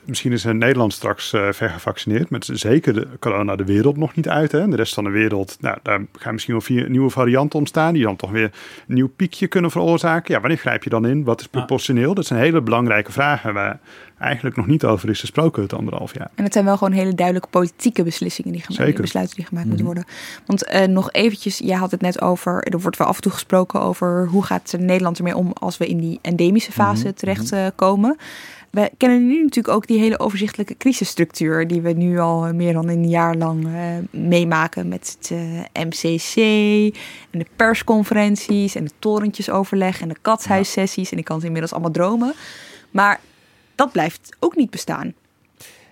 misschien 0.04 0.32
is 0.32 0.44
Nederland 0.44 0.94
straks 0.94 1.34
uh, 1.34 1.52
vergevaccineerd. 1.52 2.30
Met 2.30 2.50
zeker 2.54 2.94
de 2.94 3.08
corona 3.20 3.56
de 3.56 3.66
wereld 3.66 3.98
nog 3.98 4.16
niet 4.16 4.30
uit. 4.30 4.52
Hè. 4.52 4.68
De 4.68 4.76
rest 4.76 4.94
van 4.94 5.04
de 5.04 5.10
wereld, 5.10 5.58
nou, 5.60 5.78
daar 5.84 6.02
gaan 6.14 6.34
misschien 6.34 6.54
wel 6.54 6.64
vier 6.64 6.90
nieuwe 6.90 7.10
varianten 7.10 7.60
ontstaan. 7.60 7.94
Die 7.94 8.04
dan 8.04 8.16
toch 8.16 8.32
weer 8.32 8.52
een 8.88 8.96
nieuw 8.96 9.10
piekje 9.16 9.48
kunnen 9.48 9.72
veroorzaken. 9.72 10.34
Ja, 10.34 10.40
wanneer 10.40 10.58
grijp 10.58 10.84
je 10.84 10.90
dan 10.90 11.06
in? 11.06 11.24
Wat 11.24 11.40
is 11.40 11.48
proportioneel? 11.48 12.14
Dat 12.14 12.26
zijn 12.26 12.40
hele 12.40 12.62
belangrijke 12.62 13.12
vragen 13.12 13.54
waar 13.54 13.80
eigenlijk 14.20 14.56
nog 14.56 14.68
niet 14.68 14.86
over 14.86 15.10
is 15.10 15.20
gesproken 15.20 15.62
het 15.62 15.74
anderhalf 15.74 16.14
jaar. 16.14 16.32
En 16.36 16.44
het 16.44 16.54
zijn 16.54 16.66
wel 16.66 16.78
gewoon 16.78 16.94
hele 16.94 17.14
duidelijke 17.14 17.50
politieke 17.50 18.04
beslissingen 18.04 18.52
die 18.52 18.62
gemaakt, 18.62 18.84
Zeker. 18.84 19.02
besluiten 19.02 19.36
die 19.36 19.46
gemaakt 19.46 19.68
mm-hmm. 19.68 19.86
moeten 19.86 20.06
worden. 20.06 20.44
Want 20.46 20.88
uh, 20.88 20.94
nog 20.94 21.12
eventjes, 21.12 21.58
jij 21.58 21.78
had 21.78 21.92
het 21.92 22.02
net 22.02 22.22
over, 22.22 22.64
er 22.64 22.80
wordt 22.80 22.98
wel 22.98 23.08
af 23.08 23.16
en 23.16 23.22
toe 23.22 23.32
gesproken 23.32 23.82
over 23.82 24.28
hoe 24.28 24.44
gaat 24.44 24.76
Nederland 24.80 25.18
ermee 25.18 25.38
om 25.38 25.52
als 25.54 25.78
we 25.78 25.88
in 25.88 25.98
die 25.98 26.20
endemische 26.22 26.72
fase 26.72 26.98
mm-hmm. 26.98 27.16
terechtkomen. 27.16 28.16
Uh, 28.20 28.26
we 28.76 28.92
kennen 28.98 29.28
nu 29.28 29.42
natuurlijk 29.42 29.76
ook 29.76 29.88
die 29.88 30.00
hele 30.00 30.20
overzichtelijke 30.20 30.78
crisisstructuur 30.78 31.68
die 31.68 31.82
we 31.82 31.92
nu 31.92 32.20
al 32.20 32.54
meer 32.54 32.74
dan 32.74 32.88
een 32.88 33.10
jaar 33.10 33.36
lang 33.36 33.66
uh, 33.66 33.74
meemaken 34.10 34.88
met 34.88 35.18
het 35.18 35.30
uh, 35.30 35.84
MCC 35.86 36.36
en 37.32 37.40
de 37.40 37.46
persconferenties 37.56 38.76
en 38.76 38.86
de 38.86 38.92
torentjesoverleg 39.00 40.02
en 40.02 40.10
de 40.10 40.16
katshuissessies. 40.22 41.12
En 41.12 41.18
ik 41.18 41.24
kan 41.24 41.40
ze 41.40 41.46
inmiddels 41.46 41.74
allemaal 41.74 41.92
dromen. 41.92 42.34
Maar 42.92 43.20
dat 43.76 43.92
blijft 43.92 44.36
ook 44.40 44.56
niet 44.56 44.70
bestaan. 44.70 45.14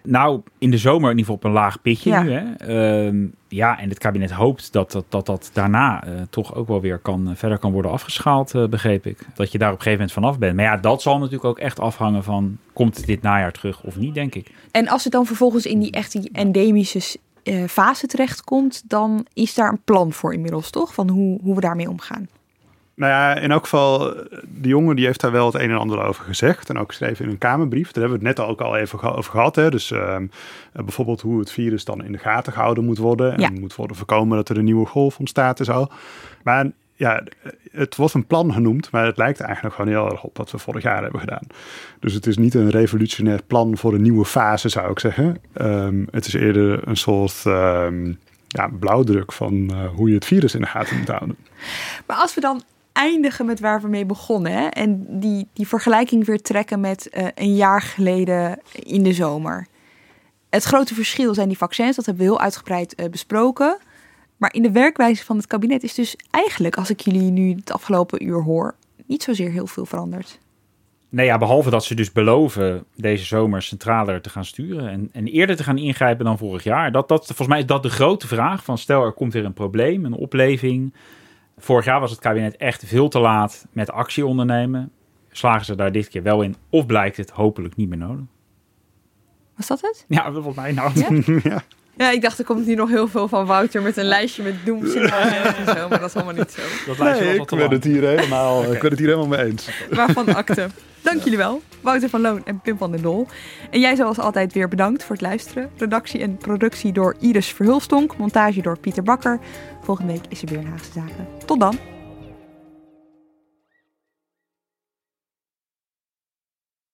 Nou, 0.03 0.41
in 0.57 0.71
de 0.71 0.77
zomer 0.77 1.11
in 1.11 1.17
ieder 1.17 1.33
geval 1.33 1.35
op 1.35 1.43
een 1.43 1.51
laag 1.51 1.81
pitje 1.81 2.09
ja. 2.09 2.21
nu. 2.21 2.31
Hè? 2.31 3.07
Uh, 3.07 3.27
ja, 3.47 3.79
en 3.79 3.89
het 3.89 3.97
kabinet 3.97 4.31
hoopt 4.31 4.73
dat 4.73 4.91
dat, 4.91 5.05
dat, 5.09 5.25
dat 5.25 5.49
daarna 5.53 6.07
uh, 6.07 6.13
toch 6.29 6.55
ook 6.55 6.67
wel 6.67 6.81
weer 6.81 6.97
kan, 6.97 7.29
uh, 7.29 7.35
verder 7.35 7.57
kan 7.57 7.71
worden 7.71 7.91
afgeschaald, 7.91 8.53
uh, 8.53 8.67
begreep 8.67 9.05
ik. 9.05 9.17
Dat 9.33 9.51
je 9.51 9.57
daar 9.57 9.71
op 9.71 9.75
een 9.75 9.81
gegeven 9.81 10.05
moment 10.05 10.11
vanaf 10.11 10.39
bent. 10.39 10.55
Maar 10.55 10.65
ja, 10.65 10.77
dat 10.77 11.01
zal 11.01 11.17
natuurlijk 11.17 11.45
ook 11.45 11.59
echt 11.59 11.79
afhangen 11.79 12.23
van, 12.23 12.57
komt 12.73 12.97
het 12.97 13.05
dit 13.05 13.21
najaar 13.21 13.51
terug 13.51 13.83
of 13.83 13.97
niet, 13.97 14.13
denk 14.13 14.35
ik. 14.35 14.51
En 14.71 14.87
als 14.87 15.03
het 15.03 15.13
dan 15.13 15.25
vervolgens 15.25 15.65
in 15.65 15.79
die 15.79 15.91
echt 15.91 16.11
die 16.11 16.29
endemische 16.33 17.17
fase 17.67 18.07
terechtkomt, 18.07 18.89
dan 18.89 19.25
is 19.33 19.53
daar 19.53 19.69
een 19.71 19.81
plan 19.83 20.13
voor 20.13 20.33
inmiddels, 20.33 20.69
toch? 20.69 20.93
Van 20.93 21.09
hoe, 21.09 21.39
hoe 21.41 21.55
we 21.55 21.61
daarmee 21.61 21.89
omgaan. 21.89 22.27
Nou 22.95 23.11
ja, 23.11 23.35
in 23.35 23.51
elk 23.51 23.63
geval, 23.63 24.13
de 24.61 24.67
jongen 24.67 24.95
die 24.95 25.05
heeft 25.05 25.21
daar 25.21 25.31
wel 25.31 25.45
het 25.45 25.55
een 25.55 25.69
en 25.69 25.77
ander 25.77 26.03
over 26.03 26.23
gezegd. 26.23 26.69
En 26.69 26.77
ook 26.77 26.87
geschreven 26.87 27.25
in 27.25 27.31
een 27.31 27.37
Kamerbrief. 27.37 27.91
Daar 27.91 28.03
hebben 28.03 28.21
we 28.21 28.27
het 28.27 28.37
net 28.37 28.47
ook 28.47 28.61
al 28.61 28.77
even 28.77 29.15
over 29.15 29.31
gehad. 29.31 29.55
Hè. 29.55 29.69
Dus 29.69 29.91
ehm, 29.91 30.27
bijvoorbeeld 30.71 31.21
hoe 31.21 31.39
het 31.39 31.51
virus 31.51 31.85
dan 31.85 32.03
in 32.03 32.11
de 32.11 32.17
gaten 32.17 32.53
gehouden 32.53 32.85
moet 32.85 32.97
worden. 32.97 33.37
En 33.37 33.59
moet 33.59 33.75
worden 33.75 33.97
voorkomen 33.97 34.37
dat 34.37 34.49
er 34.49 34.57
een 34.57 34.63
nieuwe 34.63 34.85
golf 34.85 35.19
ontstaat 35.19 35.59
en 35.59 35.65
zo. 35.65 35.87
Maar 36.43 36.71
ja, 36.95 37.23
het 37.71 37.95
wordt 37.95 38.13
een 38.13 38.27
plan 38.27 38.53
genoemd, 38.53 38.91
maar 38.91 39.05
het 39.05 39.17
lijkt 39.17 39.39
eigenlijk 39.39 39.75
gewoon 39.75 39.91
heel 39.91 40.11
erg 40.11 40.23
op 40.23 40.37
wat 40.37 40.51
we 40.51 40.57
vorig 40.57 40.83
jaar 40.83 41.01
hebben 41.01 41.19
gedaan. 41.19 41.47
Dus 41.99 42.13
het 42.13 42.25
is 42.27 42.37
niet 42.37 42.53
een 42.53 42.69
revolutionair 42.69 43.41
plan 43.47 43.77
voor 43.77 43.93
een 43.93 44.01
nieuwe 44.01 44.25
fase, 44.25 44.69
zou 44.69 44.91
ik 44.91 44.99
zeggen. 44.99 45.37
Ehm, 45.53 46.03
het 46.11 46.25
is 46.25 46.33
eerder 46.33 46.87
een 46.87 46.97
soort 46.97 47.43
um, 47.45 48.19
ja, 48.47 48.69
blauwdruk 48.79 49.31
van 49.31 49.53
uh, 49.53 49.85
hoe 49.95 50.09
je 50.09 50.15
het 50.15 50.25
virus 50.25 50.55
in 50.55 50.61
de 50.61 50.67
gaten 50.67 50.97
moet 50.97 51.07
houden. 51.07 51.37
Maar 52.07 52.17
als 52.17 52.33
we 52.33 52.41
dan 52.41 52.61
eindigen 52.93 53.45
met 53.45 53.59
waar 53.59 53.81
we 53.81 53.87
mee 53.87 54.05
begonnen 54.05 54.51
hè, 54.51 54.67
en 54.67 55.19
die, 55.19 55.47
die 55.53 55.67
vergelijking 55.67 56.25
weer 56.25 56.41
trekken 56.41 56.79
met 56.79 57.09
uh, 57.11 57.27
een 57.35 57.55
jaar 57.55 57.81
geleden 57.81 58.59
in 58.73 59.03
de 59.03 59.13
zomer. 59.13 59.67
Het 60.49 60.63
grote 60.63 60.93
verschil 60.93 61.33
zijn 61.33 61.47
die 61.47 61.57
vaccins, 61.57 61.95
dat 61.95 62.05
hebben 62.05 62.25
we 62.25 62.31
heel 62.31 62.41
uitgebreid 62.41 62.99
uh, 62.99 63.09
besproken. 63.09 63.77
Maar 64.37 64.53
in 64.53 64.61
de 64.61 64.71
werkwijze 64.71 65.25
van 65.25 65.37
het 65.37 65.47
kabinet 65.47 65.83
is 65.83 65.93
dus 65.93 66.15
eigenlijk, 66.31 66.75
als 66.77 66.89
ik 66.89 66.99
jullie 66.99 67.31
nu 67.31 67.55
het 67.55 67.71
afgelopen 67.71 68.25
uur 68.25 68.41
hoor, 68.41 68.75
niet 69.05 69.23
zozeer 69.23 69.51
heel 69.51 69.67
veel 69.67 69.85
veranderd. 69.85 70.39
Nee, 71.09 71.25
ja, 71.25 71.37
behalve 71.37 71.69
dat 71.69 71.83
ze 71.83 71.95
dus 71.95 72.11
beloven 72.11 72.85
deze 72.95 73.25
zomer 73.25 73.61
centraler 73.61 74.21
te 74.21 74.29
gaan 74.29 74.45
sturen 74.45 74.89
en, 74.89 75.09
en 75.11 75.27
eerder 75.27 75.55
te 75.55 75.63
gaan 75.63 75.77
ingrijpen 75.77 76.25
dan 76.25 76.37
vorig 76.37 76.63
jaar. 76.63 76.91
Dat, 76.91 77.07
dat, 77.07 77.25
volgens 77.25 77.47
mij 77.47 77.59
is 77.59 77.65
dat 77.65 77.83
de 77.83 77.89
grote 77.89 78.27
vraag 78.27 78.63
van 78.63 78.77
stel 78.77 79.03
er 79.03 79.11
komt 79.11 79.33
weer 79.33 79.45
een 79.45 79.53
probleem, 79.53 80.05
een 80.05 80.13
opleving. 80.13 80.93
Vorig 81.57 81.85
jaar 81.85 81.99
was 81.99 82.11
het 82.11 82.19
kabinet 82.19 82.57
echt 82.57 82.83
veel 82.85 83.09
te 83.09 83.19
laat 83.19 83.65
met 83.71 83.91
actie 83.91 84.25
ondernemen. 84.25 84.91
Slagen 85.31 85.65
ze 85.65 85.75
daar 85.75 85.91
dit 85.91 86.09
keer 86.09 86.23
wel 86.23 86.41
in 86.41 86.55
of 86.69 86.85
blijkt 86.85 87.17
het 87.17 87.29
hopelijk 87.29 87.75
niet 87.75 87.89
meer 87.89 87.97
nodig? 87.97 88.25
Was 89.55 89.67
dat 89.67 89.81
het? 89.81 90.05
Ja, 90.07 90.31
volgens 90.31 90.55
mij 90.55 90.71
nou. 90.71 90.91
ja. 91.43 91.63
Ja, 91.97 92.11
ik 92.11 92.21
dacht 92.21 92.39
er 92.39 92.45
komt 92.45 92.65
hier 92.65 92.75
nog 92.75 92.89
heel 92.89 93.07
veel 93.07 93.27
van 93.27 93.45
Wouter 93.45 93.81
met 93.81 93.97
een 93.97 94.05
lijstje 94.05 94.43
met 94.43 94.55
doemscenario's 94.65 95.57
en 95.57 95.75
zo, 95.75 95.89
maar 95.89 95.99
dat 95.99 96.09
is 96.09 96.15
allemaal 96.15 96.33
niet 96.33 96.51
zo. 96.51 96.61
Dat 96.85 96.97
nee, 96.97 97.35
ik 97.35 97.49
ben, 97.49 97.71
het 97.71 97.83
hier 97.83 98.01
helemaal, 98.01 98.57
okay. 98.59 98.71
ik 98.71 98.81
ben 98.81 98.89
het 98.89 98.99
hier 98.99 99.07
helemaal 99.07 99.37
mee 99.37 99.45
eens. 99.45 99.69
Waarvan 99.89 100.35
akte. 100.35 100.69
Dank 101.03 101.23
jullie 101.23 101.37
wel, 101.37 101.61
Wouter 101.81 102.09
van 102.09 102.21
Loon 102.21 102.45
en 102.45 102.61
Pim 102.61 102.77
van 102.77 102.91
den 102.91 103.01
Dol. 103.01 103.27
En 103.71 103.79
jij 103.79 103.95
zoals 103.95 104.19
altijd 104.19 104.53
weer 104.53 104.67
bedankt 104.67 105.03
voor 105.03 105.15
het 105.15 105.25
luisteren. 105.25 105.71
Redactie 105.77 106.21
en 106.21 106.37
productie 106.37 106.91
door 106.91 107.15
Iris 107.19 107.47
Verhulstonk, 107.47 108.17
montage 108.17 108.61
door 108.61 108.79
Pieter 108.79 109.03
Bakker. 109.03 109.39
Volgende 109.81 110.13
week 110.13 110.23
is 110.29 110.41
er 110.41 110.47
weer 110.47 110.57
een 110.57 110.67
Haagse 110.67 110.91
Zaken. 110.91 111.27
Tot 111.45 111.59
dan. 111.59 111.77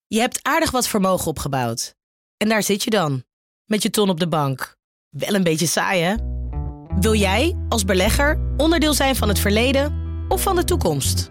Je 0.06 0.20
hebt 0.20 0.38
aardig 0.42 0.70
wat 0.70 0.88
vermogen 0.88 1.26
opgebouwd. 1.26 1.94
En 2.36 2.48
daar 2.48 2.62
zit 2.62 2.82
je 2.82 2.90
dan, 2.90 3.24
met 3.64 3.82
je 3.82 3.90
ton 3.90 4.08
op 4.08 4.20
de 4.20 4.28
bank. 4.28 4.76
Wel 5.08 5.34
een 5.34 5.42
beetje 5.42 5.66
saai, 5.66 6.02
hè? 6.02 6.14
Wil 7.00 7.14
jij, 7.14 7.56
als 7.68 7.84
belegger, 7.84 8.40
onderdeel 8.56 8.94
zijn 8.94 9.16
van 9.16 9.28
het 9.28 9.38
verleden 9.38 9.94
of 10.28 10.42
van 10.42 10.56
de 10.56 10.64
toekomst? 10.64 11.30